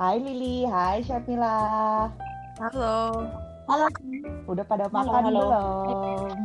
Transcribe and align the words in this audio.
Hai 0.00 0.16
Lili, 0.16 0.64
hai 0.64 1.04
Syamila. 1.04 1.60
Halo. 2.56 3.20
Halo. 3.68 3.86
Udah 4.48 4.64
pada 4.64 4.88
Halo, 4.88 4.96
makan 4.96 5.22
halo. 5.28 5.40
belum? 5.44 6.36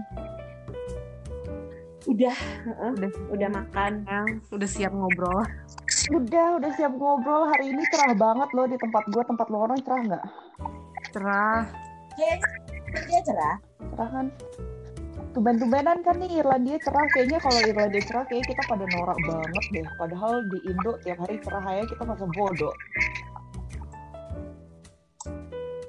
Udah, 2.11 2.35
heeh, 2.35 2.91
Udah 2.99 3.11
udah 3.31 3.49
makan. 3.55 3.91
yang 4.11 4.27
udah 4.51 4.67
siap 4.67 4.91
ngobrol. 4.91 5.47
Udah, 6.11 6.59
udah 6.59 6.71
siap 6.75 6.99
ngobrol. 6.99 7.47
Hari 7.47 7.71
ini 7.71 7.79
cerah 7.95 8.11
banget 8.11 8.51
loh 8.51 8.67
di 8.67 8.75
tempat 8.75 9.07
gua. 9.07 9.23
Tempat 9.23 9.47
lo 9.47 9.57
orang 9.63 9.79
cerah 9.87 10.01
nggak? 10.03 10.25
Cerah. 11.15 11.63
Kayaknya 12.19 12.99
dia 13.07 13.21
cerah. 13.23 13.55
Cerah 13.95 14.09
kan? 14.19 14.25
Tumben-tumbenan 15.31 16.03
kan 16.03 16.19
nih 16.19 16.43
Irlandia 16.43 16.75
cerah. 16.83 17.07
Kayaknya 17.15 17.39
kalau 17.39 17.59
Irlandia 17.63 18.03
cerah 18.03 18.27
kayaknya 18.27 18.51
kita 18.51 18.63
pada 18.67 18.83
norak 18.83 19.15
banget 19.23 19.65
deh. 19.71 19.87
Padahal 19.95 20.43
di 20.51 20.59
Indo 20.67 20.99
tiap 21.07 21.23
hari 21.23 21.39
cerah 21.39 21.63
aja 21.63 21.87
kita 21.87 22.03
masa 22.03 22.27
bodoh. 22.35 22.75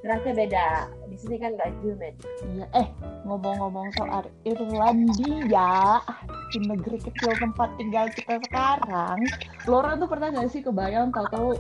Cerahnya 0.07 0.39
beda. 0.39 0.67
Di 1.11 1.17
sini 1.19 1.35
kan 1.43 1.59
nggak 1.59 1.83
humid. 1.83 2.15
Iya, 2.55 2.67
eh 2.79 2.87
ngomong-ngomong 3.27 3.91
soal 3.99 4.31
Irlandia, 4.47 5.99
di 6.55 6.63
negeri 6.63 7.03
kecil 7.03 7.35
tempat 7.43 7.75
tinggal 7.75 8.07
kita 8.15 8.39
sekarang, 8.47 9.19
Laura 9.67 9.99
tuh 9.99 10.07
pernah 10.07 10.31
gak 10.31 10.47
sih 10.55 10.63
kebayang 10.63 11.11
tahu-tahu 11.11 11.59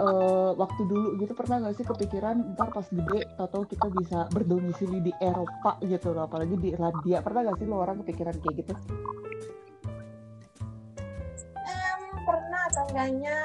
eh, 0.00 0.50
waktu 0.56 0.80
dulu 0.88 1.20
gitu 1.20 1.36
pernah 1.36 1.68
gak 1.68 1.76
sih 1.76 1.84
kepikiran 1.84 2.56
ntar 2.56 2.72
pas 2.72 2.88
gede 2.88 3.28
tahu-tahu 3.36 3.68
kita 3.68 3.86
bisa 4.00 4.18
berdomisili 4.32 5.04
di 5.04 5.12
Eropa 5.20 5.76
gitu 5.84 6.16
loh, 6.16 6.24
apalagi 6.24 6.56
di 6.56 6.72
Irlandia. 6.72 7.20
Pernah 7.20 7.52
gak 7.52 7.60
sih 7.60 7.68
lo 7.68 7.84
orang 7.84 8.00
kepikiran 8.00 8.32
kayak 8.40 8.64
gitu? 8.64 8.72
Em, 11.52 12.00
pernah 12.24 12.62
atau 12.72 12.84
enggaknya? 12.96 13.38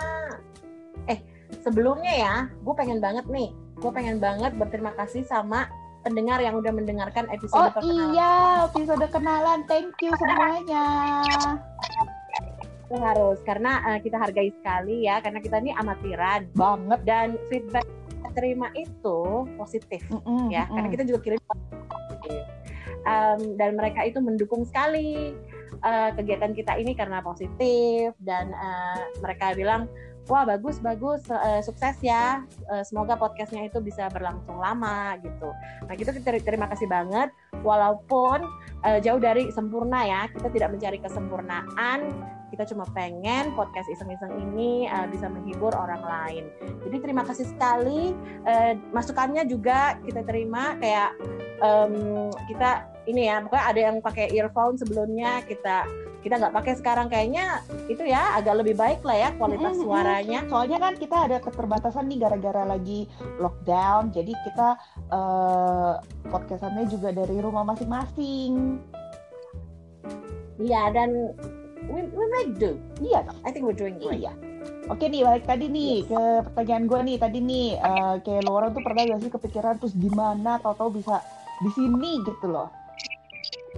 Eh, 1.11 1.19
sebelumnya 1.63 2.13
ya, 2.13 2.35
gue 2.51 2.73
pengen 2.75 2.99
banget 2.99 3.25
nih. 3.31 3.49
Gue 3.79 3.91
pengen 3.95 4.19
banget 4.19 4.53
berterima 4.59 4.91
kasih 4.99 5.23
sama 5.23 5.71
pendengar 6.03 6.43
yang 6.43 6.59
udah 6.59 6.75
mendengarkan 6.75 7.25
Oh 7.31 7.35
episode 7.35 7.71
perkenalan. 7.73 8.11
iya, 8.11 8.33
episode 8.67 9.05
kenalan. 9.07 9.59
Thank 9.65 9.95
you 10.03 10.11
semuanya. 10.19 10.85
Itu 12.91 12.95
harus 12.99 13.39
karena 13.47 13.79
eh, 13.95 13.99
kita 14.03 14.19
hargai 14.19 14.51
sekali 14.59 15.07
ya, 15.07 15.23
karena 15.23 15.39
kita 15.39 15.63
ini 15.63 15.71
amatiran 15.79 16.51
Banget. 16.53 16.99
dan 17.07 17.39
feedback 17.47 17.87
terima 18.33 18.67
itu 18.75 19.45
positif. 19.55 20.01
Mm-mm, 20.09 20.49
ya 20.49 20.65
karena 20.67 20.89
mm-mm. 20.89 20.93
kita 20.97 21.03
juga 21.05 21.19
kirim 21.21 21.39
Em, 23.03 23.59
dan 23.59 23.75
mereka 23.75 23.99
itu 24.07 24.23
mendukung 24.23 24.63
sekali 24.63 25.35
eh, 25.83 26.09
kegiatan 26.15 26.55
kita 26.55 26.79
ini 26.79 26.95
karena 26.95 27.19
positif 27.19 28.15
dan 28.23 28.55
eh, 28.55 29.03
mereka 29.19 29.51
bilang 29.59 29.91
wah 30.27 30.43
bagus 30.47 30.79
bagus. 30.79 31.23
Eh, 31.27 31.61
sukses 31.63 31.97
ya. 31.99 32.43
Eh, 32.71 32.83
semoga 32.87 33.15
podcastnya 33.19 33.67
itu 33.67 33.79
bisa 33.83 34.07
berlangsung 34.11 34.59
lama 34.59 35.17
gitu. 35.19 35.49
Nah 35.87 35.93
kita 35.95 36.15
ter- 36.15 36.43
terima 36.43 36.67
kasih 36.71 36.87
banget. 36.87 37.31
Walaupun 37.63 38.43
eh, 38.83 38.99
jauh 39.03 39.19
dari 39.19 39.51
sempurna 39.51 40.03
ya 40.03 40.21
kita 40.31 40.47
tidak 40.51 40.69
mencari 40.75 40.97
kesempurnaan. 40.99 41.99
Kita 42.53 42.69
cuma 42.69 42.85
pengen 42.93 43.49
podcast 43.57 43.89
iseng-iseng 43.89 44.29
ini 44.37 44.85
eh, 44.85 45.07
bisa 45.09 45.25
menghibur 45.25 45.73
orang 45.73 46.05
lain. 46.05 46.43
Jadi 46.85 46.97
terima 47.01 47.25
kasih 47.25 47.49
sekali. 47.49 48.13
Eh, 48.45 48.77
masukannya 48.93 49.43
juga 49.49 49.97
kita 50.05 50.21
terima 50.21 50.77
kayak 50.77 51.17
em, 51.63 52.29
kita 52.45 52.93
ini 53.03 53.27
ya 53.27 53.43
pokoknya 53.43 53.65
ada 53.67 53.81
yang 53.91 53.97
pakai 53.99 54.31
earphone 54.31 54.79
sebelumnya 54.79 55.43
kita 55.43 55.83
kita 56.23 56.39
nggak 56.39 56.55
pakai 56.55 56.73
sekarang 56.79 57.11
kayaknya 57.11 57.59
itu 57.91 58.07
ya 58.07 58.39
agak 58.39 58.63
lebih 58.63 58.79
baik 58.79 59.03
lah 59.03 59.27
ya 59.27 59.29
kualitas 59.35 59.75
suaranya. 59.75 60.47
Soalnya 60.47 60.79
kan 60.79 60.95
kita 60.95 61.17
ada 61.27 61.37
keterbatasan 61.43 62.07
nih 62.07 62.23
gara-gara 62.23 62.63
lagi 62.63 63.11
lockdown, 63.43 64.15
jadi 64.15 64.31
kita 64.31 64.69
eh, 65.11 65.93
podcastannya 66.31 66.87
juga 66.87 67.11
dari 67.11 67.37
rumah 67.43 67.67
masing-masing. 67.67 68.79
iya 70.61 70.93
dan 70.93 71.33
we, 71.91 72.07
we 72.07 72.25
make 72.39 72.55
do. 72.55 72.79
Iya, 73.03 73.27
I 73.43 73.49
think 73.51 73.67
we're 73.67 73.75
doing 73.75 73.99
great. 73.99 74.23
Iya. 74.23 74.33
Oke 74.87 75.07
nih, 75.11 75.27
balik 75.27 75.43
tadi 75.43 75.67
nih 75.67 76.07
ke 76.07 76.21
pertanyaan 76.47 76.85
gue 76.87 76.99
nih 77.03 77.17
tadi 77.19 77.39
nih, 77.43 77.67
eh, 77.75 78.15
kayak 78.23 78.47
lo 78.47 78.51
orang 78.55 78.71
tuh 78.71 78.83
pernah 78.83 79.03
gak 79.03 79.21
sih 79.23 79.31
kepikiran 79.31 79.75
terus 79.81 79.95
gimana? 79.95 80.61
Tahu-tahu 80.63 81.03
bisa 81.03 81.19
di 81.59 81.71
sini 81.75 82.21
gitu 82.23 82.47
loh. 82.47 82.71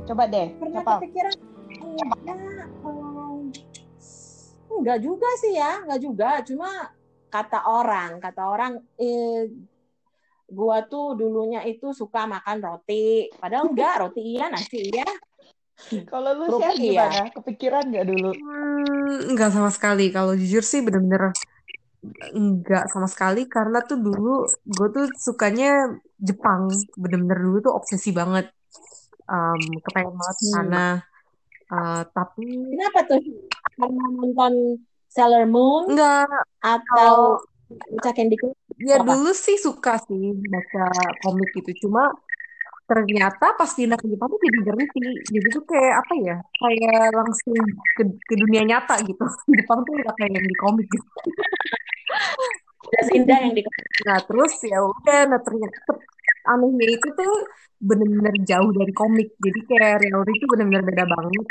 Coba 0.06 0.28
deh, 0.30 0.54
pernah 0.60 0.84
kepikiran 0.84 1.55
enggak 1.96 2.20
em, 2.28 3.40
enggak 4.76 5.00
juga 5.00 5.30
sih 5.40 5.54
ya 5.56 5.72
enggak 5.82 6.02
juga 6.04 6.30
cuma 6.44 6.70
kata 7.32 7.60
orang 7.68 8.20
kata 8.20 8.42
orang 8.44 8.74
eh, 9.00 9.48
gua 10.52 10.86
tuh 10.86 11.18
dulunya 11.18 11.64
itu 11.66 11.96
suka 11.96 12.28
makan 12.28 12.62
roti 12.62 13.32
padahal 13.40 13.72
enggak 13.72 13.94
roti 14.04 14.22
iya 14.36 14.52
nasi 14.52 14.92
iya 14.92 15.08
Kalau 15.86 16.32
lu 16.40 16.46
Rupi 16.48 16.64
share 16.64 16.80
ya? 16.80 17.08
gimana? 17.12 17.22
Kepikiran 17.36 17.84
gak 17.92 18.06
dulu? 18.08 18.32
Hmm, 18.32 19.36
enggak 19.36 19.52
sama 19.52 19.70
sekali. 19.70 20.10
Kalau 20.10 20.34
jujur 20.34 20.64
sih 20.64 20.82
bener-bener 20.82 21.36
enggak 22.32 22.86
sama 22.94 23.10
sekali 23.10 23.50
karena 23.50 23.82
tuh 23.84 23.98
dulu 24.00 24.46
gue 24.48 24.88
tuh 24.96 25.06
sukanya 25.20 26.00
Jepang. 26.18 26.72
Bener-bener 26.96 27.40
dulu 27.44 27.58
tuh 27.60 27.74
obsesi 27.76 28.16
banget. 28.16 28.50
Um, 29.28 29.82
kepengen 29.84 30.16
banget 30.16 30.38
ke 30.40 30.48
Hmm. 30.56 31.15
Uh, 31.66 32.06
tapi 32.14 32.46
kenapa 32.46 33.00
tuh 33.10 33.22
karena 33.74 34.06
nonton 34.14 34.54
Sailor 35.10 35.50
Moon 35.50 35.90
enggak 35.90 36.30
atau 36.62 37.42
baca 37.66 38.12
Candy 38.14 38.38
Crush 38.38 38.66
Ya 38.84 39.00
Apa? 39.00 39.16
dulu 39.16 39.32
sih 39.32 39.56
suka 39.56 39.98
sih 40.04 40.36
baca 40.52 40.86
komik 41.24 41.50
gitu, 41.56 41.88
cuma 41.88 42.12
ternyata 42.86 43.58
pas 43.58 43.72
pindah 43.72 43.98
ke 43.98 44.06
Jepang 44.06 44.30
tuh 44.30 44.40
jadi 44.46 44.60
berhenti. 44.62 45.00
Jadi 45.32 45.48
tuh 45.50 45.64
kayak 45.66 46.06
apa 46.06 46.14
ya? 46.22 46.38
Kayak 46.60 47.02
langsung 47.18 47.58
ke, 47.98 48.04
ke 48.30 48.34
dunia 48.38 48.62
nyata 48.68 49.02
gitu. 49.02 49.26
Jepang 49.58 49.82
tuh 49.88 49.94
udah 49.96 50.14
kayak 50.20 50.32
yang 50.38 50.46
di 50.46 50.56
komik 50.60 50.88
gitu. 50.92 51.08
tidak 52.86 53.04
seindah 53.10 53.38
yang 53.44 53.54
di 53.58 53.62
Nah 54.06 54.20
terus 54.28 54.54
ya 54.64 54.78
udah, 54.82 55.20
nah 55.32 55.40
ternyata 55.42 55.80
anehnya 56.46 56.88
itu 56.94 57.08
tuh 57.18 57.34
bener-bener 57.82 58.36
jauh 58.46 58.72
dari 58.72 58.94
komik. 58.94 59.28
Jadi 59.42 59.60
kayak 59.70 59.96
reality 60.06 60.32
itu 60.38 60.46
bener-bener 60.52 60.84
beda 60.86 61.06
banget. 61.10 61.46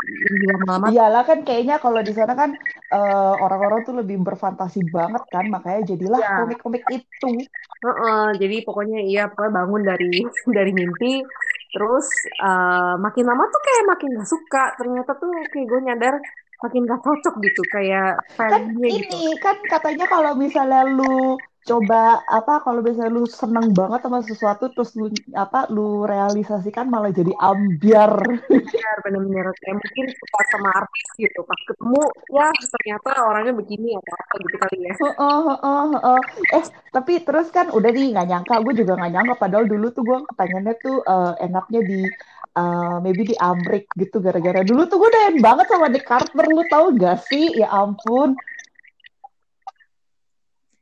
Lama-lama 0.00 0.88
Iyalah 0.88 1.22
kan 1.28 1.38
kayaknya 1.44 1.76
kalau 1.76 2.00
di 2.00 2.12
sana 2.16 2.32
kan 2.32 2.50
eh, 2.96 3.34
orang-orang 3.44 3.80
tuh 3.84 3.94
lebih 4.00 4.16
berfantasi 4.24 4.80
banget 4.88 5.22
kan, 5.28 5.44
makanya 5.52 5.92
jadilah 5.92 6.20
Iya. 6.24 6.32
komik-komik 6.40 6.84
itu. 6.88 7.30
Heeh, 7.84 8.26
jadi 8.40 8.56
pokoknya 8.64 8.98
iya 9.04 9.28
pokoknya 9.28 9.52
bangun 9.60 9.82
dari 9.84 10.12
dari 10.56 10.72
mimpi 10.72 11.20
terus 11.70 12.06
eh, 12.40 12.94
makin 12.98 13.24
lama 13.28 13.44
tuh 13.46 13.60
kayak 13.62 13.84
makin 13.92 14.08
gak 14.18 14.28
suka 14.28 14.64
ternyata 14.74 15.12
tuh 15.20 15.30
kayak 15.52 15.66
gue 15.70 15.80
nyadar 15.86 16.14
makin 16.62 16.82
gak 16.88 17.00
cocok 17.06 17.34
gitu 17.46 17.62
kayak 17.74 18.08
kan 18.50 18.62
value-nya 18.72 18.88
gitu 19.00 19.16
ini 19.16 19.20
kan 19.44 19.56
katanya 19.72 20.04
kalau 20.10 20.32
misalnya 20.36 20.82
lu 20.86 21.38
coba 21.60 22.24
apa 22.26 22.64
kalau 22.64 22.80
misalnya 22.80 23.12
lu 23.12 23.24
seneng 23.28 23.70
banget 23.76 24.00
sama 24.02 24.18
sesuatu 24.24 24.64
terus 24.72 24.90
lu 24.96 25.06
apa 25.36 25.68
lu 25.68 26.02
realisasikan 26.08 26.88
malah 26.88 27.12
jadi 27.12 27.30
ambiar. 27.36 28.12
Bener 28.50 28.96
bener-bener. 29.04 29.46
Kayak 29.60 29.76
mungkin 29.78 30.04
suka 30.18 30.40
sama 30.50 30.68
artis 30.72 31.08
gitu. 31.20 31.38
Pas 31.44 31.60
ketemu 31.68 32.00
ya 32.32 32.48
ternyata 32.74 33.10
orangnya 33.28 33.54
begini 33.60 33.88
atau 34.00 34.14
apa 34.18 34.34
gitu 34.40 34.56
kali 34.56 34.76
ya. 34.88 34.94
Heeh, 34.98 35.38
heeh, 35.46 35.84
heeh. 35.94 36.18
eh 36.58 36.64
tapi 36.90 37.12
terus 37.22 37.46
kan 37.54 37.66
udah 37.70 37.90
nih 37.92 38.06
nggak 38.16 38.26
nyangka. 38.30 38.54
Gue 38.64 38.74
juga 38.80 38.92
nggak 38.98 39.12
nyangka. 39.14 39.34
Padahal 39.38 39.64
dulu 39.68 39.86
tuh 39.94 40.02
gue 40.08 40.18
pengennya 40.38 40.74
tuh 40.80 40.96
eh, 41.06 41.32
enaknya 41.46 41.80
di 41.84 41.98
eh, 42.56 42.96
maybe 43.04 43.22
di 43.30 43.36
Amrik 43.38 43.86
gitu 43.94 44.18
gara-gara. 44.18 44.62
Dulu 44.66 44.86
tuh 44.90 44.96
gue 44.98 45.10
doyan 45.10 45.36
banget 45.38 45.66
sama 45.70 45.86
The 45.92 46.00
Carter 46.02 46.46
lu 46.48 46.64
tahu 46.66 46.86
gak 46.98 47.22
sih? 47.30 47.54
Ya 47.58 47.70
ampun. 47.70 48.34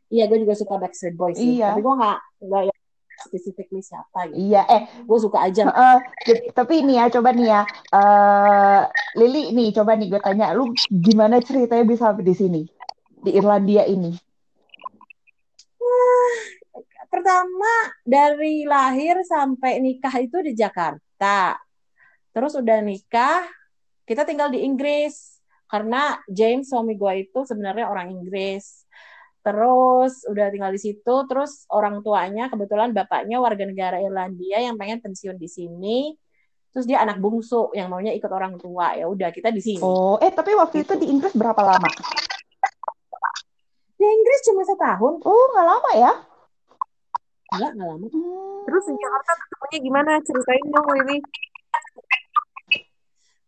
Iya 0.08 0.24
gue 0.24 0.40
juga 0.40 0.56
suka 0.56 0.80
Backstreet 0.80 1.16
Boys 1.20 1.36
sih. 1.36 1.60
Iya. 1.60 1.76
tapi 1.76 1.84
gue 1.84 1.94
nggak 2.00 2.18
nggak 2.48 2.62
specifically 3.18 3.82
siapa 3.84 4.32
gitu. 4.32 4.40
Iya 4.40 4.62
eh. 4.64 4.82
Gue 5.04 5.18
suka 5.20 5.44
aja. 5.44 5.68
Jadi- 6.24 6.48
tapi 6.56 6.80
ini 6.80 6.96
ya 6.96 7.12
coba 7.12 7.28
nih 7.36 7.46
ya. 7.50 7.62
Eh 7.92 8.80
Lili 9.20 9.52
nih 9.52 9.68
coba 9.76 9.98
nih 10.00 10.08
gue 10.08 10.20
tanya 10.22 10.56
lu 10.56 10.72
gimana 10.88 11.44
ceritanya 11.44 11.84
bisa 11.84 12.08
sampai 12.08 12.24
di 12.24 12.34
sini? 12.34 12.62
Di 13.20 13.36
Irlandia 13.36 13.84
ini? 13.84 14.14
Pertama 17.08 17.72
dari 18.04 18.68
lahir 18.68 19.24
sampai 19.24 19.80
nikah 19.80 20.12
itu 20.20 20.44
di 20.44 20.52
Jakarta. 20.52 21.07
Terus 22.38 22.54
udah 22.54 22.78
nikah, 22.78 23.42
kita 24.06 24.22
tinggal 24.22 24.48
di 24.48 24.62
Inggris 24.62 25.42
karena 25.68 26.16
James 26.30 26.70
suami 26.70 26.94
gue 26.94 27.28
itu 27.28 27.44
sebenarnya 27.44 27.90
orang 27.90 28.14
Inggris. 28.14 28.86
Terus 29.42 30.22
udah 30.28 30.46
tinggal 30.52 30.70
di 30.70 30.80
situ, 30.80 31.14
terus 31.26 31.64
orang 31.72 32.04
tuanya 32.04 32.46
kebetulan 32.52 32.92
bapaknya 32.92 33.42
warga 33.42 33.64
negara 33.64 33.96
Irlandia 33.98 34.60
yang 34.60 34.76
pengen 34.76 35.02
pensiun 35.02 35.34
di 35.34 35.48
sini. 35.48 36.12
Terus 36.70 36.84
dia 36.84 37.00
anak 37.00 37.18
bungsu 37.18 37.72
yang 37.72 37.88
maunya 37.88 38.12
ikut 38.12 38.28
orang 38.28 38.60
tua. 38.60 38.94
Ya 38.94 39.08
udah 39.08 39.32
kita 39.32 39.48
di 39.50 39.58
sini. 39.64 39.80
oh 39.80 40.20
eh 40.20 40.30
tapi 40.30 40.52
waktu 40.52 40.84
itu 40.84 40.94
di 41.00 41.10
Inggris 41.10 41.32
berapa 41.32 41.58
lama 41.64 41.88
Di 43.98 44.06
Inggris 44.06 44.40
cuma 44.46 44.62
setahun. 44.62 45.26
Oh, 45.26 45.44
nggak 45.50 45.66
lama 45.66 45.90
ya? 45.98 46.12
Enggak, 47.48 47.70
nggak 47.76 47.88
lama. 47.88 48.06
Terus 48.68 48.84
di 48.84 48.94
Jakarta 49.00 49.32
ketemunya 49.40 49.78
gimana? 49.80 50.10
Ceritain 50.20 50.66
dong 50.68 50.88
ini. 51.06 51.16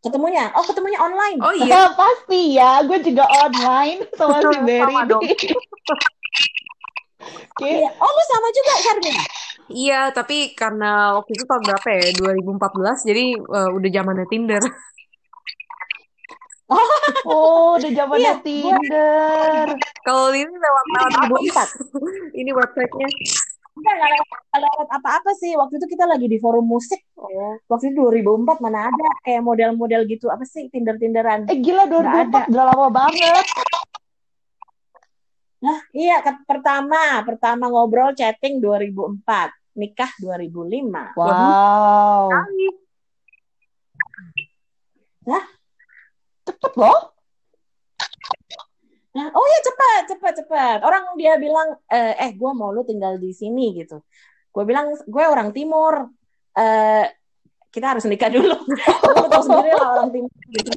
Ketemunya, 0.00 0.48
oh 0.56 0.64
ketemunya 0.64 0.96
online. 0.96 1.38
Oh 1.44 1.52
iya, 1.52 1.68
Ya, 1.68 1.82
pasti 1.92 2.56
ya, 2.56 2.80
gue 2.88 2.98
juga 3.04 3.28
online 3.28 4.00
sama 4.16 4.40
si 4.40 4.56
Berry 4.64 4.80
Sama 4.96 5.02
dong. 5.04 5.20
nih. 5.28 5.36
Kayak, 7.60 7.76
Iya. 7.84 7.88
Oh, 8.00 8.08
lu 8.08 8.22
sama 8.24 8.48
juga, 8.48 8.72
Syarmina? 8.80 9.22
iya. 9.68 10.00
Tapi 10.08 10.56
karena 10.56 11.12
waktu 11.20 11.36
itu 11.36 11.44
tahun 11.44 11.62
berapa 11.68 11.88
ya? 11.92 12.08
2014. 12.16 13.04
Jadi 13.04 13.24
eh, 13.36 13.68
udah 13.76 13.90
zamannya 13.92 14.24
Tinder. 14.32 14.62
oh, 17.28 17.76
udah 17.76 17.90
zamannya 17.92 18.24
Iya, 18.24 18.40
Tinder. 18.40 19.66
Kalau 20.00 20.32
ini 20.32 20.48
lewat 20.48 20.84
lewat 20.96 21.12
apa? 21.12 21.64
2004. 21.68 22.40
Ini 22.40 22.50
websitenya. 22.56 23.08
Enggak, 23.80 23.94
nggak 23.96 24.10
lewat, 24.60 24.88
apa-apa 24.92 25.30
sih. 25.40 25.56
Waktu 25.56 25.80
itu 25.80 25.86
kita 25.96 26.04
lagi 26.04 26.28
di 26.28 26.36
forum 26.36 26.68
musik. 26.68 27.00
Oh. 27.16 27.56
Waktu 27.64 27.96
itu 27.96 28.04
2004 28.04 28.60
mana 28.60 28.92
ada 28.92 29.08
kayak 29.24 29.40
model-model 29.40 30.04
gitu. 30.04 30.28
Apa 30.28 30.44
sih 30.44 30.68
Tinder-Tinderan? 30.68 31.48
Eh 31.48 31.56
gila 31.64 31.88
Nggak 31.88 32.28
2004 32.28 32.52
udah 32.52 32.64
lama 32.68 32.86
banget. 32.92 33.46
Nah, 35.60 35.78
iya 35.96 36.20
ke- 36.20 36.44
pertama, 36.44 37.24
pertama 37.24 37.72
ngobrol 37.72 38.12
chatting 38.12 38.60
2004, 38.60 39.52
nikah 39.76 40.12
2005. 40.20 41.16
Wow. 41.16 42.28
Kali. 42.28 42.68
Cepet 46.44 46.72
loh. 46.76 47.19
Nah, 49.10 49.26
oh 49.34 49.46
ya 49.46 49.58
cepat, 49.66 50.02
cepat, 50.14 50.32
cepat. 50.44 50.78
Orang 50.86 51.18
dia 51.18 51.34
bilang, 51.34 51.74
eh, 51.90 52.14
eh 52.14 52.30
gue 52.30 52.50
mau 52.54 52.70
lu 52.70 52.86
tinggal 52.86 53.18
di 53.18 53.34
sini 53.34 53.74
gitu. 53.74 53.98
Gue 54.54 54.62
bilang, 54.62 54.94
gue 54.94 55.24
orang 55.26 55.50
timur. 55.50 56.14
Eh, 56.54 57.06
kita 57.74 57.94
harus 57.94 58.06
nikah 58.06 58.30
dulu. 58.30 58.54
lu 59.18 59.26
tahu 59.26 59.42
sendiri 59.46 59.70
lah 59.74 59.88
orang 59.98 60.10
timur. 60.14 60.30
Gitu. 60.54 60.70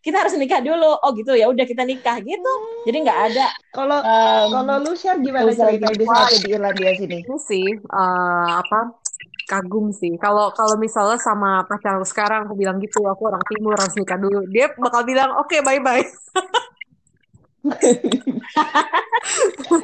Kita 0.00 0.24
harus 0.24 0.32
nikah 0.40 0.64
dulu. 0.64 0.88
Oh 1.04 1.12
gitu 1.12 1.36
ya, 1.36 1.52
udah 1.52 1.68
kita 1.68 1.84
nikah 1.84 2.16
gitu. 2.24 2.52
Jadi 2.88 2.96
nggak 3.04 3.20
ada. 3.32 3.46
Kalau 3.76 4.00
em, 4.00 4.48
kalau 4.48 4.76
lu 4.80 4.92
share 4.96 5.20
gimana 5.20 5.52
gitu. 5.52 5.84
bisa 6.00 6.32
di 6.32 6.48
Irlandia 6.48 6.92
sini? 6.96 7.18
Ini 7.20 7.38
sih 7.44 7.68
eh, 7.76 8.50
apa 8.56 8.96
kagum 9.44 9.92
sih. 9.92 10.16
Kalau 10.16 10.48
kalau 10.56 10.80
misalnya 10.80 11.20
sama 11.20 11.60
pacar 11.68 12.00
aku 12.00 12.08
sekarang 12.08 12.48
aku 12.48 12.56
bilang 12.56 12.80
gitu, 12.80 13.04
aku 13.04 13.28
orang 13.28 13.44
timur 13.52 13.76
harus 13.76 13.92
nikah 14.00 14.16
dulu. 14.16 14.48
Dia 14.48 14.72
bakal 14.80 15.04
bilang, 15.04 15.36
"Oke, 15.44 15.60
bye-bye." 15.60 16.04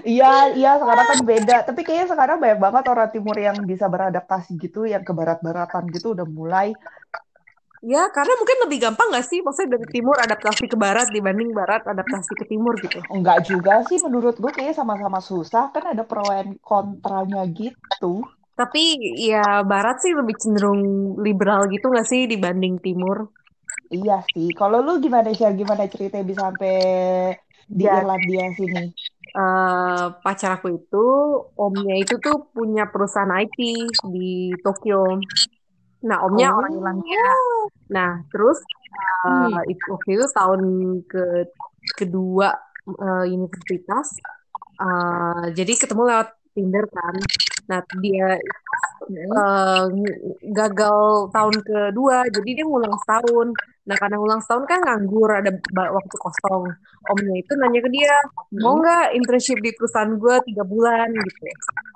Iya, 0.02 0.54
iya 0.54 0.70
sekarang 0.78 1.06
kan 1.06 1.20
beda. 1.26 1.56
Tapi 1.66 1.80
kayaknya 1.82 2.08
sekarang 2.14 2.36
banyak 2.38 2.60
banget 2.62 2.84
orang 2.90 3.10
timur 3.10 3.36
yang 3.38 3.56
bisa 3.66 3.86
beradaptasi 3.90 4.58
gitu, 4.58 4.86
yang 4.86 5.02
ke 5.02 5.12
barat-baratan 5.14 5.90
gitu 5.90 6.14
udah 6.14 6.26
mulai. 6.26 6.74
Ya, 7.82 8.06
karena 8.14 8.38
mungkin 8.38 8.62
lebih 8.62 8.78
gampang 8.78 9.10
nggak 9.10 9.26
sih? 9.26 9.42
Maksudnya 9.42 9.74
dari 9.74 9.90
timur 9.90 10.14
adaptasi 10.14 10.70
ke 10.70 10.78
barat 10.78 11.10
dibanding 11.10 11.50
barat 11.50 11.82
adaptasi 11.82 12.38
ke 12.38 12.46
timur 12.46 12.78
gitu. 12.78 13.02
Enggak 13.10 13.42
juga 13.42 13.82
sih 13.90 13.98
menurut 13.98 14.38
gue 14.38 14.50
kayaknya 14.54 14.78
sama-sama 14.78 15.18
susah. 15.18 15.74
Kan 15.74 15.90
ada 15.90 16.06
pro 16.06 16.22
and 16.30 16.62
kontranya 16.62 17.42
gitu. 17.50 18.22
Tapi 18.54 19.02
ya 19.18 19.66
barat 19.66 19.98
sih 19.98 20.14
lebih 20.14 20.38
cenderung 20.38 21.18
liberal 21.18 21.66
gitu 21.74 21.90
nggak 21.90 22.06
sih 22.06 22.30
dibanding 22.30 22.78
timur? 22.78 23.34
Iya 23.90 24.22
sih. 24.30 24.54
Kalau 24.54 24.78
lu 24.78 25.02
gimana 25.02 25.34
sih? 25.34 25.42
Gimana 25.42 25.90
ceritanya 25.90 26.22
bisa 26.22 26.42
sampai 26.54 26.76
di 27.68 27.84
Ya. 27.84 27.92
Irlandia 27.92 28.44
sini? 28.58 28.84
eh 29.32 30.04
pacar 30.24 30.50
aku 30.60 30.66
itu 30.76 30.96
omnya 31.56 31.94
itu 32.04 32.14
tuh 32.24 32.36
punya 32.56 32.84
perusahaan 32.92 33.32
IT 33.32 33.58
di 34.14 34.52
Tokyo. 34.64 35.24
Nah, 36.08 36.18
omnya 36.26 36.46
Oh. 36.52 36.58
orang 36.58 36.72
Irlandia. 36.78 37.22
Nah, 37.96 38.10
terus 38.32 38.58
eh, 39.26 39.48
Hmm. 39.48 39.72
itu 39.72 39.84
waktu 39.94 40.10
itu 40.18 40.26
tahun 40.38 40.60
ke 41.10 41.22
kedua 41.98 42.48
eh, 43.06 43.24
universitas. 43.36 44.08
eh, 44.82 45.46
jadi 45.58 45.72
ketemu 45.82 46.02
lewat 46.10 46.28
Tinder 46.54 46.84
kan. 46.88 47.14
Nah, 47.70 47.80
dia 48.04 48.38
eh, 49.10 49.84
gagal 50.52 51.00
tahun 51.34 51.56
kedua, 51.64 52.16
jadi 52.28 52.50
dia 52.62 52.64
ngulang 52.66 52.94
setahun. 53.02 53.48
Nah, 53.82 53.96
karena 53.98 54.16
ngulang 54.20 54.40
setahun 54.44 54.64
kan 54.70 54.78
nganggur, 54.84 55.30
ada 55.32 55.50
waktu 55.74 56.16
kosong. 56.20 56.64
Omnya 57.10 57.34
itu 57.42 57.52
nanya 57.58 57.80
ke 57.82 57.90
dia, 57.90 58.14
mau 58.62 58.78
nggak 58.78 59.18
internship 59.18 59.58
di 59.58 59.74
perusahaan 59.74 60.12
gue 60.14 60.34
tiga 60.46 60.62
bulan 60.62 61.10
gitu. 61.10 61.44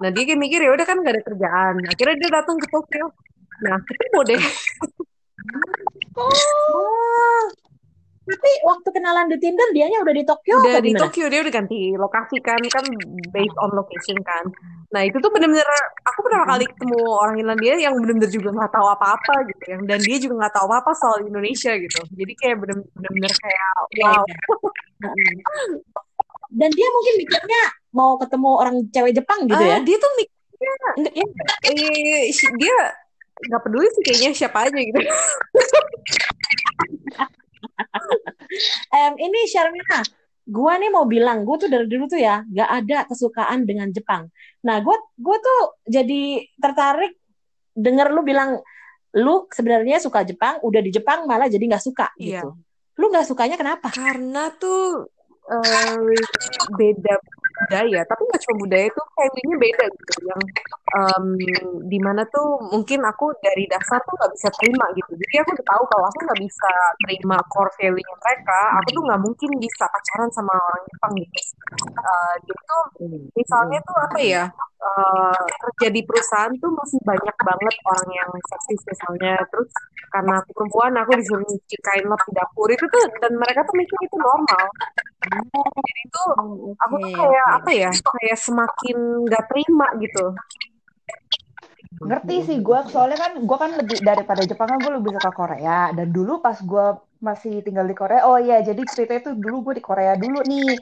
Nah, 0.03 0.09
dia 0.11 0.23
kayak 0.27 0.41
mikir 0.41 0.61
ya 0.67 0.71
udah 0.75 0.87
kan 0.87 0.99
gak 1.05 1.15
ada 1.15 1.23
kerjaan. 1.23 1.75
Akhirnya 1.87 2.17
dia 2.19 2.31
datang 2.43 2.57
ke 2.59 2.67
Tokyo. 2.73 3.07
Nah, 3.65 3.79
ketemu 3.87 4.21
deh. 4.35 4.43
Oh, 6.17 7.53
tapi 8.27 8.51
waktu 8.67 8.89
kenalan 8.91 9.31
di 9.31 9.39
Tinder 9.39 9.71
dianya 9.71 10.03
udah 10.03 10.15
di 10.19 10.27
Tokyo 10.27 10.59
Udah 10.59 10.83
di 10.83 10.91
gimana? 10.91 11.07
Tokyo, 11.07 11.31
dia 11.31 11.47
udah 11.47 11.55
ganti 11.55 11.95
lokasi 11.95 12.43
kan, 12.43 12.59
kan 12.67 12.83
based 13.31 13.55
on 13.63 13.71
location 13.71 14.19
kan. 14.27 14.51
Nah, 14.91 15.07
itu 15.07 15.23
tuh 15.23 15.31
bener-bener, 15.31 15.63
aku 16.03 16.27
pertama 16.27 16.43
kali 16.51 16.67
ketemu 16.67 16.99
orang 17.23 17.39
Irlandia 17.39 17.79
yang 17.79 17.95
bener-bener 18.03 18.27
juga 18.27 18.51
nggak 18.51 18.75
tahu 18.75 18.83
apa-apa 18.91 19.47
gitu. 19.47 19.63
yang 19.71 19.87
Dan 19.87 20.03
dia 20.03 20.19
juga 20.19 20.43
nggak 20.43 20.59
tahu 20.59 20.67
apa-apa 20.67 20.91
soal 20.99 21.23
Indonesia 21.23 21.71
gitu. 21.79 22.03
Jadi 22.19 22.33
kayak 22.35 22.59
bener- 22.59 22.91
bener-bener 22.99 23.31
kayak, 23.31 23.71
Iya, 23.95 24.03
wow. 24.03 24.27
Dan 26.51 26.71
dia 26.75 26.89
mungkin 26.91 27.15
mikirnya 27.23 27.63
mau 27.95 28.19
ketemu 28.19 28.51
orang 28.59 28.77
cewek 28.91 29.15
Jepang 29.15 29.47
gitu 29.47 29.63
Ah, 29.63 29.71
ya? 29.71 29.79
dia 29.87 29.97
tuh 30.03 30.11
mikirnya, 30.19 30.75
ya? 31.15 31.23
eh, 31.71 32.27
dia 32.59 32.75
nggak 33.37 33.61
peduli 33.63 33.87
sih 33.95 34.03
kayaknya 34.03 34.31
siapa 34.35 34.67
aja 34.67 34.79
gitu. 34.83 34.99
Em, 38.95 39.13
ini 39.21 39.45
Sharmina, 39.51 40.01
gua 40.47 40.79
nih 40.81 40.91
mau 40.91 41.05
bilang, 41.05 41.43
gua 41.45 41.57
tuh 41.61 41.69
dari 41.69 41.85
dulu 41.85 42.07
tuh 42.09 42.21
ya, 42.21 42.43
gak 42.47 42.71
ada 42.71 42.99
kesukaan 43.11 43.67
dengan 43.69 43.91
Jepang. 43.93 44.31
Nah, 44.65 44.81
gua 44.81 44.97
gua 45.19 45.37
tuh 45.39 45.61
jadi 45.85 46.41
tertarik 46.57 47.19
denger 47.77 48.09
lu 48.11 48.25
bilang 48.25 48.57
lu 49.17 49.49
sebenarnya 49.49 49.97
suka 50.01 50.25
Jepang, 50.25 50.61
udah 50.61 50.81
di 50.81 50.93
Jepang 50.93 51.25
malah 51.25 51.49
jadi 51.49 51.65
nggak 51.65 51.85
suka 51.85 52.13
Iya. 52.21 52.45
gitu. 52.45 52.49
Lu 53.01 53.09
nggak 53.09 53.25
sukanya 53.29 53.57
kenapa? 53.57 53.89
Karena 53.93 54.53
tuh 54.57 55.09
eh, 55.47 56.21
beda 56.75 57.15
budaya, 57.65 58.01
tapi 58.05 58.23
nggak 58.29 58.43
cuma 58.45 58.57
budaya 58.63 58.85
itu 58.89 59.03
value-nya 59.17 59.57
beda 59.57 59.85
gitu. 59.89 60.13
Yang 60.29 60.43
em, 60.97 61.25
di 61.89 61.99
mana 62.03 62.23
tuh 62.29 62.49
mungkin 62.73 63.01
aku 63.07 63.33
dari 63.41 63.65
dasar 63.71 63.99
tuh 64.05 64.15
nggak 64.19 64.33
bisa 64.37 64.49
terima 64.61 64.87
gitu. 64.95 65.13
Jadi 65.17 65.35
aku 65.41 65.51
udah 65.57 65.67
tahu 65.67 65.83
kalau 65.89 66.05
aku 66.09 66.19
nggak 66.27 66.41
bisa 66.45 66.73
terima 67.07 67.37
core 67.49 67.73
value-nya 67.81 68.15
mereka, 68.21 68.61
aku 68.81 68.89
tuh 68.93 69.03
nggak 69.07 69.21
mungkin 69.25 69.51
bisa 69.61 69.85
pacaran 69.89 70.31
sama 70.35 70.53
orang 70.53 70.83
Jepang 70.91 71.15
gitu. 71.21 71.41
Jadi 72.47 72.61
tuh 72.67 72.85
misalnya 73.37 73.79
tuh 73.85 73.97
apa 74.01 74.19
ya 74.21 74.45
eh, 74.77 75.41
kerja 75.47 75.89
di 75.93 76.01
perusahaan 76.05 76.53
tuh 76.61 76.71
masih 76.73 77.01
banyak 77.05 77.37
banget 77.41 77.75
orang 77.89 78.11
yang 78.13 78.31
seksis 78.51 78.81
misalnya 78.85 79.35
terus 79.49 79.69
karena 80.13 80.33
aku 80.41 80.51
perempuan 80.55 80.93
aku 80.97 81.11
disuruh 81.19 81.45
nyuci 81.45 81.77
kain 81.83 82.07
lap 82.07 82.21
di 82.25 82.33
dapur 82.37 82.69
itu 82.71 82.85
tuh 82.89 83.05
dan 83.21 83.33
mereka 83.37 83.61
tuh 83.67 83.75
mikir 83.77 83.99
itu 84.05 84.17
normal 84.17 84.65
jadi 85.77 86.03
tuh 86.13 86.29
aku 86.79 86.95
tuh 87.03 87.11
kayak 87.13 87.47
apa 87.63 87.71
ya 87.75 87.91
kayak 87.91 88.39
semakin 88.39 88.97
nggak 89.27 89.45
terima 89.51 89.87
gitu 89.99 90.25
Ngerti 91.97 92.37
sih 92.45 92.59
gue, 92.61 92.79
soalnya 92.93 93.17
kan 93.17 93.33
gue 93.41 93.57
kan 93.57 93.73
lebih 93.73 93.99
daripada 94.05 94.45
Jepang 94.45 94.69
kan 94.69 94.79
gue 94.85 94.93
lebih 95.01 95.17
suka 95.17 95.33
Korea. 95.33 95.97
Dan 95.97 96.13
dulu 96.13 96.45
pas 96.45 96.61
gue 96.61 96.87
masih 97.25 97.65
tinggal 97.65 97.89
di 97.89 97.97
Korea, 97.97 98.29
oh 98.29 98.37
iya 98.37 98.61
jadi 98.61 98.85
ceritanya 98.85 99.33
tuh 99.33 99.35
dulu 99.41 99.71
gue 99.71 99.81
di 99.81 99.85
Korea 99.85 100.13
dulu 100.13 100.45
nih. 100.45 100.77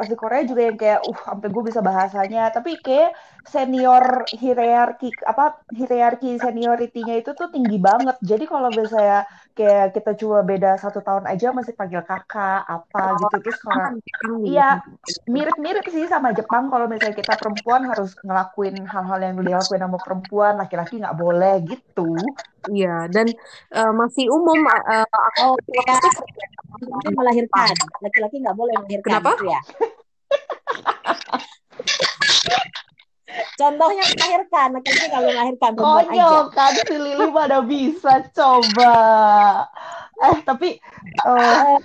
Pas 0.00 0.08
di 0.12 0.16
Korea 0.22 0.40
juga 0.48 0.62
yang 0.68 0.78
kayak, 0.80 1.00
uh 1.10 1.18
sampai 1.28 1.48
gue 1.54 1.62
bisa 1.68 1.80
bahasanya. 1.88 2.40
Tapi 2.56 2.70
kayak 2.84 3.10
senior 3.52 4.04
hierarki 4.40 5.06
apa 5.32 5.42
hierarki 5.78 6.28
senioritinya 6.44 7.14
itu 7.20 7.30
tuh 7.40 7.48
tinggi 7.54 7.76
banget. 7.88 8.16
Jadi 8.30 8.44
kalau 8.52 8.68
misalnya 8.80 9.28
kayak 9.56 9.92
kita 9.96 10.10
cuma 10.20 10.38
beda 10.50 10.68
satu 10.82 10.98
tahun 11.06 11.24
aja 11.32 11.46
masih 11.58 11.74
panggil 11.78 12.00
kakak 12.08 12.64
apa 12.74 13.00
gitu 13.20 13.34
terus 13.44 13.58
kalau 13.60 13.84
Iya, 14.40 14.62
mirip-mirip 15.34 15.84
sih 15.94 16.04
sama 16.12 16.28
Jepang 16.38 16.64
kalau 16.72 16.86
misalnya 16.92 17.16
kita 17.20 17.34
perempuan 17.40 17.82
harus 17.90 18.16
ngelakuin 18.26 18.88
hal-hal 18.92 19.18
yang 19.26 19.34
dilakuin 19.46 19.82
sama 19.84 19.98
perempuan, 20.04 20.52
laki-laki 20.60 20.94
nggak 21.02 21.18
boleh 21.22 21.52
gitu. 21.70 22.00
Iya 22.68 23.08
dan 23.08 23.26
eh, 23.72 23.92
masih 23.96 24.28
umum 24.28 24.60
eh, 24.66 25.06
aku 25.06 25.40
Oh, 25.40 25.54
ya. 25.72 25.96
itu 26.80 27.10
melahirkan, 27.12 27.72
laki-laki 28.00 28.36
nggak 28.40 28.56
boleh 28.56 28.74
melahirkan 28.80 29.08
Kenapa? 29.08 29.30
gitu 29.36 29.44
ya. 29.48 29.60
Contohnya 33.56 34.04
melahirkan, 34.16 34.68
laki-laki 34.74 35.06
kalau 35.12 35.28
melahirkan 35.30 35.70
perempuan 35.76 36.06
aja. 36.08 36.08
Konyol 36.08 36.44
kan 36.50 36.72
si 36.74 36.96
Lili 36.96 37.26
mana 37.30 37.58
bisa 37.62 38.14
coba. 38.34 38.94
Eh 40.20 40.36
tapi 40.44 40.68
Eh, 41.24 41.76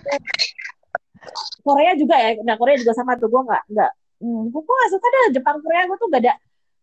Korea 1.65 1.91
juga 1.97 2.15
ya 2.21 2.37
nah 2.45 2.55
Korea 2.59 2.77
juga 2.77 2.93
sama 2.93 3.17
tuh 3.17 3.27
gue 3.31 3.41
nggak 3.41 3.63
nggak 3.73 3.91
hmm, 4.21 4.41
gue 4.53 4.61
nggak 4.61 4.91
suka 4.93 5.07
deh 5.09 5.25
Jepang 5.39 5.57
Korea 5.63 5.89
gue 5.89 5.97
tuh 5.97 6.07
gak 6.13 6.21
ada 6.21 6.33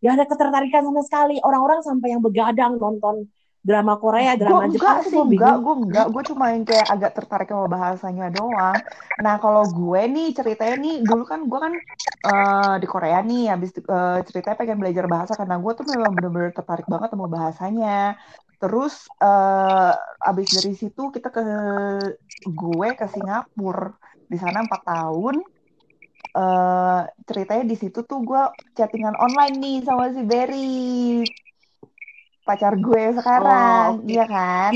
gak 0.03 0.13
ada 0.19 0.25
ketertarikan 0.27 0.83
sama 0.83 1.03
sekali 1.07 1.37
orang-orang 1.47 1.79
sampai 1.87 2.09
yang 2.11 2.23
begadang 2.25 2.75
nonton 2.83 3.31
drama 3.69 3.93
Korea, 4.03 4.31
drama 4.41 4.63
Gue 4.63 4.67
Jepang 4.75 4.99
enggak 4.99 5.11
sih, 5.11 5.15
gue 5.15 5.23
enggak, 5.29 5.55
gue 5.65 5.73
enggak, 5.83 6.05
gue 6.15 6.23
cuma 6.31 6.45
yang 6.53 6.65
kayak 6.69 6.87
agak 6.95 7.11
tertarik 7.17 7.47
sama 7.53 7.67
bahasanya 7.77 8.25
doang. 8.37 8.79
Nah, 9.23 9.35
kalau 9.43 9.63
gue 9.77 10.01
nih 10.15 10.25
ceritanya 10.39 10.75
nih, 10.85 10.95
dulu 11.09 11.23
kan 11.31 11.41
gue 11.51 11.59
kan 11.65 11.75
eh, 12.27 12.75
di 12.83 12.87
Korea 12.93 13.17
nih, 13.29 13.41
habis 13.53 13.71
eh, 13.95 14.11
ceritanya 14.29 14.57
pengen 14.61 14.79
belajar 14.83 15.05
bahasa 15.13 15.33
karena 15.41 15.55
gue 15.63 15.73
tuh 15.79 15.87
memang 15.93 16.11
bener-bener 16.17 16.51
tertarik 16.59 16.87
banget 16.93 17.09
sama 17.15 17.27
bahasanya. 17.37 17.89
Terus 18.61 18.93
eh 19.25 19.91
abis 20.29 20.47
dari 20.57 20.71
situ 20.81 21.01
kita 21.15 21.29
ke 21.35 21.41
gue 22.59 22.89
ke 22.99 23.07
Singapura, 23.15 23.87
di 24.31 24.37
sana 24.43 24.59
empat 24.67 24.81
tahun. 24.89 25.37
eh 26.39 27.01
ceritanya 27.29 27.65
di 27.71 27.77
situ 27.83 27.99
tuh 28.09 28.19
gue 28.29 28.41
chattingan 28.77 29.17
online 29.25 29.55
nih 29.63 29.75
sama 29.87 30.05
si 30.15 30.21
Berry 30.31 30.57
pacar 32.53 32.73
gue 32.77 33.03
sekarang, 33.17 33.89
Oh, 33.89 34.05
iya 34.05 34.25
kan? 34.29 34.73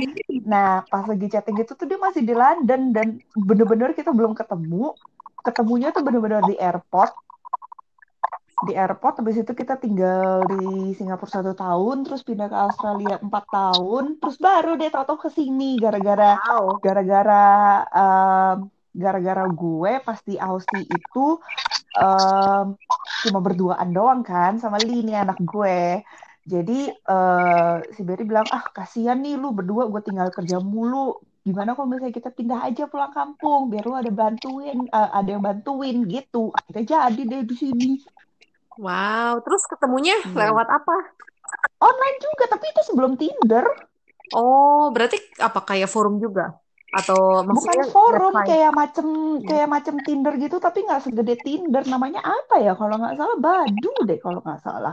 Nah, 0.52 0.82
pas 0.90 1.04
lagi 1.10 1.26
chatting 1.32 1.54
gitu 1.60 1.72
tuh 1.76 1.86
dia 1.90 1.98
masih 2.00 2.22
di 2.28 2.32
London 2.32 2.80
dan 2.96 3.06
bener-bener 3.36 3.90
kita 3.98 4.10
belum 4.18 4.32
ketemu. 4.32 4.96
Ketemunya 5.44 5.88
tuh 5.94 6.02
bener-bener 6.06 6.42
di 6.50 6.54
airport. 6.56 7.12
Di 8.56 8.72
airport, 8.72 9.20
habis 9.20 9.36
itu 9.44 9.52
kita 9.52 9.76
tinggal 9.76 10.48
di 10.50 10.90
Singapura 10.96 11.28
satu 11.28 11.52
tahun, 11.52 11.96
terus 12.08 12.24
pindah 12.24 12.48
ke 12.48 12.56
Australia 12.56 13.14
empat 13.20 13.44
tahun, 13.52 14.04
terus 14.18 14.36
baru 14.40 14.70
deh 14.80 14.88
tau 14.88 15.16
ke 15.20 15.28
sini 15.28 15.76
gara-gara 15.76 16.40
Wow. 16.40 16.80
gara-gara 16.80 17.44
em, 17.92 18.56
gara-gara 18.96 19.44
gue 19.44 19.92
pas 20.06 20.18
di 20.24 20.34
Aussie 20.40 20.84
itu 20.88 21.36
em, 21.96 22.66
cuma 23.22 23.38
berduaan 23.44 23.90
doang 23.96 24.20
kan 24.24 24.52
sama 24.62 24.78
Lee 24.80 25.04
nih 25.04 25.16
anak 25.24 25.38
gue. 25.44 26.00
Jadi 26.52 26.72
eh, 27.10 27.74
si 27.96 28.00
Berry 28.08 28.22
bilang, 28.30 28.48
ah 28.56 28.64
kasihan 28.76 29.18
nih 29.24 29.34
lu 29.42 29.46
berdua 29.58 29.82
gue 29.92 30.00
tinggal 30.08 30.28
kerja 30.36 30.56
mulu. 30.72 30.96
Gimana 31.46 31.70
kalau 31.74 31.86
misalnya 31.90 32.14
kita 32.20 32.30
pindah 32.38 32.58
aja 32.66 32.82
pulang 32.92 33.12
kampung 33.18 33.60
biar 33.70 33.82
lu 33.88 33.94
ada 34.02 34.12
bantuin, 34.20 34.76
eh, 34.96 35.08
ada 35.18 35.28
yang 35.34 35.42
bantuin 35.48 35.96
gitu. 36.14 36.38
Akhirnya 36.58 36.84
jadi 36.90 37.20
deh 37.30 37.42
di 37.50 37.54
sini. 37.62 37.86
Wow, 38.84 39.32
terus 39.44 39.62
ketemunya 39.72 40.14
Hmm. 40.24 40.36
lewat 40.36 40.68
apa? 40.68 40.94
Online 41.88 42.18
juga, 42.26 42.44
tapi 42.52 42.66
itu 42.72 42.82
sebelum 42.88 43.12
Tinder. 43.20 43.64
Oh, 44.38 44.80
berarti 44.94 45.16
apa 45.46 45.58
kayak 45.68 45.88
forum 45.94 46.14
juga? 46.24 46.42
Atau 46.98 47.18
Bukan 47.54 47.78
maksudnya 47.78 47.84
forum 47.92 48.34
website? 48.34 48.48
kayak 48.48 48.70
macem 48.80 49.06
kayak 49.48 49.66
macem 49.74 49.94
Tinder 50.06 50.32
gitu, 50.42 50.56
tapi 50.66 50.78
nggak 50.86 51.00
segede 51.06 51.34
Tinder. 51.44 51.82
Namanya 51.92 52.20
apa 52.32 52.54
ya? 52.64 52.70
Kalau 52.78 52.94
nggak 53.00 53.14
salah 53.18 53.36
Badu 53.44 53.88
deh 54.08 54.18
kalau 54.24 54.38
nggak 54.44 54.60
salah. 54.66 54.92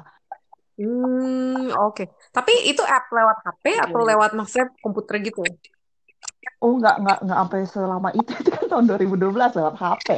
Hmm, 0.73 1.69
oke. 1.77 2.03
Tapi 2.33 2.53
itu 2.65 2.81
app 2.81 3.05
lewat 3.13 3.37
HP 3.45 3.65
atau 3.77 4.01
lewat 4.01 4.31
maksudnya 4.33 4.73
komputer 4.81 5.21
gitu? 5.21 5.45
Oh 6.63 6.79
nggak 6.79 6.95
nggak 7.03 7.17
nggak 7.27 7.39
sampai 7.43 7.61
selama 7.67 8.09
itu 8.15 8.31
itu 8.41 8.49
kan 8.49 8.65
tahun 8.65 8.85
2012 8.89 9.51
lewat 9.53 9.75
HP. 9.77 10.09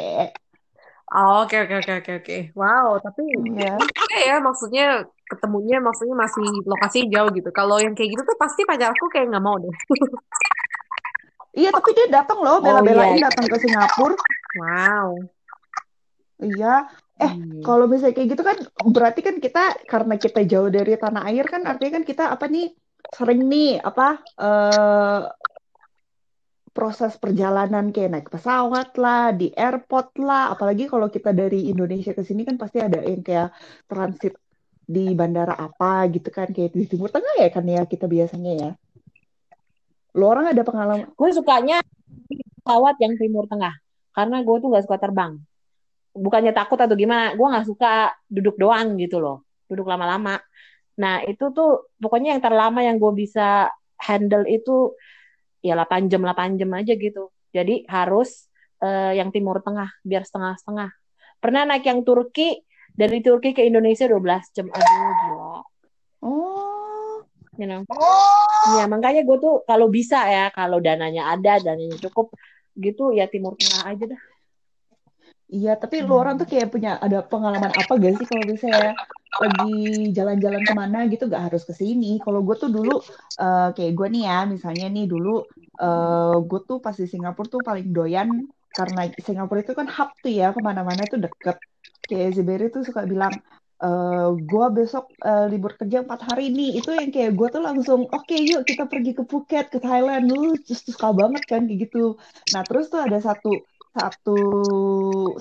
Oh, 1.05 1.45
oke 1.45 1.53
oke 1.53 1.75
oke 1.85 1.91
oke 2.01 2.11
oke. 2.23 2.37
Wow, 2.57 2.97
tapi 2.97 3.21
Iya. 3.53 3.77
oke 3.77 4.19
ya 4.25 4.35
maksudnya 4.41 4.85
ketemunya 5.29 5.77
maksudnya 5.77 6.15
masih 6.17 6.45
lokasi 6.65 7.05
jauh 7.13 7.29
gitu. 7.29 7.49
Kalau 7.53 7.77
yang 7.77 7.93
kayak 7.93 8.17
gitu 8.17 8.23
tuh 8.25 8.37
pasti 8.41 8.65
pacarku 8.65 9.05
kayak 9.13 9.29
nggak 9.29 9.43
mau 9.45 9.57
deh. 9.61 9.69
Iya 11.55 11.71
tapi 11.71 11.95
dia 11.95 12.11
datang 12.11 12.43
loh 12.43 12.59
Oh 12.59 12.63
bela-belain 12.63 13.15
iya. 13.15 13.31
datang 13.31 13.47
ke 13.47 13.55
Singapura. 13.63 14.19
Wow. 14.59 15.23
Iya. 16.43 16.91
Eh 17.15 17.31
Hmm. 17.31 17.63
kalau 17.63 17.85
misalnya 17.87 18.15
kayak 18.15 18.29
gitu 18.35 18.43
kan 18.43 18.57
berarti 18.91 19.21
kan 19.23 19.35
kita 19.39 19.87
karena 19.87 20.15
kita 20.19 20.43
jauh 20.43 20.67
dari 20.67 20.99
tanah 20.99 21.23
air 21.31 21.47
kan 21.47 21.63
artinya 21.63 22.01
kan 22.01 22.05
kita 22.05 22.23
apa 22.27 22.45
nih 22.51 22.75
sering 23.15 23.47
nih 23.47 23.79
apa 23.79 24.19
eh 24.35 25.21
proses 26.75 27.15
perjalanan 27.15 27.87
kayak 27.95 28.11
naik 28.11 28.27
pesawat 28.27 28.99
lah, 28.99 29.31
di 29.31 29.47
airport 29.55 30.19
lah, 30.19 30.51
apalagi 30.51 30.91
kalau 30.91 31.07
kita 31.07 31.31
dari 31.31 31.71
Indonesia 31.71 32.11
ke 32.11 32.19
sini 32.19 32.43
kan 32.43 32.59
pasti 32.59 32.83
ada 32.83 32.99
yang 32.99 33.23
kayak 33.23 33.55
transit 33.87 34.35
di 34.83 35.15
bandara 35.15 35.55
apa 35.55 36.03
gitu 36.11 36.27
kan 36.35 36.51
kayak 36.51 36.75
di 36.75 36.83
Timur 36.83 37.07
Tengah 37.07 37.39
ya 37.39 37.47
kan 37.47 37.63
ya 37.63 37.87
kita 37.87 38.11
biasanya 38.11 38.51
ya. 38.59 38.71
Lo 40.19 40.27
orang 40.27 40.51
ada 40.51 40.67
pengalaman? 40.67 41.15
Gue 41.15 41.31
sukanya 41.31 41.79
pesawat 42.59 42.99
yang 42.99 43.15
Timur 43.15 43.47
Tengah 43.47 43.71
karena 44.11 44.43
gue 44.43 44.55
tuh 44.59 44.67
nggak 44.67 44.83
suka 44.83 44.99
terbang. 44.99 45.39
Bukannya 46.15 46.55
takut 46.55 46.79
atau 46.79 46.95
gimana, 46.95 47.35
gue 47.35 47.43
nggak 47.43 47.67
suka 47.67 48.15
duduk 48.31 48.55
doang 48.55 48.95
gitu 48.95 49.19
loh, 49.19 49.43
duduk 49.67 49.83
lama-lama. 49.83 50.39
Nah 50.95 51.19
itu 51.27 51.51
tuh 51.51 51.91
pokoknya 51.99 52.39
yang 52.39 52.41
terlama 52.43 52.79
yang 52.79 52.95
gue 52.95 53.11
bisa 53.11 53.67
handle 53.99 54.47
itu 54.47 54.95
ya 55.59 55.75
8 55.75 56.07
jam 56.07 56.23
8 56.23 56.55
jam 56.55 56.71
aja 56.71 56.93
gitu. 56.95 57.35
Jadi 57.51 57.83
harus 57.91 58.47
eh, 58.79 59.19
yang 59.19 59.31
Timur 59.35 59.59
Tengah 59.59 59.91
biar 60.07 60.23
setengah-setengah. 60.23 60.89
Pernah 61.43 61.61
naik 61.67 61.83
yang 61.83 62.01
Turki 62.07 62.63
dari 62.95 63.19
Turki 63.19 63.51
ke 63.51 63.67
Indonesia 63.67 64.07
12 64.07 64.55
jam. 64.55 64.67
Aduh 64.71 65.11
gila. 65.19 65.59
Oh, 66.25 66.75
You 67.55 67.67
know. 67.67 67.81
Ya 68.75 68.83
makanya 68.89 69.23
gue 69.23 69.37
tuh 69.39 69.63
kalau 69.63 69.87
bisa 69.87 70.19
ya 70.27 70.51
kalau 70.51 70.83
dananya 70.83 71.31
ada 71.31 71.61
dananya 71.61 71.95
cukup 72.09 72.35
gitu 72.75 73.15
ya 73.15 73.31
Timur 73.31 73.55
Tengah 73.55 73.95
aja 73.95 74.05
dah. 74.11 74.21
Iya 75.49 75.77
tapi 75.77 76.01
lo 76.01 76.17
orang 76.17 76.35
tuh 76.41 76.47
kayak 76.49 76.73
punya 76.73 76.97
ada 76.97 77.21
pengalaman 77.21 77.69
apa 77.69 77.91
gak 78.01 78.13
sih 78.17 78.25
kalau 78.25 78.43
misalnya 78.45 78.97
lagi 79.35 79.75
jalan-jalan 80.15 80.63
ke 80.63 80.73
mana 80.73 80.97
gitu 81.11 81.27
gak 81.27 81.51
harus 81.51 81.63
ke 81.67 81.73
sini. 81.75 82.23
Kalau 82.23 82.39
gue 82.41 82.55
tuh 82.55 82.71
dulu 82.71 83.03
eh, 83.39 83.69
kayak 83.75 83.93
gue 83.93 84.07
nih 84.15 84.23
ya, 84.25 84.39
misalnya 84.47 84.87
nih 84.89 85.05
dulu 85.11 85.43
eh 85.75 86.35
gue 86.39 86.59
tuh 86.63 86.77
pas 86.79 86.95
di 86.95 87.03
Singapura 87.03 87.47
tuh 87.51 87.59
paling 87.59 87.91
doyan 87.91 88.47
karena 88.71 89.11
Singapura 89.19 89.59
itu 89.63 89.75
kan 89.75 89.87
hub 89.91 90.09
tuh 90.23 90.31
ya 90.31 90.55
ke 90.55 90.59
mana-mana 90.63 91.03
tuh 91.07 91.19
deket. 91.19 91.57
Kayak 92.07 92.29
Zeberi 92.37 92.67
tuh 92.71 92.83
suka 92.87 93.03
bilang, 93.03 93.33
eh 93.83 94.29
gue 94.39 94.65
besok 94.71 95.11
eh, 95.19 95.45
libur 95.51 95.75
kerja 95.75 96.07
empat 96.07 96.21
hari 96.31 96.47
nih. 96.55 96.79
Itu 96.79 96.95
yang 96.95 97.11
kayak 97.11 97.35
gue 97.35 97.47
tuh 97.51 97.63
langsung, 97.63 98.07
oke 98.07 98.35
yuk 98.39 98.63
kita 98.63 98.87
pergi 98.87 99.11
ke 99.19 99.23
Phuket, 99.27 99.67
ke 99.73 99.79
Thailand. 99.83 100.31
Lu 100.31 100.55
terus 100.63 100.81
suka 100.87 101.11
banget 101.11 101.43
kan 101.43 101.67
kayak 101.67 101.91
gitu. 101.91 102.15
Nah 102.55 102.63
terus 102.63 102.87
tuh 102.87 103.03
ada 103.03 103.19
satu 103.19 103.67
satu 103.95 104.39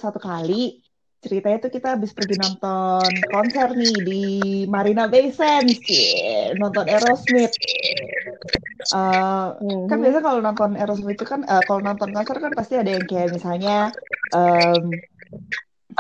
satu 0.02 0.18
kali 0.22 0.80
ceritanya 1.24 1.56
tuh 1.64 1.72
kita 1.72 1.96
habis 1.96 2.12
pergi 2.12 2.36
nonton 2.36 3.10
konser 3.32 3.68
nih 3.80 3.96
di 4.08 4.22
Marina 4.68 5.08
Bay 5.12 5.32
Sands, 5.32 5.80
nonton 6.60 6.84
Aerosmith. 6.92 7.54
Eh, 8.94 9.46
kan 9.88 9.96
Mhm. 9.98 10.02
biasa 10.04 10.18
kalau 10.20 10.40
nonton 10.44 10.70
Aerosmith 10.76 11.16
itu 11.16 11.26
kan 11.32 11.40
eh, 11.48 11.62
kalau 11.66 11.80
nonton 11.80 12.10
konser 12.12 12.36
kan 12.44 12.52
pasti 12.58 12.74
ada 12.76 12.90
yang 12.92 13.06
kayak 13.08 13.32
misalnya 13.32 13.90
em, 14.36 15.00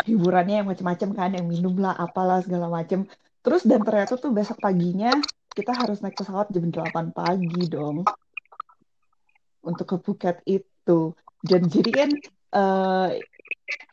hiburannya 0.08 0.54
yang 0.60 0.68
macam-macam 0.70 1.10
kan, 1.18 1.30
yang 1.36 1.46
minum 1.48 1.74
lah, 1.84 1.94
apalah 1.96 2.38
segala 2.44 2.66
macam. 2.68 3.00
Terus 3.44 3.62
dan 3.70 3.80
ternyata 3.86 4.16
tuh 4.22 4.32
besok 4.38 4.58
paginya 4.60 5.24
kita 5.56 5.72
harus 5.80 6.00
naik 6.02 6.16
pesawat 6.18 6.46
jam 6.54 6.66
8 6.74 7.06
pagi 7.14 7.64
dong 7.70 7.96
untuk 9.64 9.86
ke 9.86 9.96
Phuket 10.04 10.36
itu. 10.46 11.14
Dan 11.44 11.68
jadi 11.68 11.90
kan 11.92 12.10
eh, 12.54 13.08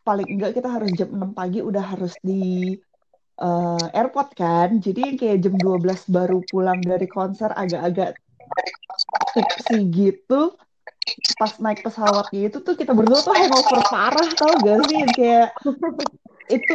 paling 0.02 0.28
enggak 0.38 0.52
kita 0.58 0.70
harus 0.70 0.90
jam 0.94 1.10
6 1.14 1.32
pagi 1.34 1.60
udah 1.62 1.84
harus 1.98 2.14
di 2.22 2.78
eh, 3.42 3.86
airport 3.98 4.30
kan. 4.38 4.78
Jadi 4.78 5.18
kayak 5.18 5.38
jam 5.44 5.56
12 5.58 6.06
baru 6.08 6.40
pulang 6.46 6.80
dari 6.82 7.08
konser 7.10 7.50
agak-agak 7.54 8.18
tipsy 9.34 9.90
gitu. 9.90 10.56
Pas 11.42 11.58
naik 11.58 11.82
pesawatnya 11.82 12.54
itu 12.54 12.58
tuh 12.62 12.78
kita 12.78 12.94
berdua 12.94 13.20
tuh 13.26 13.34
hangover 13.34 13.82
parah 13.90 14.30
tau 14.38 14.54
gak 14.62 14.80
sih 14.86 15.02
kayak 15.18 15.50
itu 16.50 16.74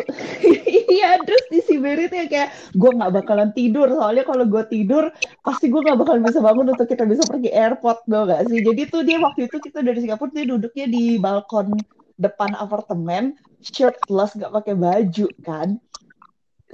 iya 0.96 1.18
terus 1.24 1.44
di 1.50 1.60
Siberia 1.64 2.06
tuh 2.06 2.18
yang 2.22 2.30
kayak 2.30 2.48
gue 2.76 2.90
nggak 2.92 3.12
bakalan 3.22 3.50
tidur 3.56 3.90
soalnya 3.90 4.22
kalau 4.22 4.44
gue 4.46 4.62
tidur 4.70 5.10
pasti 5.42 5.72
gue 5.72 5.80
nggak 5.80 5.98
bakalan 5.98 6.22
bisa 6.22 6.40
bangun 6.44 6.66
untuk 6.70 6.86
kita 6.86 7.04
bisa 7.08 7.22
pergi 7.26 7.50
airport 7.50 8.06
tau 8.06 8.24
gak 8.28 8.46
sih? 8.50 8.62
Jadi 8.62 8.82
tuh 8.88 9.02
dia 9.02 9.18
waktu 9.18 9.50
itu 9.50 9.56
kita 9.58 9.82
dari 9.82 9.98
Singapura 9.98 10.30
dia 10.30 10.46
duduknya 10.46 10.86
di 10.86 11.18
balkon 11.18 11.74
depan 12.16 12.56
apartemen 12.56 13.36
shirtless 13.60 14.36
nggak 14.36 14.52
pakai 14.52 14.74
baju 14.76 15.26
kan? 15.42 15.68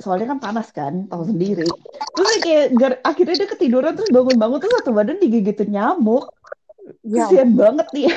Soalnya 0.01 0.37
kan 0.37 0.39
panas 0.41 0.69
kan? 0.73 1.07
Tahu 1.09 1.29
sendiri. 1.29 1.69
Terus 2.17 2.33
kayak 2.41 3.05
akhirnya 3.05 3.45
dia 3.45 3.49
ketiduran 3.49 3.93
terus 3.93 4.09
bangun-bangun 4.09 4.59
terus 4.59 4.75
satu 4.81 4.91
badan 4.97 5.21
digigitin 5.21 5.73
nyamuk. 5.77 6.33
Ya, 7.07 7.31
kesian 7.31 7.55
banget 7.55 7.87
nih 7.95 8.11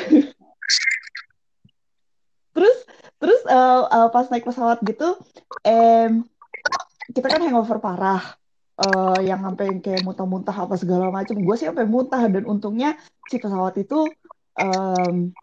terus 2.55 2.77
terus 3.19 3.41
eh, 3.45 3.83
eh, 3.91 4.07
pas 4.09 4.25
naik 4.31 4.47
pesawat 4.47 4.79
gitu 4.87 5.19
em 5.67 6.23
kita 7.11 7.27
kan 7.29 7.43
hangover 7.43 7.77
parah 7.83 8.23
eh, 8.79 9.19
yang 9.29 9.43
sampai 9.45 9.77
kayak 9.83 10.01
muntah-muntah 10.07 10.55
apa 10.55 10.75
segala 10.79 11.11
macam 11.13 11.35
gue 11.37 11.55
sih 11.59 11.67
sampai 11.67 11.85
muntah 11.85 12.23
dan 12.31 12.43
untungnya 12.47 12.95
si 13.29 13.37
pesawat 13.37 13.75
itu 13.77 14.09
em, 14.55 15.35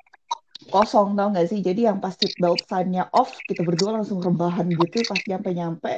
kosong 0.71 1.19
tau 1.19 1.29
gak 1.35 1.49
sih? 1.51 1.59
Jadi 1.59 1.91
yang 1.91 1.99
pas 1.99 2.15
seatbelt 2.15 2.63
sign-nya 2.71 3.11
off 3.13 3.35
kita 3.45 3.67
berdua 3.67 3.99
langsung 4.01 4.23
rebahan 4.23 4.71
gitu 4.71 5.03
pas 5.07 5.19
nyampe-nyampe 5.27 5.95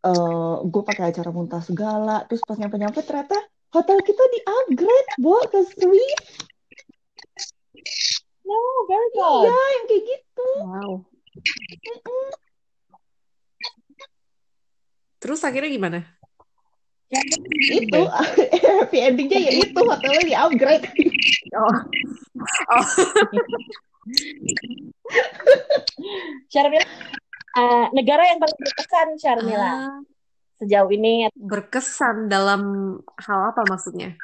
eh 0.00 0.56
gue 0.64 0.82
pakai 0.86 1.12
acara 1.12 1.30
muntah 1.34 1.62
segala. 1.62 2.24
Terus 2.30 2.42
pas 2.46 2.56
nyampe-nyampe 2.56 3.00
ternyata 3.04 3.36
hotel 3.74 3.98
kita 4.02 4.24
di 4.34 4.40
upgrade 4.46 5.10
bo 5.22 5.38
ke 5.46 5.60
suite 5.76 6.49
No, 8.50 8.58
very 8.90 9.08
iya 9.14 9.30
good. 9.46 9.46
yang 9.46 9.84
kayak 9.86 10.02
gitu 10.10 10.48
Wow. 10.58 10.92
Terus 15.20 15.40
akhirnya 15.44 15.70
gimana? 15.70 16.00
itu 17.58 18.00
happy 18.06 18.98
endingnya 19.02 19.38
ya 19.42 19.52
itu 19.66 19.80
hotelnya 19.82 20.22
di 20.22 20.34
upgrade 20.34 20.86
Oh, 21.50 21.74
oh. 22.70 22.86
Syarmila, 26.46 26.86
eh, 27.58 27.86
negara 27.90 28.22
yang 28.30 28.38
paling 28.38 28.58
berkesan 28.62 29.08
Syarmila 29.18 29.66
Ah, 29.90 29.98
sejauh 30.62 30.86
ini 30.94 31.26
berkesan 31.34 32.30
dalam 32.30 32.62
hal 33.18 33.40
apa 33.50 33.66
maksudnya? 33.66 34.14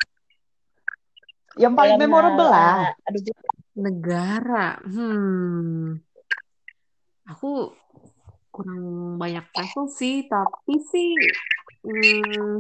yang 1.56 1.75
paling 1.75 1.99
dalam 1.99 2.06
memorable 2.06 2.47
hal, 2.47 2.54
lah 2.54 2.76
eh, 2.95 3.09
aduh 3.11 3.23
Negara. 3.76 4.80
Hmm. 4.83 6.00
Aku 7.28 7.76
kurang 8.49 9.16
banyak 9.21 9.45
travel 9.52 9.85
sih, 9.92 10.25
tapi 10.25 10.80
sih 10.80 11.12
hmm, 11.85 12.56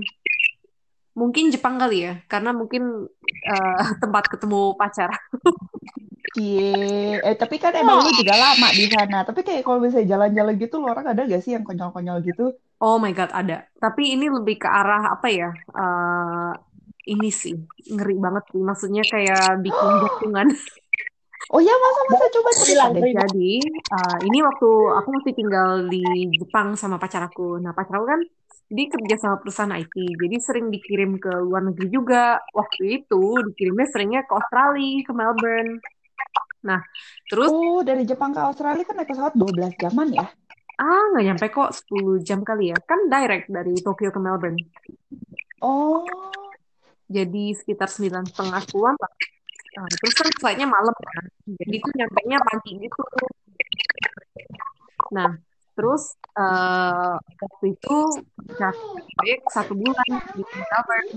mungkin 1.16 1.48
Jepang 1.48 1.80
kali 1.80 2.04
ya, 2.04 2.20
karena 2.28 2.52
mungkin 2.52 3.08
eh, 3.48 3.80
tempat 4.02 4.28
ketemu 4.28 4.76
pacar. 4.76 5.08
Cie, 6.36 7.16
eh 7.16 7.36
tapi 7.40 7.56
kan 7.56 7.72
emang 7.72 8.04
lu 8.04 8.12
juga 8.12 8.36
lama 8.36 8.68
di 8.76 8.84
sana. 8.92 9.24
Tapi 9.24 9.40
kayak 9.40 9.64
kalau 9.64 9.80
misalnya 9.80 10.20
jalan-jalan 10.20 10.54
gitu, 10.60 10.74
lu 10.84 10.92
orang 10.92 11.08
ada 11.08 11.24
gak 11.24 11.40
sih 11.40 11.56
yang 11.56 11.64
konyol-konyol 11.64 12.20
gitu? 12.28 12.52
Oh 12.76 13.00
my 13.00 13.16
God, 13.16 13.32
ada. 13.32 13.64
Tapi 13.80 14.20
ini 14.20 14.28
lebih 14.28 14.60
ke 14.60 14.68
arah 14.68 15.16
apa 15.16 15.32
ya? 15.32 15.48
Eh, 15.56 16.52
ini 17.08 17.32
sih 17.32 17.56
ngeri 17.88 18.20
banget 18.20 18.44
sih. 18.52 18.60
Maksudnya 18.60 19.02
kayak 19.08 19.64
bikin 19.64 19.90
jantungan. 20.04 20.46
Oh 21.54 21.60
ya, 21.62 21.70
masa-masa 21.70 22.26
coba 22.34 22.50
cerita 22.58 22.66
bilang 22.72 22.90
deh. 22.96 23.02
Jadi 23.14 23.50
eh, 23.70 24.16
ini 24.26 24.38
waktu 24.42 24.68
aku 24.98 25.08
masih 25.16 25.32
tinggal 25.38 25.86
di 25.86 26.02
Jepang 26.34 26.74
sama 26.74 26.96
pacar 26.98 27.22
aku. 27.28 27.62
Nah 27.62 27.70
pacar 27.76 28.02
aku 28.02 28.06
kan 28.10 28.20
dia 28.66 28.86
kerja 28.90 29.14
sama 29.22 29.36
perusahaan 29.38 29.70
IT, 29.78 29.94
jadi 29.94 30.36
sering 30.42 30.66
dikirim 30.74 31.22
ke 31.22 31.30
luar 31.46 31.62
negeri 31.70 31.86
juga. 31.86 32.42
Waktu 32.50 32.82
itu 33.02 33.22
dikirimnya 33.52 33.86
seringnya 33.86 34.20
ke 34.26 34.32
Australia, 34.34 35.06
ke 35.06 35.12
Melbourne. 35.14 35.72
Nah 36.66 36.80
terus 37.30 37.54
Oh, 37.54 37.78
dari 37.86 38.02
Jepang 38.02 38.34
ke 38.34 38.40
Australia 38.42 38.82
kan 38.82 38.94
naik 38.98 39.08
pesawat 39.14 39.32
12 39.38 39.72
jaman 39.78 40.08
ya? 40.10 40.26
ah 40.76 41.02
nggak 41.12 41.24
nyampe 41.26 41.46
kok 41.56 41.70
10 41.78 42.20
jam 42.28 42.40
kali 42.42 42.64
ya. 42.72 42.76
Kan 42.90 43.06
direct 43.12 43.46
dari 43.48 43.72
Tokyo 43.86 44.10
ke 44.12 44.20
Melbourne. 44.20 44.58
Oh, 45.62 46.04
Jadi 47.06 47.54
sekitar 47.54 47.86
sembilan 47.86 48.26
setengah 48.26 48.60
sepuluhan 48.66 48.96
lah. 48.98 49.12
Nah, 49.76 49.86
terus 49.92 50.14
kan 50.16 50.28
flightnya 50.40 50.68
malam 50.68 50.96
kan. 50.96 51.24
Jadi 51.44 51.74
itu 51.76 51.88
nyampe 52.00 52.20
nya 52.24 52.38
pagi 52.40 52.72
gitu. 52.80 53.02
Nah, 55.12 55.30
terus 55.76 56.16
eh 56.36 57.16
waktu 57.20 57.64
itu 57.76 57.96
proyek 59.16 59.40
satu 59.52 59.72
bulan 59.76 60.08
di 60.32 60.42
Melbourne. 60.42 61.08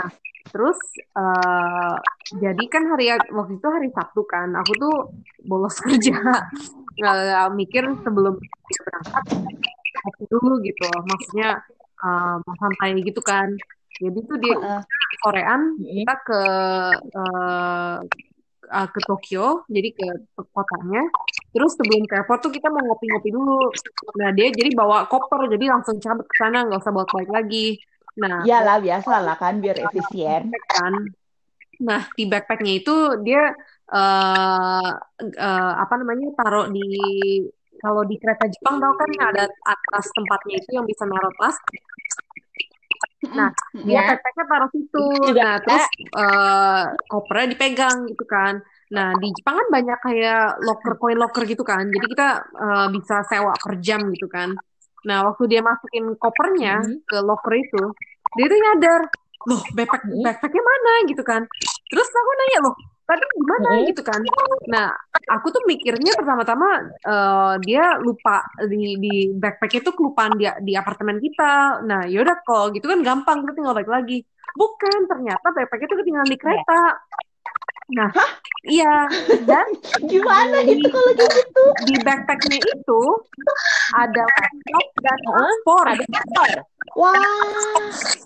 Nah, 0.00 0.08
terus 0.48 0.78
eh 1.12 1.96
jadi 2.40 2.64
kan 2.68 2.84
hari 2.92 3.12
waktu 3.32 3.56
itu 3.56 3.68
hari 3.68 3.88
Sabtu 3.92 4.24
kan, 4.24 4.48
aku 4.56 4.72
tuh 4.76 4.96
bolos 5.44 5.76
kerja, 5.84 6.16
nggak 6.96 7.52
mikir 7.56 7.84
sebelum 8.04 8.36
berangkat 8.84 9.24
dulu 10.28 10.60
gitu, 10.64 10.88
maksudnya 11.08 11.60
mau 12.44 12.54
santai 12.60 12.96
gitu 13.04 13.20
kan. 13.20 13.52
Jadi 13.98 14.18
tuh 14.24 14.36
di 14.38 14.50
heeh. 14.54 14.80
Korean 15.18 15.60
Mm-mm. 15.74 16.06
kita 16.06 16.14
ke 16.22 16.40
eh, 17.18 17.96
eh, 18.68 18.88
ke 18.94 19.00
Tokyo, 19.02 19.66
jadi 19.66 19.88
ke 19.90 20.06
kotanya. 20.54 21.02
Terus 21.50 21.72
sebelum 21.74 22.04
ke 22.06 22.14
airport 22.22 22.40
tuh 22.44 22.52
kita 22.54 22.68
mau 22.70 22.82
ngopi-ngopi 22.86 23.28
dulu. 23.32 23.72
Nah 24.20 24.30
dia 24.36 24.52
jadi 24.54 24.70
bawa 24.76 25.08
koper, 25.10 25.48
jadi 25.50 25.64
langsung 25.74 25.98
cabut 25.98 26.26
ke 26.28 26.36
sana, 26.38 26.68
nggak 26.68 26.78
usah 26.78 26.92
bawa 26.94 27.06
balik 27.10 27.32
lagi. 27.32 27.66
Nah 28.18 28.42
Iyalah, 28.46 28.78
biasa 28.78 29.12
lah 29.24 29.36
kan, 29.38 29.58
biar 29.58 29.76
efisien. 29.78 30.52
kan. 30.70 30.94
Nah 31.82 32.06
di 32.14 32.24
backpacknya 32.26 32.72
itu 32.78 32.94
dia 33.24 33.50
eh 33.88 34.90
eh, 35.24 35.72
apa 35.80 35.94
namanya 35.96 36.28
taruh 36.36 36.68
di 36.68 36.86
kalau 37.78 38.02
di 38.04 38.18
kereta 38.18 38.44
Jepang 38.50 38.82
tau 38.82 38.90
kan 38.98 39.10
ada 39.32 39.46
atas 39.64 40.10
tempatnya 40.12 40.58
itu 40.60 40.70
yang 40.76 40.84
bisa 40.84 41.06
naruh 41.06 41.30
tas. 41.38 41.56
Nah, 43.34 43.50
dia 43.74 44.00
Ya. 44.00 44.08
backpacknya 44.08 44.44
taruh 44.48 44.70
situ. 44.72 45.04
Juga 45.28 45.42
Nah, 45.44 45.56
terus 45.60 45.84
eh 46.16 46.82
kopernya 47.06 47.46
dipegang 47.52 48.08
gitu 48.08 48.24
kan. 48.24 48.54
Nah, 48.88 49.12
di 49.20 49.28
Jepang 49.36 49.60
kan 49.60 49.68
banyak 49.68 49.98
kayak 50.00 50.64
locker, 50.64 50.96
coin 50.96 51.18
locker 51.20 51.44
gitu 51.44 51.60
kan. 51.60 51.84
Jadi 51.88 52.06
kita 52.08 52.28
eh, 52.56 52.86
bisa 52.92 53.20
sewa 53.28 53.52
per 53.52 53.76
jam 53.78 54.08
gitu 54.08 54.26
kan. 54.26 54.56
Nah, 55.04 55.28
waktu 55.28 55.44
dia 55.46 55.60
masukin 55.60 56.16
kopernya 56.16 56.82
Mhm. 56.82 57.04
ke 57.04 57.18
locker 57.20 57.54
itu, 57.54 57.82
dia 58.34 58.46
tuh 58.48 58.58
nyadar, 58.58 59.00
loh 59.46 59.62
backpack 59.72 60.02
backpacknya 60.24 60.62
mana 60.64 60.92
gitu 61.06 61.22
kan. 61.22 61.44
Terus 61.88 62.08
aku 62.08 62.32
nanya, 62.34 62.58
loh 62.64 62.74
tadi 63.08 63.24
gimana 63.34 63.68
Mhm. 63.72 63.84
gitu 63.88 64.02
kan. 64.04 64.20
Nah, 64.68 64.92
aku 65.26 65.48
tuh 65.48 65.64
mikirnya 65.64 66.12
pertama-tama 66.12 66.68
eh, 67.00 67.54
dia 67.64 67.96
lupa 67.98 68.44
di 68.62 69.00
di 69.00 69.14
backpack 69.32 69.80
itu 69.80 69.90
kelupaan 69.90 70.36
di 70.36 70.44
di 70.60 70.76
apartemen 70.76 71.16
kita. 71.16 71.80
Nah, 71.82 72.04
yaudah 72.04 72.36
kalau 72.44 72.68
gitu 72.70 72.84
kan 72.84 73.00
gampang 73.00 73.40
kita 73.42 73.56
tinggal 73.56 73.72
balik 73.72 73.88
lagi. 73.88 74.20
Bukan, 74.52 75.08
ternyata 75.08 75.46
backpack 75.50 75.82
itu 75.82 75.94
ketinggalan 75.96 76.28
di 76.28 76.36
kereta. 76.36 76.82
Nah, 77.88 78.12
iya 78.68 79.08
dan 79.48 79.64
Gimana 80.12 80.60
di, 80.60 80.76
itu 80.76 80.88
kalau 80.92 81.12
gitu? 81.16 81.62
di 81.88 81.94
backpacknya 82.04 82.60
itu 82.60 83.00
ada 83.96 84.24
laptop 84.28 84.86
dan 85.00 85.18
Hah? 85.24 85.32
paspor. 85.40 85.84
Ada. 85.88 86.04
Wah, 86.92 87.16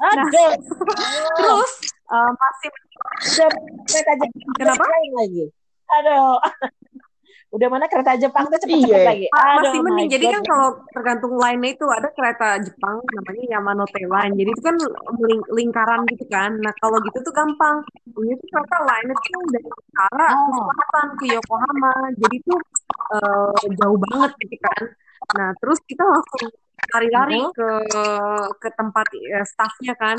Nah, 0.02 0.26
Aduh. 0.26 0.52
terus 1.38 1.72
eh, 2.12 2.30
masih 2.32 2.68
kereta 3.88 4.12
Jepang 4.20 4.54
Kenapa? 4.56 4.84
lain 4.84 5.12
lagi. 5.16 5.44
Aduh. 5.90 6.36
Udah 7.52 7.68
mana 7.68 7.84
kereta 7.84 8.16
Jepang 8.16 8.48
tuh 8.48 8.56
cepet-cepet 8.56 8.88
Iya. 8.96 9.08
lagi. 9.12 9.26
Aduh, 9.28 9.60
masih 9.60 9.80
mending. 9.84 10.08
Jadi 10.08 10.24
kan 10.24 10.40
kalau 10.40 10.68
tergantung 10.88 11.36
line 11.36 11.60
itu 11.68 11.84
ada 11.84 12.08
kereta 12.08 12.56
Jepang 12.64 12.96
namanya 13.04 13.44
Yamanote 13.52 14.00
Line. 14.02 14.32
Jadi 14.40 14.48
itu 14.48 14.62
kan 14.64 14.76
ling- 15.20 15.48
lingkaran 15.52 16.00
gitu 16.08 16.24
kan. 16.32 16.56
Nah 16.56 16.72
kalau 16.80 16.96
gitu 17.04 17.20
tuh 17.20 17.28
gampang. 17.30 17.84
Ini 18.08 18.40
tuh 18.40 18.48
kereta 18.48 18.76
line 18.80 19.08
itu 19.12 19.36
dari 19.52 19.68
utara 19.68 20.26
ke 20.32 20.40
Oh. 20.48 20.64
selatan 20.64 21.06
ke 21.12 21.24
Yokohama. 21.28 21.92
Jadi 22.16 22.36
tuh 22.40 22.58
eh, 23.20 23.52
jauh 23.76 23.98
banget 24.00 24.30
gitu 24.40 24.56
kan. 24.56 24.82
Nah 25.36 25.48
terus 25.60 25.76
kita 25.84 26.08
langsung 26.08 26.48
lari-lari 26.90 27.38
Mhm. 27.38 27.52
ke 27.54 27.68
ke 28.62 28.68
tempat 28.78 29.06
eh, 29.14 29.46
staffnya 29.46 29.94
kan. 29.94 30.18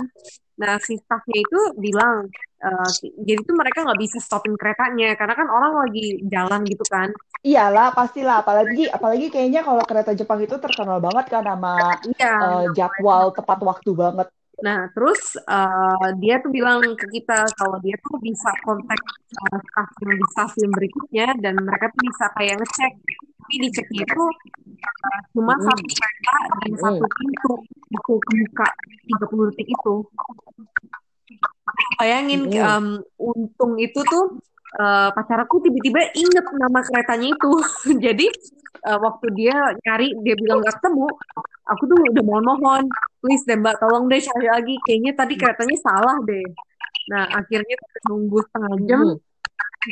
Nah 0.61 0.77
si 0.79 0.93
staffnya 1.01 1.37
itu 1.45 1.59
bilang, 1.77 2.29
eh, 2.63 2.89
jadi 3.27 3.41
tuh 3.43 3.55
mereka 3.57 3.83
nggak 3.85 3.99
bisa 3.99 4.17
stopin 4.23 4.53
keretanya 4.55 5.17
karena 5.19 5.33
kan 5.35 5.47
orang 5.49 5.73
lagi 5.87 6.21
jalan 6.29 6.61
gitu 6.67 6.85
kan. 6.87 7.09
iyalah 7.43 7.91
pastilah. 7.91 8.39
Apalagi, 8.39 8.87
apalagi 8.87 9.27
kayaknya 9.27 9.67
kalau 9.67 9.83
kereta 9.83 10.15
Jepang 10.15 10.39
itu 10.39 10.55
terkenal 10.55 11.03
banget 11.03 11.25
kan 11.27 11.43
sama 11.43 11.99
Iya. 12.15 12.31
eh, 12.39 12.65
jadwal 12.71 13.35
tepat 13.35 13.59
waktu 13.59 13.91
banget. 13.91 14.27
Nah, 14.63 14.87
terus 14.95 15.35
eh, 15.35 16.07
dia 16.23 16.39
tuh 16.39 16.51
bilang 16.55 16.79
ke 16.95 17.05
kita 17.19 17.43
kalau 17.59 17.77
dia 17.83 17.99
tuh 17.99 18.15
bisa 18.23 18.47
kontak 18.63 18.95
eh, 19.43 19.59
staff 19.59 19.89
yang 19.99 20.15
di 20.15 20.25
stasiun 20.31 20.71
berikutnya 20.71 21.27
dan 21.43 21.59
mereka 21.59 21.91
tuh 21.91 22.01
bisa 22.07 22.25
kayak 22.39 22.55
ngecek. 22.63 22.93
Tapi 23.43 23.55
diceknya 23.59 24.03
itu 24.07 24.23
eh, 24.87 25.21
cuma 25.35 25.53
Mm-mm. 25.59 25.67
satu 25.67 25.83
kereta 25.83 26.37
dan 26.47 26.71
Mm-mm. 26.71 26.79
satu 26.79 27.05
pintu 27.11 27.53
itu 27.91 28.13
kebuka 28.23 28.67
30 29.03 29.45
detik 29.51 29.67
itu. 29.67 29.95
Bayangin 31.99 32.41
Mm-mm. 32.47 32.55
em, 32.55 32.85
untung 33.19 33.73
itu 33.83 33.99
tuh 34.07 34.25
eh, 34.79 35.09
pacar 35.11 35.43
aku 35.43 35.59
tiba-tiba 35.59 36.07
inget 36.15 36.45
nama 36.55 36.79
keretanya 36.87 37.27
itu. 37.35 37.51
Jadi 38.05 38.31
eh, 38.81 38.99
waktu 38.99 39.27
dia 39.37 39.55
nyari 39.85 40.07
dia 40.25 40.35
bilang 40.39 40.59
nggak 40.63 40.75
ketemu, 40.81 41.07
aku 41.69 41.83
tuh 41.89 41.97
udah 42.11 42.23
mohon-mohon, 42.25 42.83
please 43.21 43.43
deh 43.47 43.57
Mbak 43.59 43.75
tolong 43.81 44.05
deh 44.11 44.19
cari 44.21 44.47
lagi. 44.49 44.75
Kayaknya 44.85 45.11
tadi 45.15 45.33
keretanya 45.39 45.77
salah 45.79 46.17
deh. 46.25 46.45
Nah 47.11 47.23
akhirnya 47.39 47.75
nunggu 48.09 48.39
setengah 48.49 48.73
jam, 48.89 49.05
Mm-mm. 49.13 49.19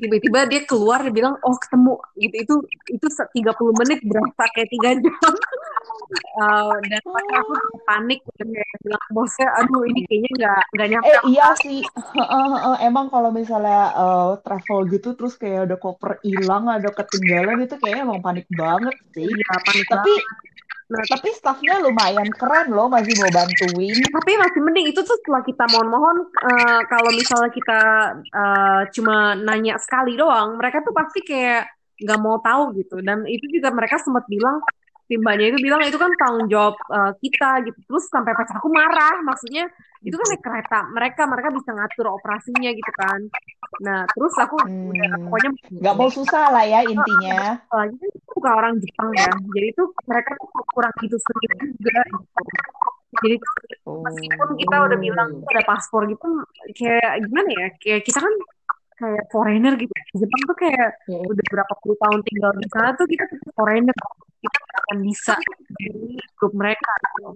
tiba-tiba 0.01 0.39
dia 0.47 0.61
keluar 0.63 0.99
dia 1.03 1.13
bilang 1.13 1.35
oh 1.43 1.55
ketemu 1.59 1.93
gitu 2.15 2.35
itu 2.39 2.53
itu 2.95 3.07
se- 3.11 3.29
30 3.35 3.75
menit 3.75 3.99
berasa 4.07 4.43
kayak 4.55 4.69
tiga 4.71 4.89
jam 5.03 5.11
uh, 6.41 6.75
dan 6.87 7.01
pacar 7.03 7.39
aku 7.41 7.53
panik 7.87 8.19
udah 8.23 8.47
kayak 8.47 8.77
bilang 8.83 9.05
bosnya 9.11 9.47
aduh 9.59 9.83
ini 9.87 9.99
kayaknya 10.07 10.31
nggak 10.37 10.63
nggak 10.75 10.87
nyampe. 10.91 11.07
Eh 11.07 11.19
iya 11.31 11.47
sih, 11.59 11.79
emang 12.81 13.07
kalau 13.13 13.29
misalnya 13.33 13.83
eh, 13.93 14.29
travel 14.43 14.79
gitu 14.89 15.13
terus 15.17 15.35
kayak 15.37 15.69
ada 15.69 15.75
koper 15.77 16.21
hilang, 16.25 16.69
ada 16.69 16.89
ketinggalan 16.91 17.65
itu 17.65 17.75
kayaknya 17.79 18.01
emang 18.07 18.21
panik 18.23 18.47
banget 18.53 18.95
sih. 19.15 19.25
iya 19.25 19.51
panik 19.63 19.87
Tapi 19.89 20.13
banget. 20.13 20.49
Nah, 20.91 21.03
tapi 21.07 21.31
staffnya 21.31 21.79
lumayan 21.79 22.27
keren 22.35 22.75
loh, 22.75 22.91
masih 22.91 23.15
mau 23.23 23.31
bantuin. 23.31 23.95
tapi 24.11 24.31
masih 24.35 24.59
mending 24.59 24.91
itu 24.91 24.99
tuh 24.99 25.15
setelah 25.23 25.39
kita 25.39 25.63
mohon-mohon 25.71 26.27
uh, 26.27 26.83
kalau 26.91 27.15
misalnya 27.15 27.47
kita 27.47 27.79
uh, 28.35 28.81
cuma 28.91 29.39
nanya 29.39 29.79
sekali 29.79 30.19
doang 30.19 30.59
mereka 30.59 30.83
tuh 30.83 30.91
pasti 30.91 31.23
kayak 31.23 31.71
nggak 31.95 32.19
mau 32.19 32.43
tahu 32.43 32.75
gitu. 32.75 32.99
Dan 32.99 33.23
itu 33.23 33.47
juga 33.55 33.71
mereka 33.71 34.03
sempat 34.03 34.27
bilang 34.27 34.59
timbanya 35.11 35.51
itu 35.51 35.59
bilang 35.59 35.83
itu 35.83 35.99
kan 35.99 36.11
tanggung 36.15 36.47
jawab 36.47 36.79
uh, 36.87 37.11
kita 37.19 37.67
gitu. 37.67 37.75
Terus 37.83 38.03
sampai 38.07 38.31
pacarku 38.31 38.71
marah 38.71 39.19
maksudnya 39.21 39.67
itu 40.01 40.15
kan 40.15 40.27
naik 40.31 40.41
kereta 40.41 40.79
mereka 40.89 41.21
mereka 41.27 41.49
bisa 41.51 41.69
ngatur 41.75 42.07
operasinya 42.09 42.71
gitu 42.71 42.91
kan. 42.95 43.19
Nah 43.83 44.07
terus 44.07 44.33
aku 44.35 44.55
Hmm, 44.61 44.89
udah 44.89 45.09
pokoknya 45.27 45.49
nggak 45.77 45.95
mau 45.95 46.09
susah 46.09 46.43
lah 46.49 46.63
ya 46.63 46.79
intinya. 46.83 47.59
lagi 47.67 47.95
kan 47.99 48.09
itu 48.09 48.29
bukan 48.31 48.53
orang 48.55 48.73
Jepang 48.79 49.09
ya 49.13 49.29
jadi 49.51 49.67
itu 49.69 49.83
mereka 50.07 50.31
tuh 50.39 50.47
kurang 50.71 50.95
gitu 51.03 51.17
sendiri 51.19 51.55
juga 51.75 52.01
gitu. 52.07 52.41
jadi 53.21 53.35
tuh 53.83 53.99
meskipun 54.07 54.49
kita 54.55 54.75
udah 54.87 54.97
bilang 54.97 55.29
ada 55.43 55.61
paspor 55.67 56.07
gitu 56.07 56.27
kayak 56.73 57.11
gimana 57.27 57.49
ya 57.51 57.67
kayak 57.77 58.01
kita 58.07 58.19
kan 58.23 58.33
kayak 58.95 59.23
foreigner 59.33 59.73
gitu. 59.75 59.93
Jepang 60.15 60.41
tuh 60.45 60.57
kayak 60.57 60.89
Hmm. 61.09 61.25
udah 61.25 61.45
berapa 61.49 61.73
puluh 61.81 61.97
tahun 61.97 62.19
tinggal 62.21 62.51
di 62.55 62.67
sana 62.69 62.89
tuh 62.93 63.05
kita 63.05 63.23
tetap 63.27 63.51
foreigner 63.57 63.97
kita 64.41 64.59
akan 64.81 64.97
bisa 65.05 65.33
dari 65.77 66.17
grup 66.35 66.53
mereka 66.57 66.91
gitu. 66.97 67.29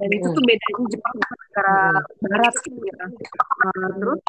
dan 0.00 0.08
itu 0.08 0.26
tuh 0.32 0.42
bedanya 0.42 0.84
Jepang 0.88 1.14
negara 1.20 1.76
barat 2.24 2.54
gitu 2.64 2.80
ya. 2.88 2.94
Nah, 3.04 3.90
terus 4.00 4.20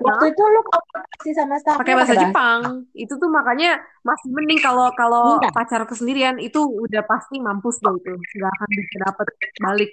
Waktu 0.00 0.32
itu 0.32 0.40
lu 0.40 0.60
komunikasi 0.64 1.30
sama 1.36 1.60
staff 1.60 1.76
pakai 1.76 1.92
bahasa 1.92 2.16
Jepang. 2.16 2.88
Itu 2.96 3.20
tuh 3.20 3.28
makanya 3.28 3.84
masih 4.00 4.32
mending 4.32 4.56
kalau 4.56 4.88
kalau 4.96 5.36
Iya. 5.36 5.52
pacar 5.52 5.84
kesendirian 5.84 6.40
itu 6.40 6.56
udah 6.56 7.04
pasti 7.04 7.36
mampus 7.36 7.76
deh 7.84 7.92
itu. 7.92 8.16
Nggak 8.16 8.48
akan 8.48 8.68
bisa 8.72 8.96
dapet 9.04 9.26
balik 9.60 9.90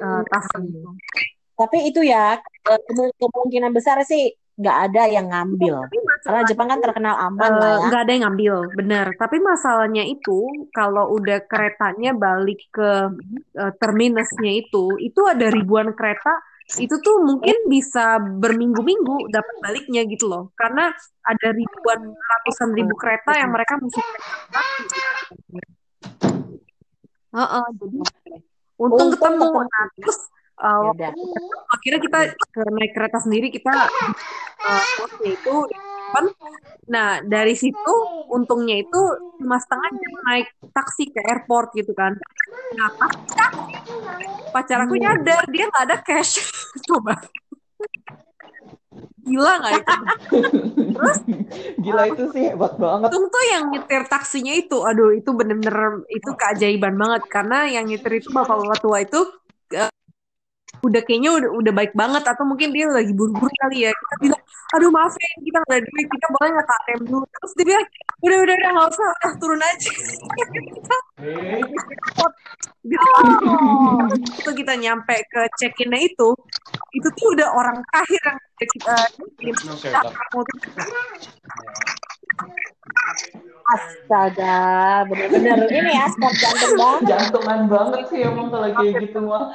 uh, 0.00 0.22
tas 0.32 0.46
gitu. 0.56 0.88
Tapi 1.52 1.78
itu 1.84 2.00
ya 2.00 2.40
eh, 2.40 2.80
kemu- 2.88 3.12
kemungkinan 3.20 3.76
besar 3.76 4.00
sih 4.08 4.32
nggak 4.58 4.76
ada 4.90 5.02
yang 5.06 5.26
ngambil. 5.30 5.86
Tapi 5.86 5.98
Karena 6.18 6.42
Jepang 6.44 6.66
kan 6.66 6.80
terkenal 6.82 7.14
aman 7.14 7.46
Eh, 7.46 7.54
lah 7.54 7.70
ya. 7.70 7.86
nggak 7.88 8.00
ada 8.02 8.10
yang 8.12 8.24
ngambil, 8.26 8.54
bener. 8.74 9.06
Tapi 9.14 9.36
masalahnya 9.38 10.02
itu 10.02 10.38
kalau 10.74 11.14
udah 11.14 11.46
keretanya 11.46 12.10
balik 12.12 12.58
ke 12.68 12.90
eh, 13.54 13.72
terminusnya 13.78 14.52
itu, 14.58 14.98
itu 14.98 15.20
ada 15.24 15.46
ribuan 15.48 15.94
kereta, 15.94 16.42
itu 16.76 16.90
tuh 17.00 17.22
mungkin 17.22 17.70
bisa 17.70 18.18
berminggu-minggu 18.18 19.30
dapat 19.30 19.54
baliknya 19.62 20.02
gitu 20.04 20.26
loh. 20.26 20.50
Karena 20.52 20.90
ada 21.22 21.48
ribuan 21.54 22.12
ratusan 22.12 22.74
ribu 22.74 22.98
kereta 22.98 23.38
yang 23.38 23.54
mereka 23.54 23.78
mesti 23.78 24.02
Heeh, 27.28 27.64
jadi 27.78 27.98
untung 28.02 28.34
Untung 28.80 29.08
ketemu. 29.14 29.44
ketemu. 29.44 29.60
Nah, 29.64 29.84
terus 29.94 30.18
uh, 30.58 30.80
waktu 30.92 31.10
ketemu, 31.10 31.56
akhirnya 31.70 32.00
kita 32.02 32.20
ke 32.50 32.62
naik 32.74 32.92
kereta 32.94 33.18
sendiri 33.22 33.48
kita 33.50 33.72
uh, 34.62 34.84
itu 35.24 35.56
kan? 36.12 36.24
Nah 36.88 37.20
dari 37.20 37.54
situ 37.54 37.94
untungnya 38.32 38.80
itu 38.80 39.00
lima 39.38 39.58
setengah 39.60 39.88
jam 39.92 40.12
naik 40.24 40.48
taksi 40.72 41.04
ke 41.12 41.20
airport 41.24 41.72
gitu 41.76 41.92
kan. 41.92 42.16
Nah 42.76 42.88
taksi, 42.96 43.26
pacar 44.50 44.78
aku 44.88 44.94
nyadar 44.96 45.44
dia 45.52 45.64
nggak 45.68 45.84
ada 45.84 45.96
cash. 46.00 46.42
Coba. 46.88 47.14
Gila 49.28 49.52
nggak 49.60 49.72
itu? 49.76 49.94
Terus 50.96 51.18
Gila 51.78 52.02
itu 52.08 52.24
sih 52.32 52.42
hebat 52.48 52.80
banget. 52.80 53.08
untung 53.12 53.28
tuh 53.28 53.44
yang 53.52 53.64
nyetir 53.68 54.02
taksinya 54.08 54.56
itu 54.56 54.80
aduh 54.80 55.12
itu 55.12 55.30
bener-bener 55.36 56.08
itu 56.08 56.30
keajaiban 56.32 56.96
banget. 56.96 57.22
Karena 57.28 57.68
yang 57.68 57.84
nyetir 57.84 58.24
itu 58.24 58.32
bapak-bapak 58.32 58.78
tua 58.80 58.98
itu 59.04 59.20
eh, 59.76 59.92
udah 60.84 61.00
kayaknya 61.04 61.30
udah, 61.34 61.50
udah 61.50 61.72
baik 61.74 61.92
banget 61.96 62.24
atau 62.24 62.44
mungkin 62.46 62.70
dia 62.70 62.86
lagi 62.90 63.12
buru-buru 63.14 63.50
kali 63.66 63.88
ya. 63.88 63.92
Kita 63.92 64.14
bilang 64.22 64.42
aduh 64.68 64.90
maaf 64.92 65.14
ya 65.16 65.30
kita 65.40 65.58
nggak 65.64 65.78
ada 65.80 65.86
duit 65.88 66.06
kita 66.12 66.26
boleh 66.36 66.48
nggak 66.52 66.68
ATM 66.68 67.00
dulu? 67.08 67.24
Terus 67.26 67.52
dia 67.56 67.64
bilang 67.66 67.84
udah 68.18 68.38
udah 68.44 68.54
udah 68.54 68.70
nggak 68.74 68.88
usah 68.92 69.08
udah 69.08 69.32
turun 69.40 69.60
aja. 69.62 69.90
Gitu 72.88 72.96
itu 74.38 74.50
kita 74.64 74.72
nyampe 74.80 75.16
ke 75.28 75.40
check 75.60 75.76
innya 75.82 76.00
itu 76.00 76.28
itu 76.96 77.08
tuh 77.20 77.26
udah 77.36 77.48
orang 77.52 77.76
kahir 77.92 78.22
yang 78.24 78.38
kita 78.56 78.96
kita 79.36 80.00
mau 80.32 80.42
Astaga, 83.68 85.04
bener-bener 85.04 85.68
ini 85.68 85.92
ya 85.92 86.08
sport 86.08 86.32
jantung 86.40 86.74
banget. 86.80 87.00
Jantungan 87.04 87.60
banget 87.68 88.02
sih 88.08 88.24
emang 88.24 88.48
kalau 88.48 88.68
kayak 88.80 88.92
gitu 89.04 89.18
mah. 89.20 89.52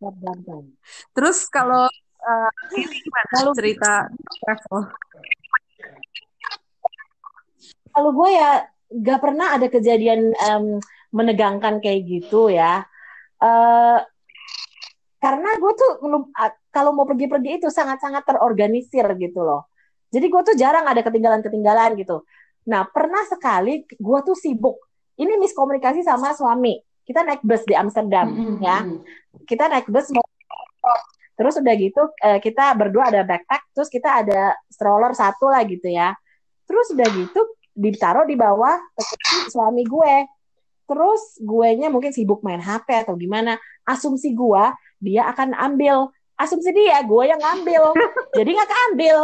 Jantung. 0.00 0.76
Terus 1.16 1.48
kalau 1.48 1.88
eh, 2.20 2.50
ini 2.76 2.96
gimana 3.00 3.30
Kalau- 3.32 3.54
cerita 3.56 3.92
travel? 4.44 4.80
Kalau 7.96 8.10
gue 8.12 8.28
ya 8.28 8.60
gak 8.92 9.20
pernah 9.24 9.56
ada 9.56 9.66
kejadian 9.72 10.36
em, 10.36 10.64
menegangkan 11.16 11.80
kayak 11.80 12.04
gitu 12.04 12.52
ya. 12.52 12.84
Eh 13.40 13.98
karena 15.16 15.48
gue 15.58 15.72
tuh 15.74 15.90
kalau 16.70 16.92
mau 16.92 17.08
pergi-pergi 17.08 17.58
itu 17.58 17.68
sangat-sangat 17.72 18.22
terorganisir 18.28 19.08
gitu 19.16 19.40
loh. 19.42 19.66
Jadi 20.12 20.28
gue 20.28 20.42
tuh 20.44 20.54
jarang 20.60 20.84
ada 20.86 21.00
ketinggalan-ketinggalan 21.02 21.96
gitu. 21.98 22.22
Nah 22.68 22.84
pernah 22.86 23.24
sekali 23.26 23.82
gue 23.88 24.18
tuh 24.22 24.36
sibuk. 24.36 24.76
Ini 25.16 25.40
miskomunikasi 25.40 26.04
sama 26.04 26.36
suami. 26.36 26.76
Kita 27.06 27.22
naik 27.22 27.42
bus 27.46 27.62
di 27.62 27.74
Amsterdam 27.78 28.58
ya. 28.58 28.82
kita 29.46 29.70
naik 29.70 29.86
bus 29.86 30.10
mau 30.10 30.26
terus 31.36 31.60
udah 31.60 31.74
gitu 31.76 32.02
eh, 32.24 32.40
kita 32.40 32.72
berdua 32.72 33.12
ada 33.12 33.20
backpack 33.20 33.68
terus 33.76 33.92
kita 33.92 34.24
ada 34.24 34.56
stroller 34.66 35.14
satu 35.14 35.46
lah 35.46 35.62
gitu 35.62 35.86
ya. 35.86 36.18
Terus 36.66 36.90
udah 36.90 37.06
gitu 37.14 37.40
ditaruh 37.76 38.26
di 38.26 38.34
bawah 38.34 38.74
suami 39.52 39.86
gue. 39.86 40.26
Terus 40.86 41.22
gue 41.42 41.68
nya 41.78 41.92
mungkin 41.92 42.10
sibuk 42.10 42.42
main 42.42 42.58
HP 42.58 43.06
atau 43.06 43.14
gimana 43.14 43.54
asumsi 43.86 44.34
gue 44.34 44.64
dia 44.98 45.30
akan 45.30 45.54
ambil. 45.54 46.10
Asumsi 46.36 46.74
dia 46.74 47.00
gue 47.06 47.22
yang 47.22 47.38
ngambil. 47.38 47.94
Jadi 48.36 48.50
nggak 48.50 48.70
keambil. 48.70 49.18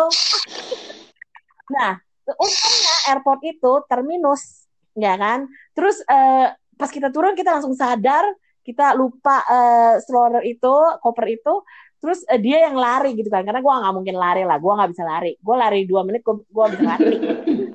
Nah 1.74 1.98
untungnya 2.28 2.94
airport 3.10 3.40
itu 3.42 3.72
terminus 3.90 4.68
ya 4.94 5.16
kan? 5.18 5.48
Terus 5.74 5.98
eh, 6.06 6.54
pas 6.78 6.90
kita 6.90 7.08
turun 7.14 7.34
kita 7.38 7.54
langsung 7.54 7.74
sadar 7.76 8.24
kita 8.62 8.94
lupa 8.94 9.42
eh, 9.50 9.94
stroller 10.02 10.42
itu 10.46 10.72
koper 11.02 11.26
itu 11.30 11.54
terus 12.02 12.22
eh, 12.30 12.38
dia 12.38 12.66
yang 12.66 12.74
lari 12.78 13.14
gitu 13.18 13.30
kan. 13.30 13.42
Karena 13.46 13.62
gue 13.62 13.72
nggak 13.72 13.94
mungkin 13.94 14.16
lari 14.18 14.42
lah 14.46 14.58
gue 14.58 14.72
nggak 14.74 14.90
bisa 14.94 15.04
lari. 15.06 15.32
Gue 15.38 15.56
lari 15.58 15.80
dua 15.86 16.02
menit 16.06 16.22
gue 16.26 16.66
bisa 16.74 16.82
lari. 16.86 17.14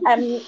Em, 0.08 0.22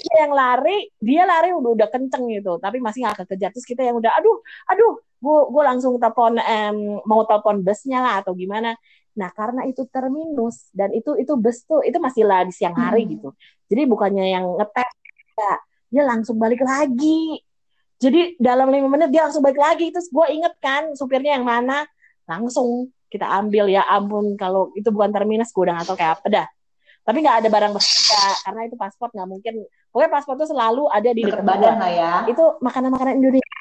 dia 0.00 0.14
yang 0.24 0.32
lari 0.32 0.88
dia 0.98 1.22
lari 1.28 1.52
udah 1.52 1.70
udah 1.76 1.88
kenceng 1.92 2.24
gitu 2.32 2.56
tapi 2.62 2.78
masih 2.80 3.04
nggak 3.06 3.26
kekejar. 3.26 3.50
Terus 3.54 3.66
kita 3.66 3.82
yang 3.86 3.96
udah 4.02 4.12
aduh 4.18 4.38
aduh. 4.70 4.94
Gue 5.20 5.38
gue 5.52 5.62
langsung 5.68 6.00
telepon 6.00 6.40
em, 6.40 6.96
mau 7.04 7.22
telepon 7.28 7.60
busnya 7.60 8.00
lah 8.00 8.24
atau 8.24 8.32
gimana. 8.32 8.72
Nah 9.20 9.28
karena 9.36 9.68
itu 9.68 9.84
terminus 9.92 10.72
dan 10.72 10.90
itu 10.96 11.12
itu 11.20 11.36
bus 11.36 11.60
tuh 11.68 11.84
itu 11.84 12.00
masih 12.00 12.24
lah 12.24 12.40
di 12.48 12.52
siang 12.56 12.72
hari 12.74 13.04
Hmm. 13.04 13.10
gitu. 13.14 13.28
Jadi 13.70 13.82
bukannya 13.86 14.24
yang 14.34 14.44
ngetes 14.58 14.90
ya, 15.36 15.54
dia 15.90 16.02
langsung 16.06 16.38
balik 16.38 16.62
lagi. 16.62 17.42
Jadi 18.00 18.40
dalam 18.40 18.72
lima 18.72 18.88
menit 18.88 19.12
dia 19.12 19.28
langsung 19.28 19.44
balik 19.44 19.60
lagi. 19.60 19.92
Terus 19.92 20.08
gue 20.08 20.26
inget 20.32 20.54
kan 20.62 20.94
supirnya 20.96 21.36
yang 21.36 21.44
mana? 21.44 21.84
Langsung 22.24 22.88
kita 23.10 23.26
ambil. 23.26 23.68
Ya 23.68 23.84
ampun 23.84 24.38
kalau 24.38 24.70
itu 24.78 24.88
bukan 24.88 25.10
terminus 25.10 25.50
gue 25.50 25.66
udah 25.66 25.82
gak 25.82 25.86
tau 25.90 25.98
kayak 25.98 26.12
apa 26.22 26.26
dah. 26.30 26.46
Tapi 27.00 27.16
nggak 27.26 27.36
ada 27.42 27.48
barang 27.50 27.72
berharga 27.74 28.24
karena 28.46 28.60
itu 28.70 28.76
paspor 28.78 29.08
nggak 29.10 29.28
mungkin. 29.28 29.54
Pokoknya 29.90 30.10
paspor 30.14 30.34
itu 30.38 30.46
selalu 30.54 30.86
ada 30.86 31.10
di 31.10 31.22
dekat 31.26 31.42
badan 31.42 31.74
lah 31.82 31.90
ya. 31.90 32.12
itu 32.30 32.44
makanan-makanan 32.62 33.18
Indonesia. 33.18 33.58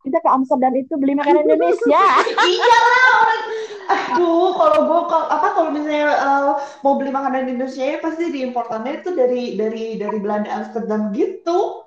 Kita 0.00 0.16
ke 0.24 0.30
Amsterdam 0.32 0.72
itu 0.72 0.96
beli 0.96 1.12
makanan 1.20 1.44
Indonesia. 1.46 2.04
Iya 2.40 2.64
lah. 2.80 3.08
Orang. 3.20 3.42
Aduh, 3.90 4.54
kalau 4.54 4.78
gue 4.86 5.00
apa 5.10 5.48
kalau 5.70 5.78
misalnya 5.86 6.10
eh, 6.18 6.50
mau 6.82 6.98
beli 6.98 7.10
makanan 7.14 7.46
Indonesia 7.46 7.86
ya 7.86 8.02
pasti 8.02 8.26
diimportannya 8.34 9.06
itu 9.06 9.14
dari 9.14 9.54
dari 9.54 9.94
dari 9.94 10.18
Belanda 10.18 10.50
Amsterdam 10.50 11.14
gitu. 11.14 11.86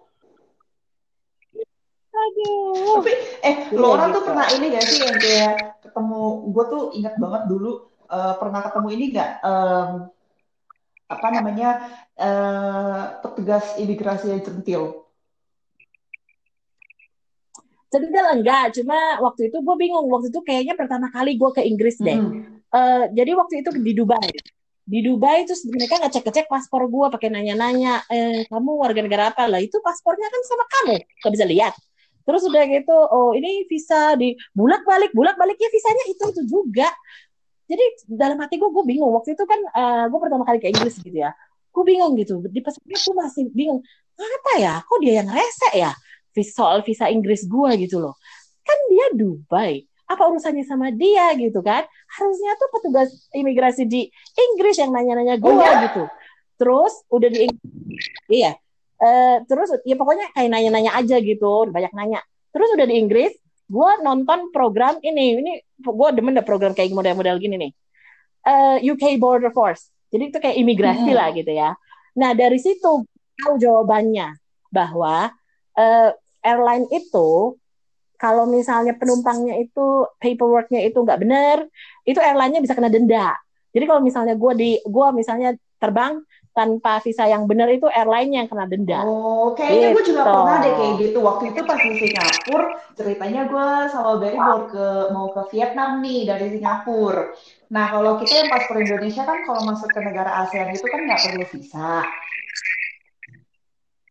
aduh 2.14 3.04
Tapi 3.04 3.12
eh 3.44 3.56
Iya, 3.74 3.76
lo 3.76 4.00
orang 4.00 4.16
tuh 4.16 4.24
gitu. 4.24 4.30
pernah 4.32 4.48
ini 4.56 4.66
gak 4.72 4.86
sih 4.88 5.00
yang 5.04 5.18
kayak 5.20 5.56
ketemu 5.84 6.22
gue 6.56 6.66
tuh 6.72 6.84
ingat 6.96 7.16
banget 7.20 7.44
dulu 7.52 7.72
eh, 8.08 8.34
pernah 8.40 8.62
ketemu 8.64 8.88
ini 8.96 9.06
gak 9.12 9.30
em, 9.44 9.90
apa 11.04 11.28
namanya 11.30 11.70
uh, 12.18 13.22
petugas 13.22 13.78
imigrasi 13.78 14.34
yang 14.34 14.42
centil? 14.42 15.03
Centil 17.94 18.26
enggak, 18.26 18.74
cuma 18.74 18.98
waktu 19.22 19.54
itu 19.54 19.58
gue 19.62 19.76
bingung. 19.78 20.10
Waktu 20.10 20.34
itu 20.34 20.42
kayaknya 20.42 20.74
pertama 20.74 21.14
kali 21.14 21.38
gue 21.38 21.50
ke 21.54 21.62
Inggris 21.62 22.02
deh. 22.02 22.18
Hmm. 22.18 22.58
Uh, 22.74 23.06
jadi 23.14 23.38
waktu 23.38 23.62
itu 23.62 23.70
di 23.78 23.94
Dubai. 23.94 24.34
Di 24.84 25.00
Dubai 25.06 25.46
terus 25.46 25.62
mereka 25.70 26.02
ngecek-ngecek 26.02 26.50
paspor 26.50 26.90
gue 26.90 27.08
pakai 27.14 27.30
nanya-nanya, 27.30 28.04
eh, 28.10 28.44
kamu 28.50 28.72
warga 28.82 29.00
negara 29.06 29.30
apa 29.30 29.46
lah? 29.46 29.62
Itu 29.62 29.80
paspornya 29.80 30.28
kan 30.28 30.42
sama 30.44 30.66
kamu, 30.68 30.96
gak 31.24 31.32
bisa 31.32 31.46
lihat. 31.48 31.74
Terus 32.26 32.42
udah 32.50 32.64
gitu, 32.68 32.92
oh 32.92 33.32
ini 33.38 33.64
visa 33.70 34.18
di 34.18 34.36
bulak 34.52 34.84
balik, 34.84 35.14
bulak 35.16 35.40
baliknya 35.40 35.70
visanya 35.72 36.04
itu 36.10 36.24
itu 36.36 36.42
juga 36.50 36.92
jadi 37.68 37.86
dalam 38.06 38.38
hati 38.44 38.60
gue 38.60 38.70
gue 38.70 38.86
bingung 38.86 39.12
waktu 39.16 39.36
itu 39.36 39.44
kan 39.48 39.60
uh, 39.74 40.04
eh, 40.04 40.06
gue 40.12 40.20
pertama 40.20 40.44
kali 40.44 40.60
ke 40.60 40.68
Inggris 40.70 41.00
gitu 41.00 41.16
ya 41.16 41.32
gue 41.74 41.84
bingung 41.84 42.14
gitu 42.20 42.44
di 42.46 42.62
pas 42.62 42.76
itu 42.78 43.12
masih 43.18 43.50
bingung 43.50 43.82
apa 44.14 44.52
ya 44.62 44.74
kok 44.86 45.00
dia 45.02 45.26
yang 45.26 45.30
rese 45.32 45.70
ya 45.74 45.92
soal 46.42 46.82
visa 46.82 47.06
Inggris 47.14 47.46
gue 47.46 47.72
gitu 47.86 48.02
loh. 48.02 48.18
Kan 48.66 48.78
dia 48.90 49.06
Dubai 49.14 49.86
apa 50.04 50.30
urusannya 50.30 50.66
sama 50.68 50.92
dia 50.92 51.34
gitu 51.38 51.62
kan? 51.64 51.86
Harusnya 52.12 52.54
tuh 52.60 52.70
petugas 52.74 53.10
imigrasi 53.34 53.88
di 53.88 54.10
Inggris 54.36 54.78
yang 54.78 54.92
nanya-nanya 54.92 55.36
gue 55.40 55.54
oh, 55.54 55.62
ya? 55.62 55.90
gitu. 55.90 56.04
Terus 56.60 56.94
udah 57.10 57.30
di 57.30 57.50
iya. 58.30 58.54
Uh, 59.04 59.44
terus 59.52 59.68
ya 59.84 60.00
pokoknya 60.00 60.32
kayak 60.32 60.48
nanya-nanya 60.54 60.96
aja 60.96 61.18
gitu 61.20 61.68
banyak 61.68 61.92
nanya. 61.92 62.22
Terus 62.54 62.70
udah 62.78 62.86
di 62.88 62.96
Inggris 63.00 63.34
gue 63.68 63.92
nonton 64.06 64.54
program 64.54 65.00
ini. 65.02 65.40
Ini 65.40 65.54
gue 65.82 66.10
demen 66.14 66.38
deh 66.38 66.46
program 66.46 66.78
kayak 66.78 66.94
model-model 66.94 67.40
gini 67.42 67.56
nih. 67.58 67.72
Uh, 68.44 68.78
eh, 68.80 68.92
UK 68.92 69.18
Border 69.18 69.52
Force. 69.56 69.90
Jadi 70.14 70.30
itu 70.30 70.38
kayak 70.38 70.58
imigrasi 70.62 71.10
hmm. 71.10 71.18
lah 71.18 71.30
gitu 71.34 71.52
ya. 71.52 71.74
Nah 72.20 72.38
dari 72.38 72.62
situ 72.62 73.02
tahu 73.34 73.54
jawabannya 73.58 74.38
bahwa 74.70 75.34
uh, 75.74 76.10
airline 76.44 76.88
itu 76.92 77.58
kalau 78.20 78.48
misalnya 78.48 78.96
penumpangnya 78.96 79.60
itu 79.60 80.08
paperworknya 80.22 80.86
itu 80.86 81.00
nggak 81.00 81.20
benar 81.20 81.58
itu 82.04 82.20
airline-nya 82.20 82.62
bisa 82.62 82.76
kena 82.78 82.92
denda 82.92 83.36
jadi 83.74 83.90
kalau 83.90 84.02
misalnya 84.06 84.38
gue 84.38 84.54
di 84.54 84.72
gue 84.86 85.08
misalnya 85.18 85.58
terbang 85.82 86.22
tanpa 86.54 87.02
visa 87.02 87.26
yang 87.26 87.50
benar 87.50 87.66
itu 87.74 87.90
airline 87.90 88.30
yang 88.30 88.46
kena 88.46 88.70
denda. 88.70 89.02
Oh, 89.02 89.58
kayaknya 89.58 89.90
gitu. 89.90 89.96
gue 89.98 90.04
juga 90.14 90.22
pernah 90.22 90.58
deh 90.62 90.74
kayak 90.78 90.94
gitu. 91.02 91.18
Waktu 91.26 91.44
itu 91.50 91.60
pas 91.66 91.80
di 91.82 91.92
Singapura, 91.98 92.66
ceritanya 92.94 93.42
gue 93.50 93.68
sama 93.90 94.12
Barry 94.22 94.38
mau 94.38 94.62
ke 94.70 94.88
mau 95.10 95.28
ke 95.34 95.42
Vietnam 95.50 96.06
nih 96.06 96.30
dari 96.30 96.46
Singapura. 96.54 97.34
Nah, 97.74 97.86
kalau 97.90 98.22
kita 98.22 98.34
yang 98.38 98.50
paspor 98.54 98.78
Indonesia 98.86 99.26
kan 99.26 99.38
kalau 99.50 99.62
masuk 99.66 99.90
ke 99.90 100.00
negara 100.06 100.46
ASEAN 100.46 100.70
itu 100.78 100.86
kan 100.86 101.02
nggak 101.10 101.22
perlu 101.26 101.46
visa. 101.50 102.06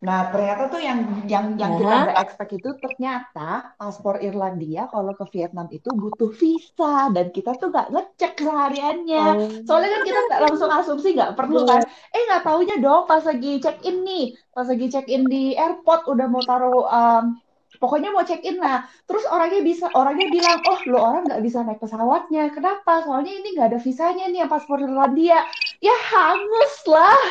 Nah, 0.02 0.34
ternyata 0.34 0.66
tuh 0.66 0.82
yang 0.82 0.98
yang 1.30 1.54
yang 1.54 1.78
kita 1.78 1.94
nggak 2.10 2.20
expect 2.26 2.52
itu 2.58 2.74
ternyata 2.82 3.78
paspor 3.78 4.18
Irlandia 4.18 4.90
kalau 4.90 5.14
ke 5.14 5.22
Vietnam 5.30 5.70
itu 5.70 5.86
butuh 5.94 6.34
visa 6.34 7.06
dan 7.14 7.30
kita 7.30 7.54
tuh 7.54 7.70
nggak 7.70 7.94
ngecek 7.94 8.34
sehariannya. 8.42 9.26
Oh. 9.38 9.48
Soalnya 9.62 9.94
kan 9.94 10.02
kita 10.02 10.20
nggak 10.26 10.42
langsung 10.42 10.70
asumsi 10.74 11.14
nggak 11.14 11.38
perlu 11.38 11.62
kan. 11.62 11.86
Eh 12.10 12.22
nggak 12.26 12.42
taunya 12.42 12.76
dong 12.82 13.06
pas 13.06 13.22
lagi 13.22 13.62
check 13.62 13.78
in 13.86 14.02
nih, 14.02 14.34
pas 14.50 14.66
lagi 14.66 14.86
check 14.90 15.06
in 15.06 15.22
di 15.30 15.54
airport 15.54 16.10
udah 16.10 16.26
mau 16.26 16.42
taruh 16.42 16.82
um, 16.90 17.38
pokoknya 17.78 18.10
mau 18.10 18.26
check 18.26 18.42
in 18.42 18.58
lah. 18.58 18.82
Terus 19.06 19.22
orangnya 19.30 19.62
bisa 19.62 19.86
orangnya 19.94 20.26
bilang, 20.34 20.58
oh 20.66 20.80
lo 20.90 20.98
orang 20.98 21.30
nggak 21.30 21.42
bisa 21.46 21.62
naik 21.62 21.78
pesawatnya. 21.78 22.50
Kenapa? 22.50 23.06
Soalnya 23.06 23.38
ini 23.38 23.54
nggak 23.54 23.70
ada 23.70 23.78
visanya 23.78 24.26
nih 24.26 24.50
paspor 24.50 24.82
Irlandia. 24.82 25.46
Ya 25.78 25.94
hangus 25.94 26.74
lah. 26.90 27.22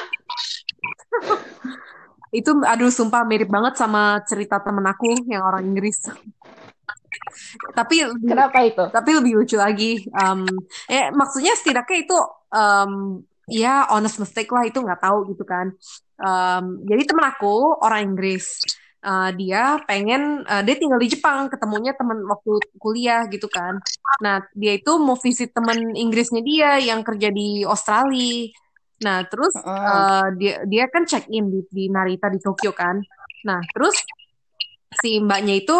Itu 2.32 2.64
aduh 2.64 2.88
sumpah 2.88 3.28
mirip 3.28 3.52
banget 3.52 3.76
sama 3.76 4.24
cerita 4.24 4.64
temen 4.64 4.84
aku 4.88 5.12
yang 5.28 5.44
orang 5.44 5.68
Inggris. 5.68 6.08
tapi 7.78 8.08
kenapa 8.24 8.64
itu? 8.64 8.84
Tapi 8.88 9.10
lebih 9.20 9.44
lucu 9.44 9.60
lagi. 9.60 10.08
Um, 10.16 10.48
eh 10.88 11.12
maksudnya 11.12 11.52
setidaknya 11.60 12.08
itu 12.08 12.18
um, 12.56 13.20
ya 13.52 13.92
honest 13.92 14.24
mistake 14.24 14.48
lah 14.48 14.64
itu 14.64 14.80
nggak 14.80 15.04
tahu 15.04 15.36
gitu 15.36 15.44
kan. 15.44 15.76
Um, 16.16 16.88
jadi 16.88 17.04
temen 17.04 17.28
aku 17.28 17.84
orang 17.84 18.16
Inggris. 18.16 18.64
Uh, 19.02 19.34
dia 19.34 19.82
pengen 19.90 20.46
uh, 20.46 20.62
dia 20.62 20.78
tinggal 20.78 21.02
di 21.02 21.10
Jepang 21.10 21.50
ketemunya 21.50 21.90
teman 21.98 22.22
waktu 22.22 22.62
kuliah 22.78 23.26
gitu 23.34 23.50
kan 23.50 23.82
nah 24.22 24.46
dia 24.54 24.78
itu 24.78 24.94
mau 25.02 25.18
visit 25.18 25.50
teman 25.58 25.98
Inggrisnya 25.98 26.46
dia 26.46 26.78
yang 26.78 27.02
kerja 27.02 27.34
di 27.34 27.66
Australia 27.66 28.54
Nah, 29.02 29.26
terus 29.26 29.54
uh. 29.58 29.66
Uh, 29.66 30.28
dia 30.38 30.62
dia 30.70 30.86
kan 30.88 31.04
check 31.10 31.26
in 31.34 31.50
di, 31.50 31.66
di 31.70 31.90
Narita 31.90 32.30
di 32.30 32.38
Tokyo 32.38 32.72
kan. 32.72 33.02
Nah, 33.46 33.60
terus 33.74 33.98
si 35.02 35.18
mbaknya 35.18 35.58
itu 35.58 35.78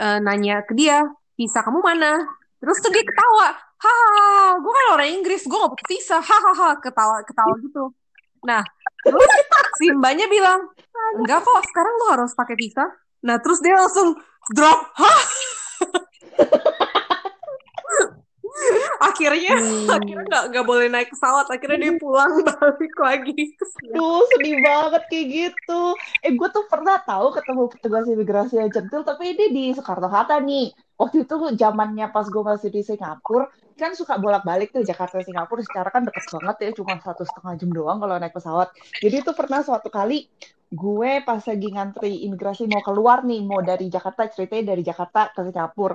uh, 0.00 0.18
nanya 0.24 0.64
ke 0.64 0.72
dia, 0.72 1.04
visa 1.36 1.60
kamu 1.60 1.84
mana? 1.84 2.24
Terus 2.56 2.80
tuh 2.80 2.88
dia 2.88 3.04
ketawa, 3.04 3.52
hahaha, 3.76 4.56
gue 4.56 4.72
kan 4.72 4.86
orang 4.96 5.10
Inggris, 5.12 5.44
gue 5.44 5.56
gak 5.56 5.72
butuh 5.76 5.88
visa, 5.92 6.16
hahaha, 6.18 6.80
ketawa 6.80 7.20
ketawa 7.28 7.54
gitu. 7.60 7.84
Nah, 8.48 8.64
terus 9.04 9.28
si 9.76 9.92
mbaknya 9.92 10.24
bilang, 10.32 10.72
enggak 11.20 11.44
kok, 11.44 11.60
sekarang 11.68 11.94
lo 12.00 12.06
harus 12.16 12.32
pakai 12.32 12.56
visa. 12.56 12.88
Nah, 13.28 13.36
terus 13.42 13.60
dia 13.60 13.76
langsung 13.76 14.16
drop, 14.56 14.80
hah? 14.96 15.20
akhirnya 19.00 19.54
hmm. 19.58 19.88
akhirnya 19.90 20.24
nggak 20.26 20.44
nggak 20.52 20.66
boleh 20.66 20.86
naik 20.88 21.08
pesawat 21.12 21.46
akhirnya 21.52 21.78
dia 21.88 21.94
pulang 22.00 22.32
balik 22.46 22.94
lagi. 22.96 23.42
Duh 23.92 24.22
sedih 24.34 24.56
banget 24.62 25.02
kayak 25.08 25.26
gitu. 25.30 25.82
Eh 26.24 26.32
gue 26.34 26.48
tuh 26.50 26.64
pernah 26.66 27.00
tahu 27.02 27.34
ketemu 27.36 27.62
petugas 27.72 28.04
imigrasi 28.08 28.54
yang 28.60 28.70
centil 28.72 29.02
tapi 29.04 29.36
ini 29.36 29.44
di 29.52 29.64
Soekarno 29.76 30.08
Hatta 30.08 30.40
nih. 30.40 30.72
Waktu 30.96 31.28
itu 31.28 31.36
zamannya 31.60 32.08
pas 32.08 32.24
gue 32.24 32.42
masih 32.42 32.72
di 32.72 32.80
Singapura 32.80 33.52
kan 33.76 33.92
suka 33.92 34.16
bolak-balik 34.16 34.72
tuh 34.72 34.80
Jakarta 34.80 35.20
Singapura. 35.20 35.60
Secara 35.60 35.88
kan 35.92 36.08
deket 36.08 36.24
banget 36.32 36.56
ya 36.64 36.70
cuma 36.72 36.96
satu 36.98 37.22
setengah 37.28 37.52
jam 37.60 37.70
doang 37.72 37.98
kalau 38.00 38.16
naik 38.16 38.32
pesawat. 38.32 38.72
Jadi 39.04 39.20
itu 39.20 39.32
pernah 39.36 39.60
suatu 39.60 39.92
kali 39.92 40.28
gue 40.66 41.22
pas 41.22 41.38
lagi 41.38 41.68
ngantri 41.70 42.26
imigrasi 42.26 42.66
mau 42.66 42.82
keluar 42.82 43.22
nih 43.22 43.38
mau 43.46 43.62
dari 43.62 43.86
Jakarta 43.86 44.26
ceritanya 44.26 44.74
dari 44.74 44.82
Jakarta 44.82 45.30
ke 45.30 45.46
Singapura 45.46 45.94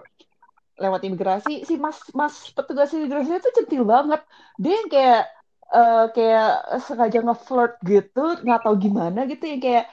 lewat 0.79 1.01
imigrasi 1.07 1.67
si 1.67 1.75
mas 1.75 1.99
mas 2.15 2.49
petugas 2.55 2.91
imigrasinya 2.95 3.39
tuh 3.43 3.53
centil 3.55 3.83
banget. 3.83 4.21
Dia 4.61 4.73
yang 4.79 4.89
kayak 4.89 5.23
uh, 5.71 6.05
kayak 6.15 6.51
sengaja 6.85 7.19
ngeflirt 7.23 7.73
gitu 7.83 8.23
nggak 8.43 8.61
tahu 8.63 8.75
gimana 8.79 9.25
gitu 9.27 9.43
yang 9.47 9.61
kayak 9.61 9.85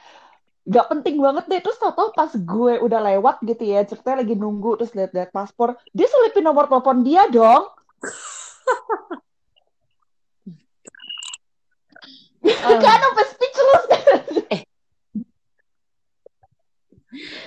nggak 0.68 0.86
penting 0.92 1.16
banget 1.18 1.44
deh. 1.50 1.60
Terus 1.64 1.78
tau 1.80 2.12
pas 2.12 2.30
gue 2.30 2.74
udah 2.84 3.00
lewat 3.14 3.36
gitu 3.42 3.64
ya 3.64 3.82
ceritanya 3.88 4.22
lagi 4.22 4.34
nunggu 4.36 4.70
terus 4.78 4.92
lihat-lihat 4.94 5.30
paspor 5.32 5.74
dia 5.96 6.06
selipin 6.06 6.44
nomor 6.44 6.68
telepon 6.68 7.02
dia 7.02 7.24
dong. 7.32 7.66
Um, 12.38 12.78
kan 12.80 13.00
apa 13.02 13.22
speechless. 13.28 13.84
Eh. 14.54 14.62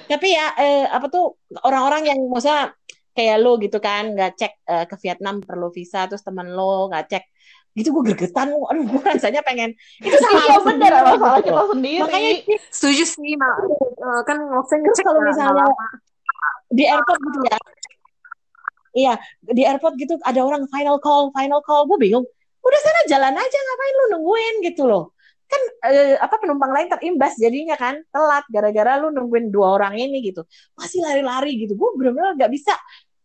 Tapi 0.10 0.28
ya 0.36 0.46
eh, 0.60 0.84
apa 0.90 1.08
tuh 1.08 1.40
orang-orang 1.64 2.12
yang 2.12 2.20
maksudnya 2.28 2.76
kayak 3.12 3.38
lo 3.44 3.60
gitu 3.60 3.78
kan 3.84 4.16
nggak 4.16 4.32
cek 4.40 4.54
uh, 4.68 4.86
ke 4.88 4.96
Vietnam 5.04 5.44
perlu 5.44 5.68
visa 5.72 6.08
terus 6.08 6.24
temen 6.24 6.52
lo 6.52 6.88
nggak 6.92 7.06
cek. 7.12 7.24
Gitu 7.72 7.88
gue 7.96 8.04
gregetan 8.04 8.52
aduh 8.52 8.84
gue 8.84 9.02
rasanya 9.04 9.40
pengen 9.48 9.72
itu 10.04 10.18
salah 10.20 10.44
iya, 10.44 10.58
bener 10.60 10.92
masalah 10.92 11.40
kita 11.40 11.64
sendiri. 11.72 12.00
Makanya 12.04 12.32
setuju 12.68 13.04
sih 13.08 13.34
mak. 13.40 13.56
Uh, 14.00 14.22
kan 14.28 14.38
maksudnya 14.44 14.80
ngecek 14.88 15.04
kalau 15.08 15.22
misalnya 15.24 15.66
di 16.72 16.84
airport 16.88 17.20
gitu 17.20 17.40
ya. 17.48 17.58
Iya 18.92 19.14
di 19.56 19.64
airport 19.64 19.96
gitu 19.96 20.20
ada 20.28 20.40
orang 20.44 20.68
final 20.68 21.00
call 21.00 21.32
final 21.32 21.64
call 21.64 21.88
gue 21.88 21.98
bingung. 22.00 22.28
Udah 22.62 22.80
sana 22.84 23.02
jalan 23.08 23.34
aja 23.34 23.58
ngapain 23.58 23.94
lu 23.96 24.06
nungguin 24.18 24.56
gitu 24.68 24.86
loh 24.86 25.16
kan 25.52 25.62
eh, 25.92 26.16
apa 26.16 26.40
penumpang 26.40 26.72
lain 26.72 26.88
terimbas 26.88 27.36
jadinya 27.36 27.76
kan. 27.76 28.00
Telat 28.08 28.48
gara-gara 28.48 28.98
lu 29.04 29.12
nungguin 29.12 29.52
dua 29.52 29.76
orang 29.76 30.00
ini 30.00 30.24
gitu. 30.32 30.48
Masih 30.80 31.04
lari-lari 31.04 31.60
gitu. 31.68 31.76
Gue 31.76 31.92
benar-benar 32.00 32.40
nggak 32.40 32.52
bisa. 32.52 32.74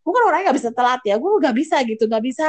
Gue 0.03 0.12
kan 0.12 0.25
orangnya 0.27 0.45
nggak 0.51 0.59
bisa 0.59 0.71
telat 0.75 1.01
ya. 1.07 1.15
Gue 1.17 1.31
nggak 1.39 1.57
bisa 1.57 1.77
gitu. 1.87 2.05
Nggak 2.11 2.25
bisa 2.27 2.47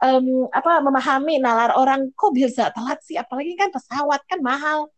um, 0.00 0.48
apa 0.48 0.80
memahami 0.80 1.36
nalar 1.38 1.76
orang. 1.76 2.08
Kok 2.16 2.32
bisa 2.32 2.72
telat 2.72 2.98
sih? 3.04 3.20
Apalagi 3.20 3.52
kan 3.54 3.68
pesawat 3.68 4.24
kan 4.24 4.40
mahal. 4.40 4.88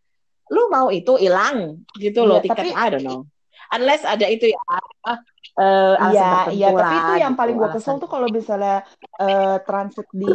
Lu 0.50 0.70
mau 0.70 0.90
itu 0.90 1.14
hilang 1.18 1.82
gitu 1.98 2.26
loh 2.26 2.42
ya, 2.42 2.50
tiket. 2.50 2.58
tapi, 2.58 2.70
I 2.74 2.86
don't 2.90 3.06
know. 3.06 3.26
unless 3.74 4.02
ada 4.06 4.26
itu 4.30 4.50
ya 4.50 4.58
Uh, 5.60 5.92
iya, 6.14 6.46
iya, 6.54 6.68
tapi 6.72 6.94
itu 6.94 7.12
yang 7.20 7.34
gitu, 7.34 7.40
paling 7.42 7.56
gue 7.58 7.68
kesel 7.74 8.00
tuh 8.00 8.08
kalau 8.08 8.30
misalnya 8.32 8.80
uh, 9.18 9.58
transit 9.60 10.08
di 10.14 10.30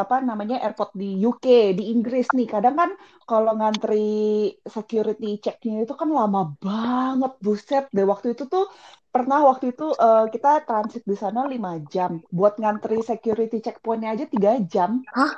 apa 0.00 0.24
namanya 0.24 0.56
airport 0.64 0.96
di 0.96 1.20
UK 1.20 1.76
di 1.76 1.92
Inggris 1.92 2.26
nih 2.32 2.48
kadang 2.48 2.76
kan 2.80 2.90
kalau 3.28 3.52
ngantri 3.60 4.48
security 4.64 5.36
checknya 5.44 5.84
itu 5.84 5.92
kan 5.92 6.08
lama 6.08 6.56
banget 6.56 7.32
buset 7.44 7.84
deh 7.92 8.06
waktu 8.08 8.32
itu 8.32 8.48
tuh 8.48 8.64
pernah 9.12 9.44
waktu 9.44 9.76
itu 9.76 9.92
uh, 9.92 10.24
kita 10.32 10.64
transit 10.64 11.04
di 11.04 11.16
sana 11.18 11.44
lima 11.44 11.76
jam 11.92 12.22
buat 12.32 12.56
ngantri 12.56 13.04
security 13.04 13.60
checkpointnya 13.60 14.16
aja 14.16 14.24
tiga 14.24 14.56
jam 14.64 15.04
hah 15.12 15.32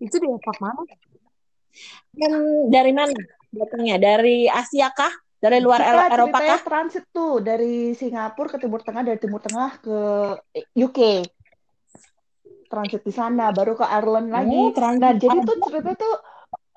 itu 0.00 0.16
di 0.16 0.26
airport 0.26 0.58
mana 0.64 0.82
dari 2.70 2.92
mana 2.92 3.14
datangnya? 3.50 3.96
Dari 3.98 4.46
Asia 4.46 4.90
kah? 4.94 5.12
Dari 5.40 5.56
luar 5.56 5.80
kita 5.80 6.04
Eropa 6.12 6.38
kah? 6.38 6.60
transit 6.60 7.04
tuh 7.08 7.40
dari 7.40 7.96
Singapura 7.96 8.52
ke 8.52 8.58
Timur 8.60 8.84
Tengah, 8.84 9.02
dari 9.08 9.16
Timur 9.16 9.40
Tengah 9.40 9.70
ke 9.80 9.98
UK. 10.76 11.24
Transit 12.70 13.02
di 13.02 13.10
sana, 13.10 13.50
baru 13.50 13.74
ke 13.74 13.82
Ireland 13.82 14.30
lagi. 14.30 14.54
Oh, 14.54 14.70
transit. 14.70 15.02
Nah, 15.02 15.12
jadi 15.18 15.36
tuh 15.42 15.56
cerita 15.66 15.90
tuh 15.98 16.14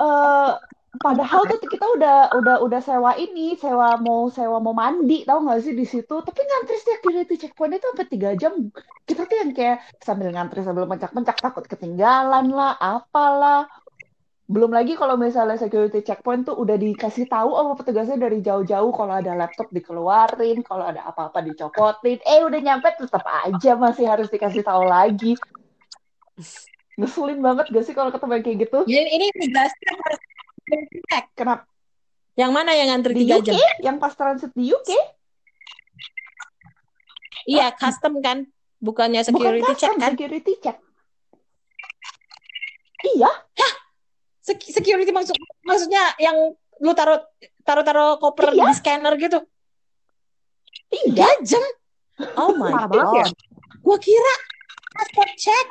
eh 0.02 0.52
padahal 0.98 1.46
tuh 1.46 1.62
kita 1.62 1.86
udah 1.86 2.18
udah 2.34 2.56
udah 2.66 2.82
sewa 2.82 3.14
ini, 3.14 3.54
sewa 3.62 4.02
mau 4.02 4.26
sewa 4.34 4.58
mau 4.58 4.74
mandi, 4.74 5.22
tahu 5.22 5.46
nggak 5.46 5.62
sih 5.62 5.78
di 5.78 5.86
situ. 5.86 6.16
Tapi 6.18 6.42
ngantri 6.42 6.78
security 6.82 7.36
checkpoint 7.38 7.78
itu 7.78 7.86
sampai 7.94 8.10
tiga 8.10 8.34
jam. 8.34 8.58
Kita 9.06 9.30
tuh 9.30 9.38
yang 9.38 9.54
kayak 9.54 9.86
sambil 10.02 10.34
ngantri 10.34 10.66
sambil 10.66 10.90
mencak-mencak 10.90 11.38
takut 11.38 11.62
ketinggalan 11.70 12.50
lah, 12.50 12.74
apalah. 12.82 13.70
Belum 14.50 14.74
lagi 14.74 14.98
kalau 14.98 15.14
misalnya 15.14 15.62
security 15.62 16.02
checkpoint 16.02 16.50
tuh 16.50 16.58
udah 16.58 16.74
dikasih 16.74 17.30
tahu 17.30 17.54
sama 17.54 17.74
petugasnya 17.78 18.18
dari 18.18 18.42
jauh-jauh 18.42 18.92
kalau 18.92 19.14
ada 19.14 19.38
laptop 19.38 19.70
dikeluarin, 19.70 20.66
kalau 20.66 20.90
ada 20.90 21.06
apa-apa 21.06 21.46
dicopotin. 21.46 22.18
Eh 22.26 22.42
udah 22.42 22.60
nyampe 22.60 22.90
tetap 22.98 23.24
aja 23.24 23.78
masih 23.78 24.10
harus 24.10 24.28
dikasih 24.34 24.66
tahu 24.66 24.90
lagi. 24.90 25.38
Ngeselin 26.94 27.40
banget 27.40 27.66
gak 27.70 27.84
sih 27.84 27.94
kalau 27.94 28.14
ketemu 28.14 28.32
yang 28.34 28.44
kayak 28.44 28.58
gitu? 28.64 28.78
Jadi 28.86 29.10
ini 29.12 29.26
imigrasi 29.32 29.78
harus. 29.90 30.20
Kenapa 31.34 31.66
Yang 32.34 32.52
mana 32.52 32.72
yang 32.74 32.88
ngantri 32.90 33.14
di 33.14 33.26
tiga 33.26 33.38
jam? 33.42 33.54
Yang 33.80 33.98
pas 34.00 34.14
transit 34.14 34.52
di 34.54 34.70
UK? 34.70 34.90
Iya, 37.46 37.76
custom 37.76 38.18
kan? 38.20 38.48
Bukannya 38.80 39.22
security 39.22 39.64
Bukan 39.64 39.78
check 39.78 39.94
kan? 39.96 40.12
security 40.16 40.54
check. 40.58 40.78
Iya, 43.04 43.32
Sek- 44.40 44.60
Security 44.66 45.12
maksud 45.12 45.36
maksudnya 45.64 46.16
yang 46.20 46.36
lu 46.80 46.92
taruh 46.92 47.20
taruh 47.64 47.84
taruh 47.84 48.12
koper 48.18 48.52
Iya. 48.52 48.68
di 48.68 48.76
scanner 48.76 49.14
gitu. 49.16 49.40
iya, 50.92 51.04
Tiga 51.08 51.30
jam. 51.44 51.64
Oh 52.36 52.52
my 52.54 52.72
ya. 52.72 52.88
god. 52.88 53.32
Gua 53.80 53.98
kira 53.98 54.34
passport 54.92 55.32
check. 55.36 55.68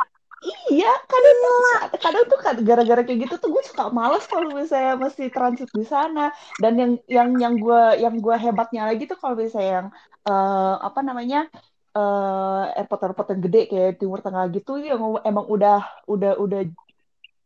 Iya. 0.71 0.91
Kadang 1.07 1.37
tuh, 1.45 1.59
kadang 2.03 2.25
tuh 2.31 2.39
gara-gara 2.67 3.03
kayak 3.07 3.19
gitu 3.29 3.35
tuh 3.43 3.49
gue 3.55 3.63
suka 3.71 3.91
males 3.95 4.25
kalau 4.27 4.51
misalnya 4.55 4.99
mesti 4.99 5.31
transit 5.31 5.71
di 5.71 5.85
sana. 5.87 6.35
Dan 6.59 6.73
yang 6.81 6.93
yang 7.07 7.29
yang 7.39 7.55
gue 7.59 7.83
yang 8.03 8.15
gue 8.19 8.37
hebatnya 8.37 8.83
lagi 8.91 9.07
tuh 9.11 9.19
kalau 9.21 9.35
misalnya 9.39 9.71
yang 9.83 9.89
eh, 10.29 10.75
apa 10.89 11.01
namanya 11.05 11.39
eh 11.93 12.65
airport-airport 12.81 13.37
yang 13.37 13.43
gede 13.45 13.61
kayak 13.69 13.91
Timur 14.01 14.21
Tengah 14.25 14.49
gitu 14.57 14.81
yang 14.81 15.01
emang 15.29 15.45
udah 15.45 15.85
udah 16.09 16.33
udah 16.41 16.61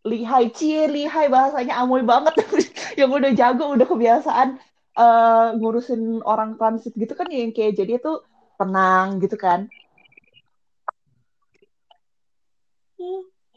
lihai 0.06 0.54
cie 0.54 0.86
lihai 0.86 1.26
bahasanya 1.26 1.74
amoy 1.82 2.02
banget 2.06 2.34
yang 3.00 3.10
udah 3.10 3.30
jago 3.34 3.74
udah 3.74 3.86
kebiasaan 3.90 4.48
eh, 4.96 5.46
ngurusin 5.58 6.22
orang 6.22 6.54
transit 6.58 6.94
gitu 6.94 7.12
kan 7.18 7.26
yang 7.28 7.50
kayak 7.50 7.74
jadi 7.74 7.98
itu 7.98 8.12
tenang 8.56 9.18
gitu 9.18 9.34
kan 9.34 9.66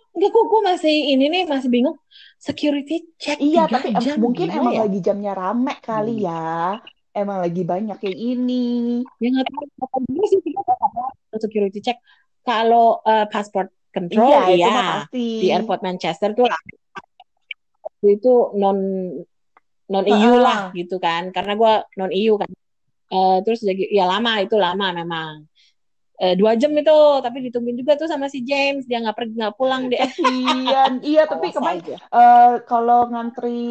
Enggak, 0.09 0.29
kok 0.35 0.45
gue 0.51 0.61
masih 0.65 0.95
ini 1.15 1.25
nih 1.31 1.43
masih 1.47 1.69
bingung. 1.71 1.97
Security 2.39 3.07
check 3.19 3.37
iya 3.39 3.67
tapi 3.67 3.95
jam. 3.99 4.19
mungkin 4.19 4.47
emang 4.51 4.73
ya? 4.75 4.81
lagi 4.87 4.99
jamnya 5.03 5.33
rame 5.35 5.75
kali 5.83 6.23
ya 6.23 6.79
emang 7.11 7.43
lagi 7.43 7.61
banyak 7.67 7.97
kayak 7.99 8.15
ini 8.15 8.63
Ya 9.19 9.27
nggak 9.27 9.47
tahu 9.51 9.65
apa 9.83 9.97
dulu 10.07 10.23
sih 10.27 10.39
security 11.39 11.79
check. 11.83 11.97
Kalau 12.43 13.03
eh, 13.03 13.27
passport 13.27 13.69
control 13.91 14.55
iya 14.55 14.67
mah 14.71 14.87
pasti 15.03 15.23
di 15.43 15.47
airport 15.51 15.81
Manchester 15.83 16.31
tuh 16.35 16.47
lah. 16.47 16.59
itu 17.99 18.55
non 18.55 18.79
non 19.91 20.05
EU 20.07 20.15
Heeh. 20.15 20.39
lah 20.39 20.71
gitu 20.71 20.95
kan 21.03 21.35
karena 21.35 21.53
gue 21.59 21.73
non 21.99 22.11
EU 22.15 22.39
kan 22.39 22.49
Eh, 23.09 23.37
terus 23.41 23.65
jadi 23.65 23.89
ya 23.89 24.05
lama 24.05 24.37
itu 24.37 24.53
lama 24.53 24.93
memang 24.93 25.49
Eh, 26.19 26.35
dua 26.35 26.51
jam 26.59 26.75
itu 26.75 26.99
tapi 27.23 27.47
ditungguin 27.47 27.79
juga 27.79 27.95
tuh 27.95 28.11
sama 28.11 28.27
si 28.27 28.43
James 28.43 28.83
dia 28.83 28.99
nggak 28.99 29.15
pergi 29.15 29.39
nggak 29.39 29.55
pulang 29.55 29.87
dia 29.87 30.03
kasian. 30.11 30.99
Iya 30.99 31.23
tapi 31.31 31.47
kemarin 31.55 31.79
eh, 31.95 32.53
kalau 32.67 33.07
ngantri 33.07 33.63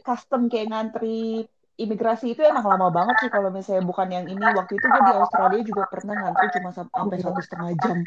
custom 0.00 0.48
kayak 0.48 0.72
ngantri 0.72 1.44
imigrasi 1.76 2.32
itu 2.32 2.40
emang 2.40 2.64
lama 2.64 2.88
banget 2.88 3.28
sih 3.28 3.28
kalau 3.28 3.52
misalnya 3.52 3.84
bukan 3.84 4.08
yang 4.08 4.24
ini. 4.24 4.48
Waktu 4.56 4.80
itu 4.80 4.86
gue 4.88 5.02
di 5.04 5.12
Australia 5.20 5.60
juga 5.60 5.84
pernah 5.84 6.16
ngantri 6.16 6.48
cuma 6.56 6.72
sam- 6.72 6.88
sampai 6.88 7.18
satu 7.20 7.40
setengah 7.44 7.70
jam. 7.76 7.98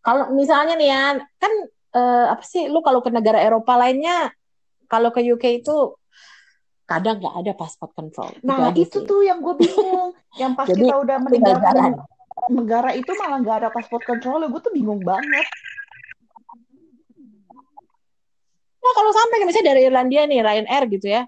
Kalau 0.00 0.24
misalnya 0.32 0.72
nih 0.80 0.88
ya 0.88 1.04
kan 1.36 1.52
eh, 2.00 2.26
apa 2.32 2.44
sih 2.48 2.72
lu 2.72 2.80
kalau 2.80 3.04
ke 3.04 3.12
negara 3.12 3.44
Eropa 3.44 3.76
lainnya 3.76 4.32
kalau 4.88 5.12
ke 5.12 5.20
UK 5.20 5.60
itu 5.60 6.00
kadang 6.84 7.16
nggak 7.16 7.36
ada 7.40 7.52
passport 7.52 7.92
control 7.92 8.30
Itu 8.34 8.44
nah 8.44 8.70
itu 8.72 8.98
sih. 9.00 9.08
tuh 9.08 9.20
yang 9.24 9.40
gue 9.40 9.54
bingung 9.56 10.12
yang 10.36 10.52
pas 10.52 10.68
Jadi, 10.68 10.84
kita 10.84 10.94
udah 11.00 11.16
meninggalkan 11.18 11.92
negara 12.52 12.90
itu 12.92 13.08
malah 13.16 13.38
nggak 13.40 13.56
ada 13.64 13.68
paspor 13.70 14.04
control 14.04 14.44
gue 14.44 14.60
tuh 14.60 14.72
bingung 14.72 15.00
banget 15.00 15.46
Nah, 18.84 18.92
kalau 18.92 19.10
sampai 19.16 19.48
misalnya 19.48 19.72
dari 19.72 19.88
Irlandia 19.88 20.28
nih 20.28 20.44
Ryanair 20.44 20.84
gitu 20.92 21.08
ya, 21.08 21.24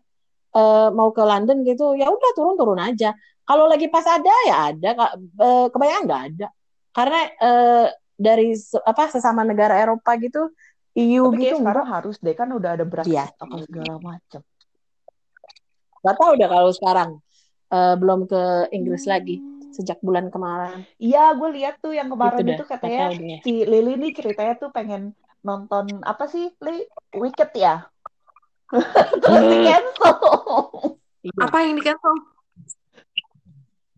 eh, 0.53 0.89
mau 0.93 1.09
ke 1.09 1.25
London 1.25 1.65
gitu, 1.65 1.97
ya 1.97 2.13
udah 2.13 2.31
turun-turun 2.37 2.77
aja. 2.77 3.17
Kalau 3.49 3.65
lagi 3.65 3.89
pas 3.89 4.05
ada 4.05 4.29
ya 4.45 4.57
ada. 4.75 4.91
Eh, 5.17 5.67
kebanyakan 5.73 6.03
nggak 6.05 6.23
ada. 6.37 6.47
Karena 6.93 7.21
eh, 7.33 7.87
dari 8.13 8.53
apa 8.85 9.09
sesama 9.09 9.41
negara 9.41 9.81
Eropa 9.81 10.21
gitu, 10.21 10.53
EU 10.97 11.33
tapi 11.33 11.49
gitu 11.49 11.57
sekarang 11.61 11.87
harus 11.89 12.17
deh 12.21 12.33
kan 12.33 12.49
udah 12.53 12.77
ada 12.77 12.85
Iya. 13.05 13.25
apa 13.33 13.57
segala 13.65 13.97
macam 14.01 14.41
Nggak 16.07 16.17
tahu 16.23 16.31
udah 16.39 16.49
kalau 16.49 16.71
sekarang 16.71 17.11
Eh, 17.67 17.95
belum 17.99 18.31
ke 18.31 18.71
Inggris 18.71 19.11
lagi 19.11 19.43
sejak 19.75 19.99
bulan 19.99 20.31
kemarin. 20.31 20.87
Iya, 21.03 21.35
gue 21.35 21.49
lihat 21.59 21.83
tuh 21.83 21.93
yang 21.99 22.07
kemarin 22.07 22.47
Gitu 22.47 22.47
dah, 22.47 22.55
itu 22.55 22.65
nggak 22.65 22.73
katanya 22.79 23.07
si 23.43 23.53
Lily 23.67 23.93
nih 23.99 24.13
ceritanya 24.15 24.55
tuh 24.55 24.71
pengen 24.71 25.19
nonton 25.43 26.01
apa 26.07 26.31
sih, 26.31 26.55
Li? 26.63 26.87
Wicked 27.11 27.51
ya? 27.59 27.91
Terus 29.23 29.43
di 29.51 29.57
cancel. 29.67 30.15
Iya. 31.27 31.43
Apa 31.43 31.57
yang 31.67 31.75
di 31.75 31.83
cancel? 31.83 32.15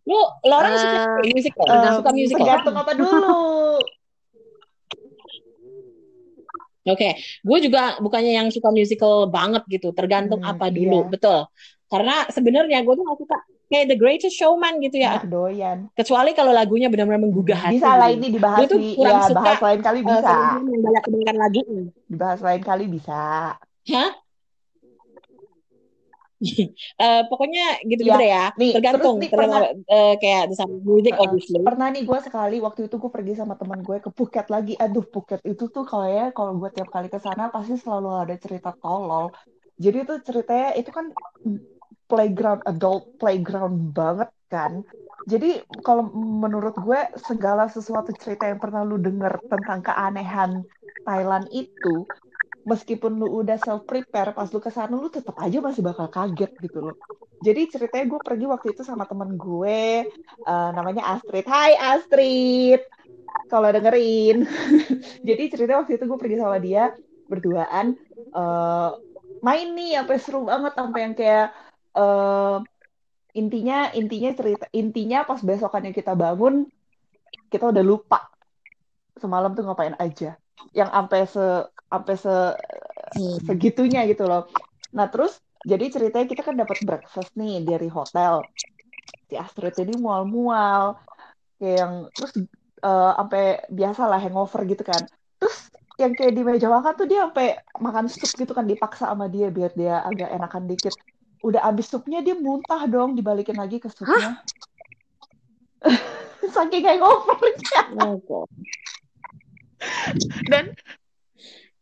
Lu, 0.09 0.21
Lauren 0.49 0.73
Eh, 0.73 0.81
suka 0.81 1.01
musical? 1.29 1.67
Eh, 1.69 1.93
suka 1.93 2.11
musical? 2.17 2.41
tergantung 2.41 2.77
apa 2.81 2.93
dulu. 2.97 3.37
Oke, 6.89 7.21
gue 7.21 7.59
juga 7.61 8.01
bukannya 8.01 8.33
yang 8.33 8.49
suka 8.49 8.73
musical 8.73 9.29
banget 9.29 9.61
gitu, 9.69 9.93
tergantung 9.93 10.41
Hmm, 10.41 10.57
apa 10.57 10.73
dulu, 10.73 11.05
iya. 11.05 11.13
betul. 11.13 11.41
Karena 11.89 12.29
sebenarnya 12.29 12.85
gue 12.85 12.95
tuh 12.95 13.05
gak 13.05 13.19
suka 13.19 13.37
kayak 13.69 13.85
The 13.89 13.97
Greatest 14.01 14.37
Showman 14.37 14.81
gitu 14.81 14.97
ya, 14.97 15.21
Nah, 15.21 15.25
doyan. 15.29 15.79
kecuali 15.93 16.33
kalau 16.33 16.53
lagunya 16.57 16.89
benar-benar 16.89 17.21
menggugah 17.21 17.69
hati. 17.69 17.81
Bisa 17.81 17.97
lah 17.97 18.09
gitu. 18.13 18.17
ini 18.21 18.27
dibahas 18.37 18.59
Gue 18.61 18.69
tuh 18.69 18.81
di 18.81 18.91
ya 18.97 19.21
suka, 19.25 19.41
bahas 19.45 19.61
lain 19.61 19.81
kali 19.85 19.99
Eh, 19.99 20.05
bisa. 20.09 20.33
yang 20.57 20.81
banyak 20.85 21.03
kedengaran 21.05 21.39
lagunya. 21.41 21.83
Dibahas 22.09 22.41
lain 22.41 22.63
kali 22.65 22.85
bisa. 22.89 23.21
Hah? 23.93 24.11
Eh, 27.03 27.23
pokoknya 27.27 27.83
gitu-gitu 27.83 28.15
Ya, 28.15 28.23
deh 28.23 28.31
ya, 28.31 28.45
nih, 28.55 28.73
tergantung, 28.79 29.19
terus 29.19 29.27
nih 29.27 29.31
tergantung 29.35 29.75
pernah 29.75 29.91
eh, 29.91 30.15
kayak 30.23 30.43
the 30.47 30.55
sound 30.55 30.79
music 30.87 31.13
Heeh. 31.19 31.23
obviously. 31.27 31.59
Pernah 31.67 31.89
nih 31.91 32.03
gue 32.07 32.19
sekali 32.23 32.57
waktu 32.63 32.81
itu 32.87 32.95
gue 32.95 33.11
pergi 33.11 33.33
sama 33.35 33.59
teman 33.59 33.83
gue 33.83 33.99
ke 33.99 34.11
Phuket 34.15 34.47
lagi. 34.47 34.79
Aduh 34.79 35.03
Phuket 35.03 35.43
itu 35.43 35.67
tuh 35.67 35.83
kayaknya 35.83 36.31
kalau 36.31 36.55
gue 36.63 36.71
tiap 36.71 36.95
kali 36.95 37.11
ke 37.11 37.19
sana 37.19 37.51
pasti 37.51 37.75
selalu 37.75 38.09
ada 38.23 38.35
cerita 38.39 38.71
tolol. 38.79 39.35
Jadi 39.75 39.97
itu 40.07 40.15
ceritanya 40.23 40.79
itu 40.79 40.91
kan 40.95 41.11
playground 42.09 42.65
adult 42.65 43.15
playground 43.21 43.93
banget 43.93 44.33
kan. 44.49 44.83
Jadi 45.29 45.61
kalau 45.85 46.09
menurut 46.17 46.73
gue 46.81 47.01
segala 47.21 47.69
sesuatu 47.69 48.17
cerita 48.17 48.49
yang 48.49 48.57
pernah 48.57 48.81
lu 48.81 48.97
denger 48.97 49.45
tentang 49.45 49.85
keanehan 49.85 50.65
Thailand 51.05 51.47
itu 51.53 52.09
meskipun 52.65 53.21
lu 53.21 53.45
udah 53.45 53.61
self 53.61 53.85
prepare 53.85 54.33
pas 54.33 54.49
lu 54.49 54.61
ke 54.61 54.73
sana 54.73 54.97
lu 54.97 55.13
tetap 55.13 55.37
aja 55.37 55.61
masih 55.61 55.85
bakal 55.85 56.09
kaget 56.09 56.53
gitu 56.65 56.81
loh. 56.81 56.97
Jadi 57.45 57.71
ceritanya 57.71 58.05
gue 58.09 58.21
pergi 58.25 58.47
waktu 58.49 58.67
itu 58.73 58.83
sama 58.83 59.05
temen 59.05 59.37
gue 59.37 60.09
eh, 60.49 60.71
namanya 60.73 61.17
Astrid. 61.17 61.45
Hai 61.45 61.77
Astrid, 61.77 62.83
kalau 63.53 63.69
dengerin. 63.69 64.49
Jadi 65.29 65.43
ceritanya 65.53 65.85
waktu 65.85 66.01
itu 66.01 66.05
gue 66.09 66.19
pergi 66.19 66.37
sama 66.41 66.57
dia 66.57 66.93
berduaan 67.29 67.95
eh, 68.33 68.91
main 69.39 69.69
nih 69.77 70.03
sampai 70.03 70.17
seru 70.19 70.41
banget 70.49 70.73
sampai 70.75 71.01
yang 71.05 71.15
kayak 71.15 71.49
eh, 71.97 72.57
intinya 73.41 73.75
intinya 73.95 74.31
cerita 74.39 74.67
intinya 74.73 75.19
pas 75.29 75.41
besokannya 75.45 75.93
kita 75.95 76.13
bangun 76.19 76.55
kita 77.53 77.65
udah 77.73 77.85
lupa 77.85 78.19
semalam 79.19 79.51
tuh 79.57 79.65
ngapain 79.67 79.97
aja 79.99 80.39
yang 80.79 80.91
sampai 80.95 81.21
se 81.27 81.45
sampai 81.91 82.15
se 82.19 82.35
Hmm. 83.09 83.41
segitunya 83.49 84.05
gitu 84.11 84.29
loh. 84.31 84.43
Nah 84.97 85.07
terus 85.13 85.41
jadi 85.65 85.85
ceritanya 85.89 86.27
kita 86.29 86.43
kan 86.47 86.55
dapat 86.61 86.79
breakfast 86.85 87.33
nih 87.41 87.65
dari 87.65 87.89
hotel. 87.89 88.47
Si 89.29 89.35
Astrid 89.37 89.75
ini 89.83 89.95
mual-mual 89.97 90.97
kayak 91.59 91.77
yang 91.83 91.95
terus 92.15 92.33
eh, 92.85 93.13
sampai 93.19 93.43
biasa 93.79 94.03
lah 94.11 94.21
hangover 94.25 94.61
gitu 94.71 94.83
kan. 94.85 95.03
Terus 95.41 95.57
yang 96.03 96.13
kayak 96.19 96.33
di 96.37 96.43
meja 96.47 96.69
makan 96.71 96.93
tuh 97.01 97.07
dia 97.11 97.19
sampai 97.27 97.47
makan 97.81 98.07
sup 98.13 98.31
gitu 98.41 98.53
kan 98.55 98.67
dipaksa 98.69 99.05
sama 99.11 99.27
dia 99.35 99.47
biar 99.57 99.73
dia 99.81 99.95
agak 100.05 100.29
enakan 100.37 100.65
dikit. 100.71 100.95
Udah 101.45 101.67
abis 101.71 101.91
supnya 101.91 102.23
dia 102.25 102.35
muntah 102.35 102.87
dong 102.91 103.15
dibalikin 103.15 103.57
lagi 103.57 103.79
ke 103.79 103.89
supnya. 103.91 104.43
Saking 106.55 106.85
hangovernya. 106.87 107.83
Oh. 108.03 108.49
Dan 110.49 110.75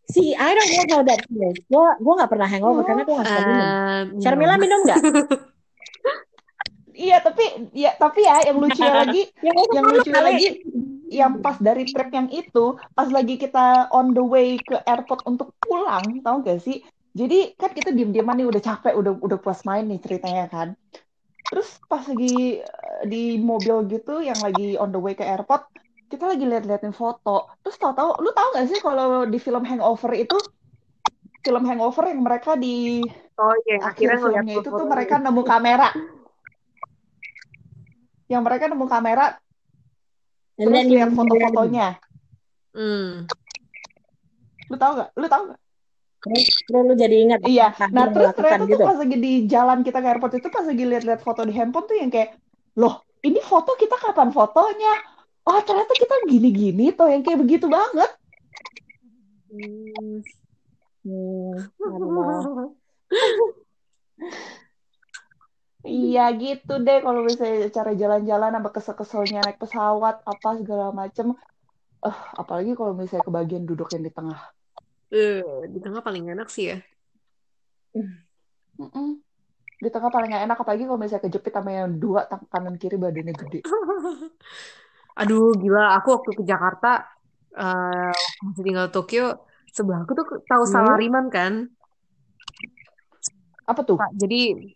See, 0.06 0.38
I 0.38 0.54
don't 0.54 0.70
know 0.70 0.86
how 0.96 1.02
that 1.02 1.26
feels. 1.26 1.58
Gue 1.66 1.86
gue 1.98 2.14
nggak 2.14 2.30
pernah 2.30 2.46
hangover 2.46 2.86
karena 2.86 3.02
gue 3.02 3.14
nggak 3.14 3.26
suka 3.26 3.42
minum. 3.42 3.66
Eh, 3.66 4.02
Sharmila 4.22 4.54
minum 4.54 4.80
nggak? 4.86 5.02
iya 6.96 7.20
tapi 7.20 7.44
ya 7.76 7.92
tapi 8.00 8.24
ya 8.24 8.48
yang 8.48 8.56
lucunya 8.56 8.92
lagi 9.04 9.22
Ya, 9.44 9.52
yang 9.52 9.84
lucunya 9.84 10.22
lagi 10.24 10.48
yang 11.12 11.32
pas 11.44 11.60
dari 11.60 11.84
trip 11.86 12.10
yang 12.10 12.32
itu 12.32 12.74
pas 12.96 13.06
lagi 13.12 13.36
kita 13.36 13.92
on 13.92 14.16
the 14.16 14.24
way 14.24 14.56
ke 14.58 14.80
airport 14.88 15.22
untuk 15.28 15.54
pulang 15.62 16.24
tau 16.24 16.42
gak 16.42 16.58
sih 16.64 16.82
jadi 17.16 17.56
kan 17.56 17.72
kita 17.72 17.96
diem-dieman 17.96 18.36
nih 18.36 18.46
udah 18.52 18.60
capek 18.60 18.92
udah 18.92 19.16
udah 19.24 19.38
puas 19.40 19.64
main 19.64 19.88
nih 19.88 19.96
ceritanya 20.04 20.52
kan. 20.52 20.68
Terus 21.48 21.80
pas 21.88 22.04
lagi 22.04 22.60
eh, 22.60 23.02
di 23.08 23.40
mobil 23.40 23.88
gitu 23.88 24.20
yang 24.20 24.36
lagi 24.44 24.76
on 24.76 24.92
the 24.92 25.00
way 25.00 25.16
ke 25.16 25.24
airport 25.24 25.64
kita 26.12 26.28
lagi 26.28 26.44
liat-liatin 26.44 26.92
foto. 26.92 27.48
Terus 27.64 27.80
tahu-tahu 27.80 28.20
lu 28.20 28.30
tahu 28.36 28.48
gak 28.60 28.68
sih 28.68 28.78
kalau 28.84 29.24
di 29.24 29.40
film 29.40 29.64
Hangover 29.64 30.12
itu 30.12 30.36
film 31.40 31.64
Hangover 31.64 32.04
yang 32.12 32.20
mereka 32.20 32.52
di 32.52 33.00
Oh 33.36 33.52
iya, 33.68 33.80
akhir 33.84 33.88
akhirnya 33.92 34.16
ngeliat 34.16 34.44
filmnya 34.44 34.54
itu 34.60 34.68
tuh 34.68 34.86
mereka 34.88 35.14
nemu 35.16 35.42
kamera. 35.44 35.88
Yang 38.28 38.42
mereka 38.44 38.64
nemu 38.68 38.86
kamera 38.88 39.26
And 40.56 40.72
terus 40.72 40.88
lihat 40.88 41.10
foto-fotonya. 41.12 41.88
Hmm. 42.76 43.24
lu 44.68 44.76
tahu 44.76 44.92
gak? 45.00 45.10
Lu 45.16 45.26
tahu 45.28 45.42
gak 45.52 45.60
Terus 46.26 46.46
lu 46.74 46.94
jadi 46.98 47.16
ingat 47.22 47.40
Iya, 47.46 47.70
apa 47.70 47.86
nah 47.94 48.10
yang 48.10 48.14
terus 48.18 48.30
ternyata 48.34 48.66
gitu. 48.66 48.82
tuh 48.82 48.88
pas 48.90 48.98
lagi 48.98 49.16
di 49.22 49.32
jalan 49.46 49.78
kita 49.86 49.98
ke 50.02 50.08
airport 50.10 50.32
itu 50.42 50.48
pas 50.50 50.66
lagi 50.66 50.82
lihat-lihat 50.82 51.20
foto 51.22 51.40
di 51.46 51.54
handphone 51.54 51.86
tuh 51.86 51.96
yang 52.02 52.10
kayak, 52.10 52.34
loh 52.74 53.06
ini 53.22 53.38
foto 53.38 53.78
kita 53.78 53.94
kapan 53.94 54.34
fotonya? 54.34 54.94
Oh 55.46 55.62
ternyata 55.62 55.94
kita 55.94 56.26
gini-gini 56.26 56.90
tuh 56.90 57.06
yang 57.06 57.22
kayak 57.22 57.38
begitu 57.38 57.70
banget. 57.70 58.10
Hmm. 59.54 60.18
Hmm. 61.06 61.54
Iya 65.86 66.34
gitu 66.34 66.82
deh 66.82 66.98
kalau 66.98 67.22
misalnya 67.22 67.70
cara 67.70 67.94
jalan-jalan 67.94 68.50
sama 68.58 68.70
kesel-keselnya 68.74 69.46
naik 69.46 69.62
pesawat 69.62 70.26
apa 70.26 70.48
segala 70.58 70.90
macem. 70.90 71.38
Eh 72.02 72.18
apalagi 72.34 72.74
kalau 72.74 72.98
misalnya 72.98 73.22
kebagian 73.22 73.62
duduk 73.62 73.94
yang 73.94 74.02
di 74.02 74.10
tengah. 74.10 74.55
Eh, 75.14 75.42
di 75.70 75.78
tengah 75.78 76.02
paling 76.02 76.34
enak 76.34 76.48
sih 76.50 76.74
ya. 76.74 76.78
Mm-mm. 78.76 79.22
Di 79.76 79.88
tengah 79.92 80.08
paling 80.08 80.32
gak 80.32 80.44
enak 80.48 80.58
apalagi 80.60 80.84
kalau 80.88 81.00
misalnya 81.00 81.24
kejepit 81.28 81.52
sama 81.52 81.70
yang 81.72 82.00
dua 82.00 82.24
kanan 82.48 82.80
kiri 82.80 82.96
badannya 82.96 83.34
gede. 83.36 83.60
Aduh, 85.20 85.56
gila. 85.56 85.96
Aku 86.00 86.12
waktu 86.12 86.30
ke 86.36 86.42
Jakarta, 86.44 87.08
waktu 87.56 88.42
masih 88.44 88.64
tinggal 88.64 88.86
Tokyo, 88.92 89.48
sebelah 89.72 90.04
aku 90.04 90.12
tuh 90.12 90.26
tahu 90.44 90.64
Hmm. 90.68 90.72
Salariman 90.72 91.26
kan? 91.32 91.52
Apa 93.64 93.80
tuh? 93.82 93.96
Pak, 93.96 94.12
jadi 94.12 94.75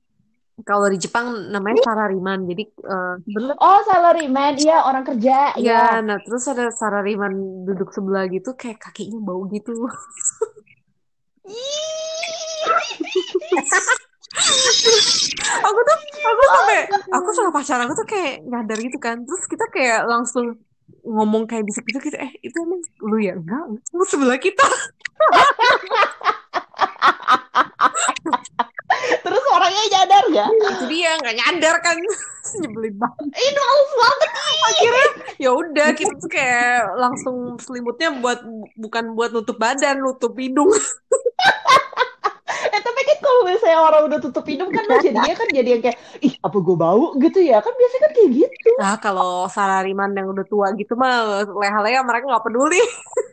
kalau 0.65 0.89
di 0.89 0.99
Jepang 1.01 1.53
namanya 1.53 1.83
Sarariman. 1.85 2.49
Jadi 2.49 2.65
eh, 2.69 3.15
sebenarnya 3.25 3.57
Oh 3.61 3.81
salaryman, 3.87 4.55
iya 4.59 4.85
orang 4.85 5.05
kerja, 5.05 5.53
ya, 5.57 5.61
iya. 5.61 6.03
nah 6.05 6.19
terus 6.23 6.49
ada 6.49 6.71
Sarariman 6.73 7.65
duduk 7.67 7.93
sebelah 7.93 8.27
gitu, 8.31 8.55
kayak 8.55 8.79
kakinya 8.81 9.19
bau 9.21 9.45
gitu. 9.51 9.73
aku 15.61 15.81
tuh 15.83 15.99
aku 16.23 16.43
sampai 16.47 16.87
aku 17.11 17.29
sama 17.35 17.51
pacar 17.51 17.83
aku 17.83 17.95
tuh 17.99 18.07
kayak 18.07 18.47
nyadar 18.47 18.79
gitu 18.79 18.99
kan. 19.03 19.27
Terus 19.27 19.43
kita 19.51 19.67
kayak 19.73 20.07
langsung 20.07 20.55
ngomong 21.03 21.51
kayak 21.51 21.67
bisik 21.67 21.83
gitu 21.91 21.99
gitu. 22.03 22.17
Eh 22.19 22.31
itu 22.45 22.57
emang 22.63 22.81
lu 23.03 23.19
ya? 23.19 23.35
Enggak 23.35 23.63
lu 23.73 24.05
sebelah 24.07 24.39
kita 24.39 24.67
Terus 29.11 29.45
orangnya 29.51 29.85
nyadar 29.91 30.25
gak? 30.31 30.49
itu 30.51 30.85
dia 30.87 31.11
nggak 31.19 31.37
nyadar 31.37 31.77
kan 31.83 31.97
nyebelin 32.63 32.95
banget 32.97 33.27
Ini 33.33 33.51
males 33.53 33.93
banget. 33.95 34.31
akhirnya 34.61 35.09
ya 35.37 35.51
udah 35.53 35.89
kita 35.93 36.13
tuh 36.17 36.31
kayak 36.31 36.95
langsung 36.97 37.37
selimutnya 37.59 38.09
buat 38.17 38.41
bukan 38.77 39.05
buat 39.13 39.31
nutup 39.31 39.57
badan 39.57 39.99
nutup 40.01 40.33
hidung 40.37 40.71
Eh 42.61 42.81
tapi 42.83 43.01
kan 43.07 43.19
kalau 43.25 43.41
misalnya 43.47 43.79
orang 43.81 44.03
udah 44.11 44.19
tutup 44.21 44.45
hidung 44.45 44.69
kan 44.69 44.85
jadinya 45.01 45.33
kan 45.33 45.49
jadi 45.49 45.69
yang 45.79 45.83
kayak 45.83 45.99
ih 46.21 46.35
apa 46.39 46.57
gue 46.61 46.77
bau 46.77 47.15
gitu 47.17 47.39
ya 47.41 47.63
kan 47.63 47.73
biasanya 47.73 48.03
kan 48.05 48.13
kayak 48.13 48.31
gitu. 48.37 48.69
nah 48.77 48.95
kalau 49.01 49.47
salariman 49.49 50.11
yang 50.13 50.29
udah 50.29 50.45
tua 50.45 50.69
gitu 50.77 50.93
mah 50.93 51.47
leha-leha 51.47 52.03
mereka 52.05 52.27
nggak 52.29 52.45
peduli 52.45 52.79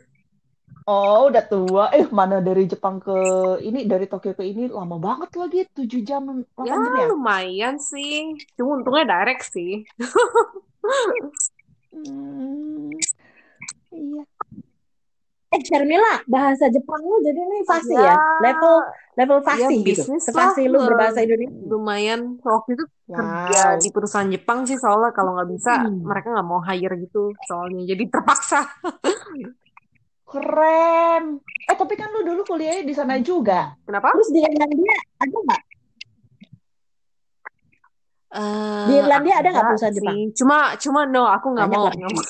Oh 0.88 1.28
udah 1.28 1.44
tua. 1.44 1.84
Eh 1.92 2.08
mana 2.08 2.40
dari 2.40 2.64
Jepang 2.64 2.96
ke 2.96 3.12
ini 3.60 3.84
dari 3.84 4.08
Tokyo 4.08 4.32
ke 4.32 4.40
ini 4.42 4.72
lama 4.72 4.96
banget 4.96 5.30
lagi 5.36 5.60
7 5.68 6.00
jam 6.00 6.22
8 6.24 6.64
ya 6.64 6.74
jam 6.80 6.94
ya. 6.96 7.06
lumayan 7.12 7.74
sih 7.76 8.32
cuma 8.56 8.80
untungnya 8.80 9.04
direct 9.04 9.44
sih 9.52 9.84
Hmm, 11.88 12.94
iya. 13.90 14.22
Eh, 15.48 15.60
Sharmila, 15.64 16.20
bahasa 16.28 16.68
Jepang 16.68 17.00
lu 17.00 17.16
jadi 17.24 17.40
nih 17.40 17.62
fasih 17.64 17.96
Ya. 17.96 18.12
ya? 18.12 18.16
Level 18.44 18.74
level 19.16 19.38
ya 19.40 19.44
fasih 19.48 19.76
gitu. 19.80 20.04
bisnis 20.04 20.24
lah 20.28 20.52
Sefasih 20.52 20.64
lu 20.68 20.78
berbahasa 20.84 21.20
Indonesia. 21.24 21.64
lumayan 21.64 22.20
waktu 22.44 22.70
itu 22.76 22.84
kerja 23.08 23.60
Wow. 23.72 23.80
di 23.80 23.88
perusahaan 23.88 24.28
Jepang 24.28 24.68
sih 24.68 24.76
soalnya 24.76 25.10
kalau 25.10 25.32
nggak 25.34 25.48
bisa 25.48 25.72
Hmm. 25.80 26.04
mereka 26.04 26.28
nggak 26.36 26.48
mau 26.48 26.60
hire 26.60 26.94
gitu 27.00 27.32
soalnya 27.48 27.82
jadi 27.88 28.04
terpaksa 28.12 28.60
Keren. 30.28 31.40
Eh 31.68 31.76
tapi 31.76 31.94
kan 31.96 32.12
lu 32.12 32.20
dulu 32.20 32.44
kuliahnya 32.44 32.84
di 32.84 32.92
sana 32.92 33.16
juga. 33.24 33.72
kenapa 33.88 34.12
Terus 34.12 34.28
di 34.28 34.40
Irlandia 34.44 34.96
ada 35.16 35.36
nggak? 35.40 35.62
Eh, 38.28 38.84
Di 38.84 38.94
Irlandia 39.00 39.34
ada 39.40 39.48
nggak 39.56 39.66
perusahaan 39.72 39.94
Jepang? 39.96 40.16
Cuma, 40.36 40.58
cuma 40.76 41.00
no, 41.08 41.24
aku 41.24 41.46
nggak 41.56 41.68
mau, 41.72 41.88
mau. 41.88 42.12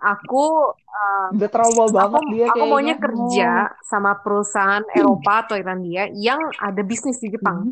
Aku, 0.00 0.72
eh, 0.80 1.26
Udah 1.36 1.50
trauma 1.52 1.84
aku, 1.84 1.92
banget 1.92 2.22
dia 2.32 2.46
aku 2.48 2.64
maunya 2.64 2.96
kayaknya. 2.96 3.04
kerja 3.04 3.50
sama 3.84 4.16
perusahaan 4.24 4.80
Eropa 4.96 5.44
atau 5.44 5.60
Irlandia 5.60 6.08
yang 6.16 6.40
ada 6.56 6.80
bisnis 6.80 7.20
di 7.20 7.28
Jepang. 7.28 7.68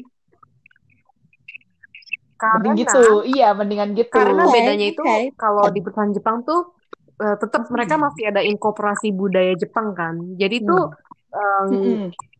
Mending 2.36 2.36
Karena, 2.36 2.80
gitu. 2.84 3.24
Iya, 3.24 3.48
mendingan 3.56 3.96
gitu. 3.96 4.12
karena 4.12 4.44
bedanya 4.44 4.86
itu 4.92 5.00
oke. 5.00 5.34
kalau 5.40 5.72
di 5.72 5.80
perusahaan 5.80 6.12
Jepang 6.12 6.44
tuh 6.44 6.77
eh, 7.18 7.36
tetap 7.36 7.66
mereka 7.68 7.94
masih 7.96 8.30
ada 8.30 8.40
inkorporasi 8.40 9.10
budaya 9.10 9.54
Jepang 9.54 9.92
kan. 9.92 10.14
Jadi 10.34 10.62
tuh 10.62 10.90
eh, 11.28 11.64
Mm-mm. 11.68 11.96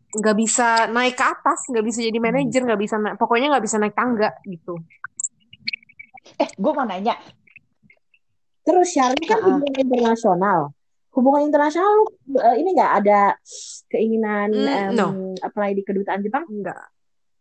nggak 0.08 0.36
bisa 0.36 0.88
naik 0.88 1.14
ke 1.14 1.24
atas, 1.24 1.68
nggak 1.68 1.84
bisa 1.84 2.00
jadi 2.00 2.16
manajer, 2.16 2.64
nggak 2.64 2.80
bisa 2.80 2.96
naik, 2.96 3.16
pokoknya 3.16 3.52
nggak 3.52 3.64
bisa 3.64 3.76
naik 3.76 3.92
tangga 3.92 4.32
gitu. 4.42 4.78
Eh, 6.36 6.48
gue 6.54 6.72
mau 6.72 6.84
nanya. 6.84 7.16
Terus 8.62 8.92
Syarli 8.92 9.24
kan 9.24 9.40
Ah. 9.40 9.44
hubungan 9.48 9.74
internasional. 9.80 10.60
Hubungan 11.08 11.42
internasional 11.44 11.88
lu, 11.98 12.06
eh, 12.36 12.56
ini 12.56 12.76
nggak 12.76 12.92
ada 13.02 13.34
keinginan 13.88 14.48
Mm, 14.52 14.68
em, 14.68 14.90
no. 14.94 15.06
apply 15.40 15.72
di 15.72 15.82
kedutaan 15.82 16.20
Jepang? 16.20 16.44
Enggak. 16.46 16.92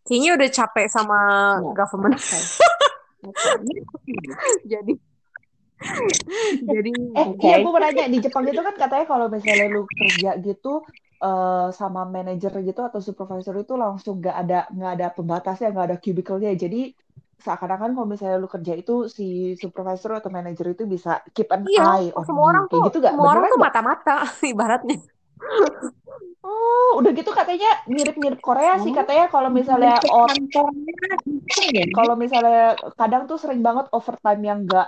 Kayaknya 0.07 0.31
udah 0.39 0.49
capek 0.49 0.87
sama 0.87 1.19
Nggak. 1.59 1.75
government. 1.75 2.15
Oke. 3.27 3.51
jadi 4.71 4.91
jadi 6.71 6.89
Eh, 7.17 7.27
Oke. 7.29 7.47
iya 7.47 7.55
gue 7.61 7.69
mau 7.73 7.81
nanya 7.83 8.03
di 8.13 8.17
Jepang 8.25 8.45
itu 8.51 8.61
kan 8.67 8.75
katanya 8.81 9.05
kalau 9.11 9.25
misalnya 9.35 9.65
lu 9.73 9.79
kerja 9.99 10.29
gitu 10.45 10.67
eh, 11.23 11.67
sama 11.79 11.99
manajer 12.15 12.51
gitu 12.67 12.79
atau 12.87 12.99
supervisor 13.07 13.55
itu 13.63 13.73
langsung 13.83 14.13
nggak 14.21 14.35
ada 14.41 14.55
nggak 14.75 14.91
ada 14.95 15.05
pembatasnya 15.17 15.67
nggak 15.73 15.85
ada 15.89 15.97
cubicle-nya. 16.03 16.51
Jadi 16.63 16.77
seakan-akan 17.43 17.89
kalau 17.95 18.07
misalnya 18.13 18.37
lu 18.43 18.49
kerja 18.55 18.73
itu 18.81 18.93
si 19.17 19.23
supervisor 19.61 20.11
atau 20.19 20.29
manajer 20.37 20.65
itu 20.73 20.83
bisa 20.93 21.09
keep 21.35 21.49
an 21.55 21.63
iya, 21.69 21.81
eye 21.93 22.09
on 22.17 22.25
semua 22.27 22.45
orang 22.51 22.63
Kayak 22.69 22.71
tuh 22.73 22.79
gitu 22.89 22.97
gak? 23.05 23.13
semua 23.13 23.27
orang 23.33 23.43
tuh 23.51 23.59
mata-mata 23.65 24.13
ibaratnya. 24.51 24.95
Oh, 26.45 26.87
udah 26.99 27.11
gitu 27.17 27.31
katanya 27.39 27.67
mirip-mirip 27.95 28.39
Korea 28.47 28.73
sih 28.83 28.91
Oh. 28.91 28.97
katanya 28.97 29.25
kalau 29.33 29.49
misalnya 29.51 29.93
ya? 31.73 31.83
kalau 31.95 32.13
misalnya 32.23 32.77
kadang 32.99 33.23
tuh 33.29 33.37
sering 33.41 33.61
banget 33.67 33.85
overtime 33.97 34.41
yang 34.49 34.59
nggak 34.67 34.87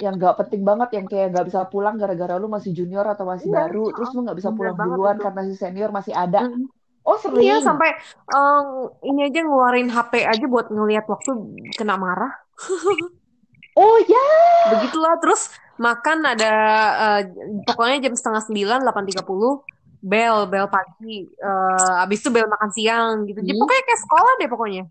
yang 0.00 0.16
nggak 0.16 0.34
penting 0.40 0.62
banget 0.64 0.88
yang 0.96 1.04
kayak 1.04 1.36
nggak 1.36 1.46
bisa 1.52 1.60
pulang 1.68 2.00
gara-gara 2.00 2.40
lu 2.40 2.48
masih 2.48 2.72
junior 2.72 3.04
atau 3.04 3.28
masih 3.28 3.50
Iya, 3.50 3.68
baru 3.68 3.84
terus 3.92 4.10
lu 4.16 4.20
nggak 4.24 4.38
bisa 4.40 4.50
pulang 4.50 4.76
duluan 4.78 5.16
itu. 5.18 5.24
karena 5.26 5.40
si 5.44 5.54
senior 5.54 5.90
masih 5.90 6.14
ada 6.16 6.48
Mm. 6.48 6.64
oh 7.02 7.18
Iya 7.18 7.58
sering 7.58 7.66
sampai 7.66 7.90
eh, 8.30 8.62
ini 9.04 9.20
aja 9.26 9.40
ngeluarin 9.42 9.90
HP 9.90 10.12
aja 10.22 10.44
buat 10.46 10.70
ngelihat 10.70 11.04
waktu 11.04 11.30
kena 11.74 11.98
marah. 11.98 12.32
oh 13.82 13.96
ya 14.06 14.26
Begitulah 14.70 15.16
terus 15.18 15.50
makan 15.76 16.22
ada 16.28 16.52
uh, 16.94 17.20
pokoknya 17.64 18.06
jam 18.06 18.14
setengah 18.14 18.42
sembilan 18.44 18.78
delapan 18.84 19.04
tiga 19.08 19.24
puluh 19.24 19.64
bel 19.98 20.46
bel 20.46 20.68
pagi 20.68 21.26
uh, 21.40 22.04
abis 22.04 22.22
itu 22.22 22.30
bel 22.30 22.46
makan 22.46 22.70
siang 22.70 23.14
gitu 23.26 23.40
jadi 23.40 23.50
Hmm. 23.50 23.62
pokoknya 23.64 23.82
kayak 23.82 24.00
sekolah 24.02 24.32
deh 24.38 24.48
pokoknya 24.50 24.84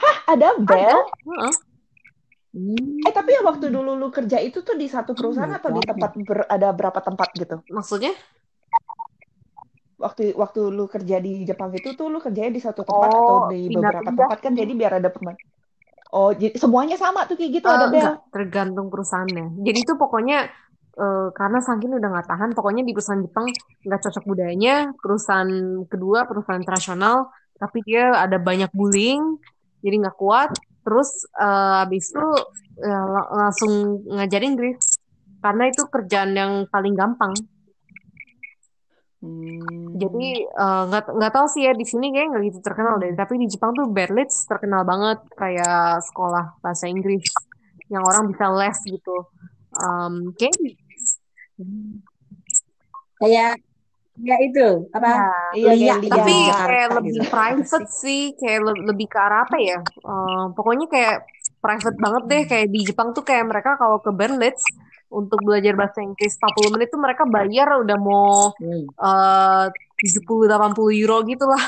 Hah, 0.00 0.16
ada 0.26 0.48
bel? 0.58 0.98
Heeh. 1.28 1.52
Hmm. 2.52 3.06
Eh 3.06 3.12
tapi 3.16 3.30
ya 3.36 3.40
waktu 3.48 3.66
dulu 3.76 3.90
lu 4.00 4.08
kerja 4.16 4.38
itu 4.48 4.58
tuh 4.66 4.74
di 4.82 4.86
satu 4.94 5.12
perusahaan 5.18 5.50
Hmm, 5.50 5.56
atau 5.58 5.70
di 5.76 5.82
tempat 5.90 6.10
ber- 6.28 6.48
ada 6.54 6.68
berapa 6.78 7.00
tempat 7.06 7.28
gitu? 7.40 7.56
maksudnya 7.68 8.12
Waktu 10.04 10.22
waktu 10.42 10.60
lu 10.76 10.84
kerja 10.94 11.16
di 11.26 11.30
Jepang 11.48 11.70
itu 11.78 11.88
tuh 11.98 12.06
lu 12.12 12.18
kerjanya 12.24 12.52
di 12.56 12.62
satu 12.66 12.82
tempat 12.90 13.10
Oh, 13.12 13.20
atau 13.20 13.36
di 13.50 13.58
beberapa 13.76 14.08
pindah-pindah. 14.08 14.18
tempat 14.18 14.36
kan 14.44 14.52
jadi 14.60 14.72
biar 14.80 14.92
ada 14.98 15.10
pemain. 15.14 15.38
Oh, 16.16 16.30
jadi 16.40 16.54
semuanya 16.62 16.96
sama 17.02 17.20
tuh 17.28 17.36
kayak 17.38 17.52
gitu 17.62 17.68
Eh, 17.68 17.70
ada 17.76 17.86
bel. 17.94 18.08
enggak, 18.08 18.14
tergantung 18.32 18.88
perusahaannya. 18.92 19.44
Jadi 19.66 19.78
itu 19.84 19.92
pokoknya 20.02 20.36
eh, 21.00 21.26
karena 21.38 21.58
saking 21.66 21.92
udah 21.98 22.08
nggak 22.12 22.28
tahan, 22.32 22.50
pokoknya 22.56 22.82
di 22.88 22.92
perusahaan 22.96 23.20
Jepang 23.26 23.46
nggak 23.84 24.00
cocok 24.04 24.24
budayanya. 24.30 24.72
Perusahaan 25.00 25.50
kedua 25.92 26.18
perusahaan 26.28 26.60
internasional, 26.64 27.16
tapi 27.60 27.78
dia 27.88 28.16
ada 28.24 28.36
banyak 28.40 28.70
bullying, 28.72 29.20
jadi 29.84 29.94
nggak 30.02 30.16
kuat. 30.16 30.50
Terus 30.90 31.10
eh, 31.38 31.72
habis 31.86 32.10
itu 32.10 32.26
la- 32.82 33.30
langsung 33.46 34.02
ngajarin 34.10 34.58
Inggris 34.58 34.98
karena 35.38 35.70
itu 35.70 35.86
kerjaan 35.86 36.34
yang 36.34 36.52
paling 36.66 36.98
gampang. 36.98 37.30
Hmm. 39.20 39.94
Jadi 40.00 40.48
eh, 40.48 40.82
nggak 40.90 41.04
nggak 41.14 41.32
tahu 41.32 41.46
sih 41.46 41.62
ya 41.68 41.72
di 41.76 41.86
sini 41.86 42.10
kayak 42.10 42.26
nggak 42.34 42.42
gitu 42.50 42.58
terkenal 42.64 42.98
deh. 42.98 43.14
Tapi 43.14 43.38
di 43.38 43.46
Jepang 43.46 43.70
tuh 43.76 43.86
Berlitz 43.86 44.50
terkenal 44.50 44.82
banget 44.82 45.22
kayak 45.38 46.02
sekolah 46.10 46.58
bahasa 46.58 46.90
Inggris 46.90 47.30
yang 47.86 48.02
orang 48.02 48.34
bisa 48.34 48.50
les 48.50 48.78
gitu. 48.82 49.16
Um, 49.78 50.34
kayak 50.34 50.58
Kayak 53.20 53.60
ya 54.20 54.36
itu 54.40 54.66
apa? 54.92 55.10
Iya, 55.52 55.72
Lia, 55.74 55.94
kayak 55.96 56.12
tapi 56.12 56.32
Lia. 56.32 56.46
Jakarta 56.46 56.68
kayak 56.68 56.86
gitu. 56.86 56.96
lebih 56.98 57.18
private 57.28 57.88
sih, 58.02 58.22
kayak 58.36 58.60
le- 58.62 58.82
lebih 58.92 59.06
ke 59.08 59.18
arah 59.18 59.40
apa 59.44 59.56
ya? 59.56 59.78
Eh, 59.80 60.44
pokoknya 60.52 60.86
kayak 60.86 61.16
private 61.58 61.98
banget 61.98 62.22
deh. 62.26 62.42
Kayak 62.44 62.66
di 62.68 62.80
Jepang 62.84 63.08
tuh 63.10 63.24
kayak 63.24 63.44
mereka 63.48 63.70
kalau 63.74 63.98
ke 63.98 64.10
Berlitz 64.10 64.62
untuk 65.10 65.42
belajar 65.42 65.74
bahasa 65.74 65.98
Inggris 66.00 66.38
40 66.38 66.70
menit 66.70 66.88
tuh 66.88 67.02
mereka 67.02 67.26
bayar 67.26 67.82
udah 67.82 67.98
mau 67.98 68.54
Hmm. 68.56 68.86
eh 68.86 69.64
70-80 69.98 70.94
euro 70.94 71.20
gitu 71.24 71.44
lah. 71.44 71.64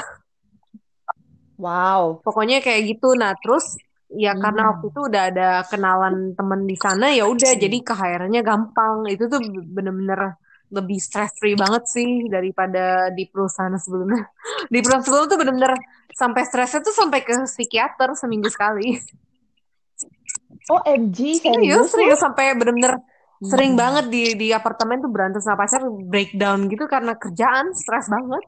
Wow. 1.58 2.18
pokoknya 2.22 2.58
kayak 2.58 2.96
gitu 2.96 3.14
nah 3.14 3.38
terus 3.38 3.78
ya 4.10 4.34
karena 4.34 4.66
Hmm. 4.66 4.70
waktu 4.74 4.86
itu 4.90 5.00
udah 5.06 5.22
ada 5.30 5.48
kenalan 5.64 6.34
temen 6.34 6.66
di 6.66 6.74
sana 6.74 7.06
ya 7.08 7.22
udah 7.24 7.54
jadi 7.54 7.78
ke 7.78 7.92
HR-nya 7.92 8.42
gampang 8.42 9.06
itu 9.06 9.30
tuh 9.30 9.38
bener-bener 9.70 10.36
lebih 10.72 10.96
stress 10.96 11.36
free 11.36 11.52
banget 11.52 11.84
sih 11.84 12.26
daripada 12.32 13.12
di 13.12 13.28
perusahaan 13.28 13.76
sebelumnya 13.76 14.24
di 14.72 14.78
perusahaan 14.80 15.04
sebelumnya 15.04 15.28
tuh 15.28 15.38
bener-bener 15.38 15.72
sampai 16.16 16.42
stresnya 16.48 16.80
tuh 16.80 16.96
sampai 16.96 17.20
ke 17.20 17.32
psikiater 17.44 18.16
seminggu 18.16 18.48
sekali 18.48 18.96
OMG, 20.72 21.42
serius 21.42 21.44
serius 21.44 21.84
lu? 21.84 21.92
serius 21.92 22.20
sampai 22.20 22.56
bener-bener 22.56 22.96
sering 23.42 23.74
Hmm. 23.74 23.80
banget 23.82 24.04
di 24.06 24.22
di 24.38 24.48
apartemen 24.54 25.02
tuh 25.02 25.10
berantem 25.10 25.42
sama 25.42 25.66
pacar 25.66 25.82
breakdown 26.06 26.70
gitu 26.70 26.86
karena 26.86 27.18
kerjaan 27.18 27.74
stres 27.74 28.06
banget 28.08 28.42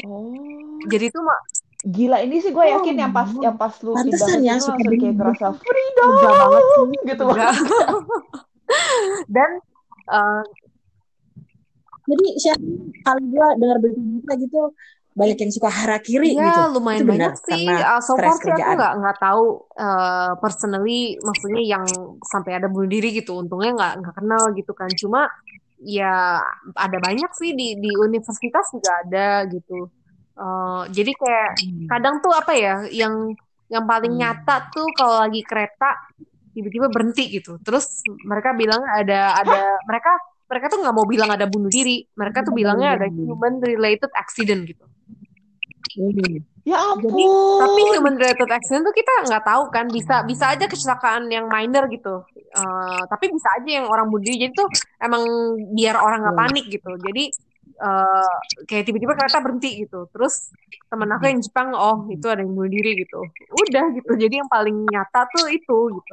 Oh. 0.00 0.80
jadi 0.88 1.12
tuh 1.12 1.20
mak 1.20 1.40
Gila 1.80 2.20
ini 2.20 2.40
sih 2.44 2.52
gue 2.52 2.60
yakin 2.60 2.92
yang 2.92 3.12
pas 3.12 3.28
yang 3.40 3.56
pas 3.56 3.72
lu 3.80 3.96
pindah 3.96 4.12
Pantesan 4.12 4.40
ya, 4.44 4.56
suka 4.60 4.76
langsung 4.76 4.96
kayak 5.00 5.14
ngerasa 5.16 5.46
freedom 5.56 6.08
banget 6.20 6.64
sih 6.64 6.84
gitu. 7.08 7.24
dan 9.34 9.50
eh, 10.08 10.42
Jadi 12.10 12.26
siapa 12.42 12.64
kalau 13.06 13.22
gue 13.22 13.48
dengar 13.60 13.78
berita 13.78 14.32
gitu 14.34 14.74
banyak 15.10 15.38
yang 15.42 15.52
suka 15.52 15.70
harakiri 15.70 16.32
Iya, 16.32 16.42
gitu. 16.48 16.60
lumayan 16.80 17.02
Itu 17.02 17.06
benar, 17.06 17.34
banyak 17.34 17.34
sih. 17.44 17.66
Uh, 17.66 18.00
so 18.02 18.14
far 18.14 18.34
sih 18.38 18.50
aku 18.50 18.72
nggak 18.78 18.94
nggak 18.98 19.16
tahu 19.20 19.44
uh, 19.78 20.32
personally, 20.38 21.18
maksudnya 21.22 21.62
yang 21.66 21.84
sampai 22.24 22.58
ada 22.62 22.66
bunuh 22.70 22.86
diri 22.88 23.10
gitu. 23.14 23.38
Untungnya 23.38 23.74
nggak 23.74 23.92
nggak 24.00 24.14
kenal 24.16 24.42
gitu 24.54 24.72
kan. 24.74 24.90
Cuma 24.94 25.26
ya 25.82 26.40
ada 26.74 26.98
banyak 26.98 27.30
sih 27.36 27.54
di 27.54 27.78
di 27.78 27.90
universitas 27.94 28.70
juga 28.70 28.90
ada 29.06 29.26
gitu. 29.50 29.90
Uh, 30.34 30.88
jadi 30.94 31.12
kayak 31.12 31.50
kadang 31.90 32.22
tuh 32.24 32.32
apa 32.32 32.52
ya, 32.56 32.86
yang 32.88 33.34
yang 33.68 33.84
paling 33.86 34.14
Hmm. 34.14 34.22
nyata 34.24 34.70
tuh 34.72 34.88
kalau 34.94 35.26
lagi 35.26 35.42
kereta 35.46 35.90
tiba-tiba 36.54 36.86
berhenti 36.90 37.24
gitu. 37.30 37.58
Terus 37.62 38.02
mereka 38.26 38.54
bilang 38.54 38.82
ada 38.84 39.38
ada 39.38 39.60
mereka 39.86 40.12
mereka 40.50 40.66
tuh 40.66 40.78
nggak 40.82 40.94
mau 40.94 41.06
bilang 41.06 41.30
ada 41.30 41.46
bunuh 41.46 41.70
diri. 41.70 42.02
Mereka 42.14 42.42
tuh 42.42 42.54
bilangnya 42.54 42.98
ada 42.98 43.06
human 43.06 43.62
related 43.62 44.10
accident 44.18 44.66
gitu. 44.66 44.84
Ya 46.62 46.76
ampun. 46.76 47.10
Jadi, 47.10 47.24
tapi 47.58 47.80
human 47.98 48.14
related 48.20 48.50
accident 48.52 48.82
tuh 48.86 48.94
kita 48.94 49.12
nggak 49.26 49.42
tahu 49.42 49.62
kan 49.74 49.86
bisa 49.90 50.22
bisa 50.22 50.54
aja 50.54 50.68
kecelakaan 50.70 51.26
yang 51.32 51.50
minor 51.50 51.88
gitu. 51.90 52.22
Eh, 52.36 53.02
tapi 53.10 53.30
bisa 53.32 53.48
aja 53.58 53.70
yang 53.82 53.86
orang 53.88 54.06
bunuh 54.10 54.22
diri. 54.22 54.46
Jadi 54.46 54.52
tuh 54.54 54.68
emang 55.00 55.22
biar 55.74 55.96
orang 55.98 56.20
nggak 56.26 56.36
Hmm. 56.36 56.44
panik 56.46 56.64
gitu. 56.68 56.90
Jadi 57.00 57.24
eh, 57.80 58.34
kayak 58.68 58.84
tiba-tiba 58.84 59.16
kereta 59.16 59.40
berhenti 59.40 59.88
gitu. 59.88 60.06
Terus 60.12 60.52
temen 60.86 61.08
aku 61.08 61.24
yang 61.26 61.40
Jepang, 61.40 61.72
oh 61.72 62.04
itu 62.12 62.26
ada 62.28 62.44
yang 62.44 62.52
bunuh 62.52 62.68
diri 62.68 63.00
gitu. 63.00 63.24
Udah 63.50 63.84
gitu. 63.96 64.12
Jadi 64.14 64.34
yang 64.44 64.50
paling 64.52 64.76
nyata 64.86 65.24
tuh 65.32 65.48
itu 65.48 65.76
gitu. 65.96 66.12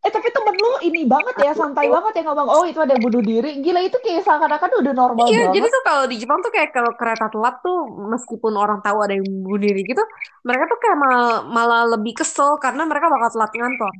Eh 0.00 0.08
tapi 0.08 0.32
temen 0.32 0.56
lu 0.56 0.80
ini 0.80 1.04
banget 1.04 1.36
ya, 1.44 1.52
santai 1.52 1.84
banget 1.92 2.16
ya 2.16 2.22
ngomong, 2.24 2.48
oh 2.48 2.64
itu 2.64 2.80
ada 2.80 2.96
yang 2.96 3.04
bunuh 3.04 3.20
diri. 3.20 3.60
Gila 3.60 3.84
itu 3.84 4.00
kayak 4.00 4.24
seakan-akan 4.24 4.80
udah 4.80 4.92
normal 4.96 5.28
Iya, 5.28 5.52
jadi 5.52 5.60
banget. 5.60 5.76
tuh 5.76 5.82
kalau 5.84 6.04
di 6.08 6.16
Jepang 6.16 6.38
tuh 6.40 6.48
kayak 6.48 6.72
kalau 6.72 6.96
kereta 6.96 7.28
telat 7.28 7.60
tuh 7.60 7.84
meskipun 8.08 8.56
orang 8.56 8.80
tahu 8.80 9.04
ada 9.04 9.12
yang 9.12 9.28
bunuh 9.28 9.60
diri 9.60 9.84
gitu, 9.84 10.00
mereka 10.40 10.72
tuh 10.72 10.78
kayak 10.80 10.96
mal- 10.96 11.44
malah 11.52 11.84
lebih 11.84 12.16
kesel 12.16 12.56
karena 12.56 12.88
mereka 12.88 13.12
bakal 13.12 13.28
telat 13.28 13.52
ngantor. 13.52 13.92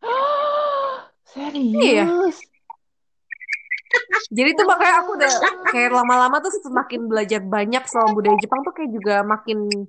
Serius. 1.36 2.40
Jadi 4.34 4.50
tuh 4.56 4.66
makanya 4.66 4.94
aku 5.04 5.10
udah 5.20 5.32
kayak 5.70 5.90
lama-lama 5.94 6.36
tuh 6.42 6.52
semakin 6.58 7.06
belajar 7.06 7.40
banyak 7.44 7.84
soal 7.86 8.10
budaya 8.16 8.36
Jepang 8.40 8.60
tuh 8.66 8.72
kayak 8.74 8.90
juga 8.90 9.14
makin 9.22 9.86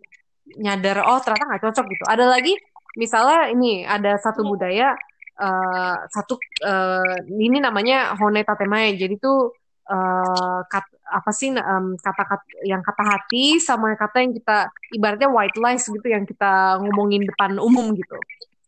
nyadar 0.62 1.02
oh 1.02 1.18
ternyata 1.24 1.46
nggak 1.50 1.64
cocok 1.66 1.86
gitu. 1.94 2.04
Ada 2.06 2.26
lagi 2.30 2.54
misalnya 2.96 3.50
ini 3.52 3.84
ada 3.84 4.16
satu 4.22 4.46
budaya 4.46 4.94
eh, 5.36 5.96
satu 6.14 6.38
eh, 6.62 7.18
ini 7.42 7.58
namanya 7.60 8.14
hone 8.20 8.46
tatemae. 8.46 8.94
Jadi 8.96 9.18
tuh 9.18 9.52
eh, 9.90 10.60
kat- 10.70 10.94
apa 11.06 11.30
sih 11.30 11.54
em, 11.54 11.86
kata-kata 12.02 12.66
yang 12.66 12.82
kata 12.82 13.04
hati 13.06 13.62
sama 13.62 13.94
kata 13.94 14.26
yang 14.26 14.34
kita 14.34 14.70
ibaratnya 14.90 15.30
white 15.30 15.54
lies 15.58 15.86
gitu 15.86 16.08
yang 16.10 16.26
kita 16.26 16.82
ngomongin 16.82 17.26
depan 17.30 17.62
umum 17.62 17.94
gitu. 17.94 18.18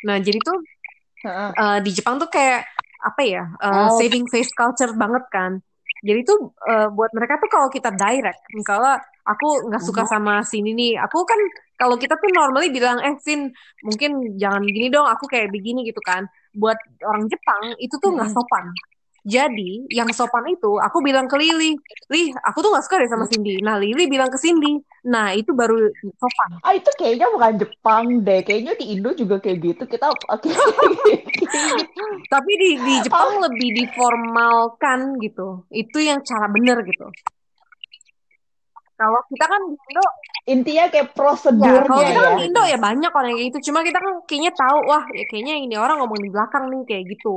Nah 0.05 0.21
jadi 0.21 0.37
tuh 0.41 0.57
eh, 1.57 1.79
di 1.81 1.91
Jepang 1.93 2.21
tuh 2.21 2.29
kayak 2.29 2.65
apa 3.09 3.21
ya 3.23 3.43
eh, 3.63 3.87
Oh. 3.87 3.95
saving 3.99 4.25
face 4.31 4.51
culture 4.51 4.91
banget 4.95 5.23
kan. 5.31 5.51
Jadi 6.05 6.21
tuh 6.29 6.37
eh, 6.69 6.87
buat 6.93 7.09
mereka 7.17 7.41
tuh 7.41 7.49
kalau 7.49 7.67
kita 7.73 7.89
direct, 7.95 8.41
misalnya 8.53 9.01
aku 9.25 9.67
nggak 9.67 9.81
suka 9.83 10.03
sama 10.05 10.39
sini 10.45 10.71
nih, 10.71 10.93
aku 11.01 11.25
kan 11.25 11.39
kalau 11.75 11.97
kita 11.97 12.13
tuh 12.15 12.29
normally 12.31 12.69
bilang 12.69 12.97
eh 13.01 13.17
Vin 13.25 13.49
mungkin 13.83 14.11
jangan 14.37 14.61
gini 14.65 14.87
dong, 14.87 15.07
aku 15.09 15.25
kayak 15.25 15.49
begini 15.49 15.83
gitu 15.89 15.99
kan. 16.05 16.23
Buat 16.53 16.77
orang 17.01 17.25
Jepang 17.27 17.63
itu 17.81 17.95
tuh 17.97 18.13
nggak 18.13 18.29
sopan. 18.31 18.65
Jadi 19.23 19.89
yang 19.89 20.09
sopan 20.13 20.45
itu 20.51 20.77
aku 20.77 21.01
bilang 21.01 21.25
ke 21.25 21.35
Lily, 21.39 21.73
Lih 22.11 22.29
aku 22.45 22.61
tuh 22.61 22.69
nggak 22.73 22.85
suka 22.85 22.95
deh 23.01 23.09
sama 23.09 23.25
Cindy. 23.25 23.57
Nah 23.63 23.79
Lily 23.81 24.05
bilang 24.05 24.29
ke 24.29 24.37
Cindy, 24.37 24.77
nah 25.07 25.33
itu 25.33 25.51
baru 25.55 25.89
sopan. 26.19 26.61
Ah 26.61 26.77
itu 26.77 26.89
kayaknya 26.95 27.27
bukan 27.33 27.53
Jepang 27.57 28.05
deh, 28.21 28.39
kayaknya 28.45 28.73
di 28.77 28.85
Indo 28.93 29.11
juga 29.17 29.41
kayak 29.41 29.57
gitu. 29.63 29.83
Kita 29.89 30.11
oke. 30.35 30.49
Tapi 32.33 32.51
di 32.59 32.69
di 32.77 32.93
Jepang 33.03 33.41
lebih 33.41 33.69
diformalkan 33.83 35.17
gitu. 35.23 35.65
Itu 35.71 35.97
yang 36.03 36.21
cara 36.21 36.47
bener 36.51 36.83
gitu. 36.85 37.07
Kalau 38.97 39.21
kita 39.29 39.45
kan 39.45 39.61
di 39.69 39.77
Indo, 39.77 40.05
Intinya 40.47 40.87
kayak 40.87 41.11
ya 41.11 41.11
prosedurnya 41.11 41.83
kalau 41.91 42.03
kita 42.07 42.21
kan 42.23 42.31
ya. 42.31 42.37
di 42.39 42.43
Indo 42.47 42.63
ya 42.63 42.77
banyak 42.79 43.11
orang 43.11 43.29
yang 43.35 43.39
kayak 43.43 43.49
gitu. 43.51 43.59
Cuma 43.69 43.79
kita 43.83 43.99
kan 43.99 44.13
kayaknya 44.23 44.51
tahu, 44.55 44.77
wah 44.87 45.03
ya 45.11 45.25
kayaknya 45.27 45.55
ini 45.59 45.75
orang 45.75 45.99
ngomong 45.99 46.19
di 46.23 46.29
belakang 46.31 46.63
nih 46.71 46.81
kayak 46.87 47.03
gitu. 47.11 47.35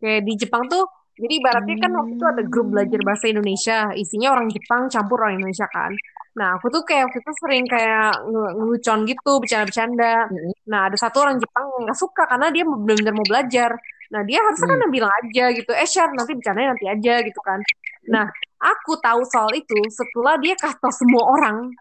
Kayak 0.00 0.20
di 0.24 0.32
Jepang 0.40 0.64
tuh, 0.72 0.88
jadi 1.18 1.34
ibaratnya 1.42 1.76
kan 1.82 1.90
waktu 1.98 2.12
itu 2.14 2.24
ada 2.30 2.42
grup 2.46 2.66
belajar 2.70 3.00
bahasa 3.02 3.26
Indonesia, 3.26 3.90
isinya 3.98 4.28
orang 4.38 4.48
Jepang 4.54 4.86
campur 4.86 5.18
orang 5.18 5.42
Indonesia 5.42 5.66
kan. 5.66 5.90
Nah 6.38 6.54
aku 6.54 6.70
tuh 6.70 6.86
kayak 6.86 7.10
waktu 7.10 7.18
itu 7.18 7.32
sering 7.42 7.64
kayak 7.66 8.22
nge- 8.22 8.54
ngelucon 8.54 8.98
gitu, 9.02 9.32
bercanda-bercanda. 9.42 10.30
Mm-mm. 10.30 10.54
Nah 10.70 10.80
ada 10.86 10.94
satu 10.94 11.26
orang 11.26 11.42
Jepang 11.42 11.66
yang 11.74 11.82
nggak 11.90 11.98
suka 11.98 12.22
karena 12.30 12.46
dia 12.54 12.62
benar-benar 12.62 13.14
mau 13.18 13.26
belajar. 13.26 13.70
Nah 14.14 14.22
dia 14.22 14.38
harusnya 14.40 14.66
kan 14.78 14.90
bilang 14.94 15.12
aja 15.12 15.44
gitu, 15.52 15.70
eh 15.74 15.88
share 15.90 16.14
nanti 16.14 16.32
bercandanya 16.38 16.68
nanti 16.78 16.86
aja 16.86 17.14
gitu 17.26 17.40
kan. 17.42 17.58
Nah 18.06 18.30
aku 18.62 18.94
tahu 19.02 19.26
soal 19.26 19.50
itu 19.58 19.78
setelah 19.90 20.38
dia 20.38 20.54
kasih 20.54 20.78
tau 20.78 20.94
semua 20.94 21.34
orang 21.34 21.74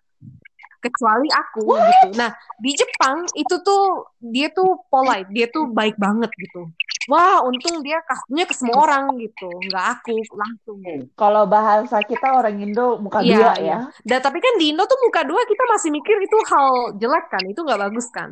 kecuali 0.77 1.27
aku 1.33 1.65
gitu. 1.65 2.07
Nah, 2.15 2.31
di 2.61 2.71
Jepang 2.77 3.25
itu 3.33 3.55
tuh 3.65 4.13
dia 4.21 4.47
tuh 4.53 4.77
polite, 4.87 5.29
dia 5.33 5.49
tuh 5.49 5.69
baik 5.69 5.97
banget 5.97 6.29
gitu. 6.37 6.69
Wah, 7.07 7.39
untung 7.47 7.79
dia 7.87 8.03
kasihnya 8.03 8.43
ke 8.43 8.51
semua 8.51 8.83
orang 8.83 9.15
gitu, 9.15 9.47
nggak 9.47 9.85
aku 9.95 10.19
langsung. 10.35 10.77
Kalau 11.15 11.47
bahasa 11.47 12.03
kita 12.03 12.35
orang 12.35 12.59
Indo 12.59 12.99
muka 12.99 13.23
Iya, 13.23 13.31
dua 13.31 13.53
iya. 13.63 13.63
ya. 13.63 13.79
Dan 14.03 14.19
tapi 14.19 14.43
kan 14.43 14.59
di 14.59 14.75
Indo 14.75 14.83
tuh 14.83 14.99
muka 14.99 15.23
dua 15.23 15.39
kita 15.47 15.63
masih 15.71 15.89
mikir 15.95 16.19
itu 16.19 16.37
hal 16.51 16.99
jelek 16.99 17.25
kan, 17.31 17.43
itu 17.47 17.59
nggak 17.63 17.79
bagus 17.79 18.11
kan. 18.11 18.27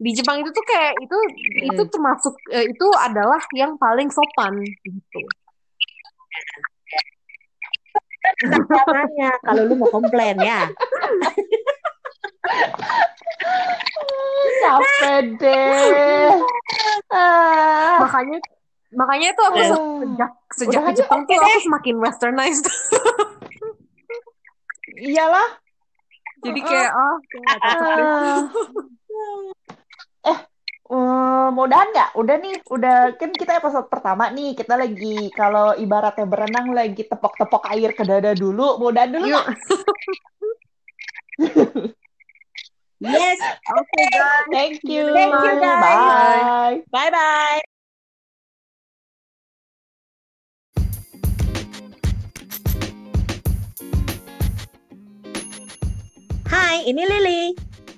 Di 0.00 0.10
Jepang 0.16 0.40
itu 0.40 0.48
tuh 0.48 0.64
kayak 0.64 0.96
itu 1.04 1.18
itu 1.68 1.82
termasuk 1.92 2.34
eh, 2.56 2.64
itu 2.72 2.86
adalah 2.96 3.40
yang 3.52 3.76
paling 3.76 4.08
sopan 4.08 4.56
gitu. 4.88 5.20
Caranya 8.72 9.36
kalau 9.44 9.68
lu 9.68 9.76
mau 9.76 9.92
komplain 9.92 10.40
ya. 10.40 10.64
Capek 14.64 15.24
deh. 15.40 16.32
Ah. 17.12 18.00
Makanya 18.04 18.38
makanya 18.94 19.28
tuh 19.34 19.44
aku 19.50 19.58
Eh. 19.58 19.68
sejak 19.68 20.32
sejak 20.54 20.80
Udah 20.80 20.92
ke 20.94 20.98
Jepang 21.02 21.20
tuh 21.26 21.34
aku 21.34 21.60
semakin 21.66 21.94
westernized. 22.00 22.66
Iyalah. 24.94 25.48
Jadi 26.44 26.60
kayak 26.60 26.92
oh. 26.92 27.16
Ah. 27.64 28.38
Eh, 30.24 30.38
eh, 30.92 31.46
mau 31.52 31.64
udahan 31.64 31.88
nggak? 31.92 32.10
Udah 32.16 32.36
nih, 32.40 32.54
udah 32.68 32.96
kan 33.16 33.32
kita 33.32 33.60
episode 33.60 33.88
pertama 33.88 34.28
nih. 34.32 34.52
Kita 34.56 34.76
lagi 34.76 35.32
kalau 35.32 35.72
ibaratnya 35.76 36.28
berenang 36.28 36.72
lagi 36.72 37.04
tepok-tepok 37.08 37.68
air 37.72 37.92
ke 37.96 38.04
dada 38.04 38.32
dulu. 38.36 38.76
Mau 38.80 38.92
udahan 38.92 39.10
dulu 39.12 39.24
nggak? 39.28 39.46
Yes. 43.04 43.36
Oke 43.76 44.02
guys. 44.16 44.48
Thank 44.48 44.80
you. 44.88 45.12
Thank 45.12 45.36
you, 45.36 45.52
guys. 45.60 45.84
Bye. 45.84 46.80
Bye 46.88 47.10
bye. 47.12 47.60
Hai, 56.48 56.86
ini 56.88 57.02
Lily 57.04 57.42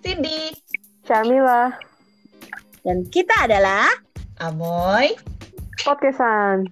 Cindy. 0.02 0.50
Camila, 1.06 1.70
dan 2.82 3.06
kita 3.06 3.46
adalah 3.46 3.86
Amoy. 4.42 5.14
podcastan. 5.86 6.66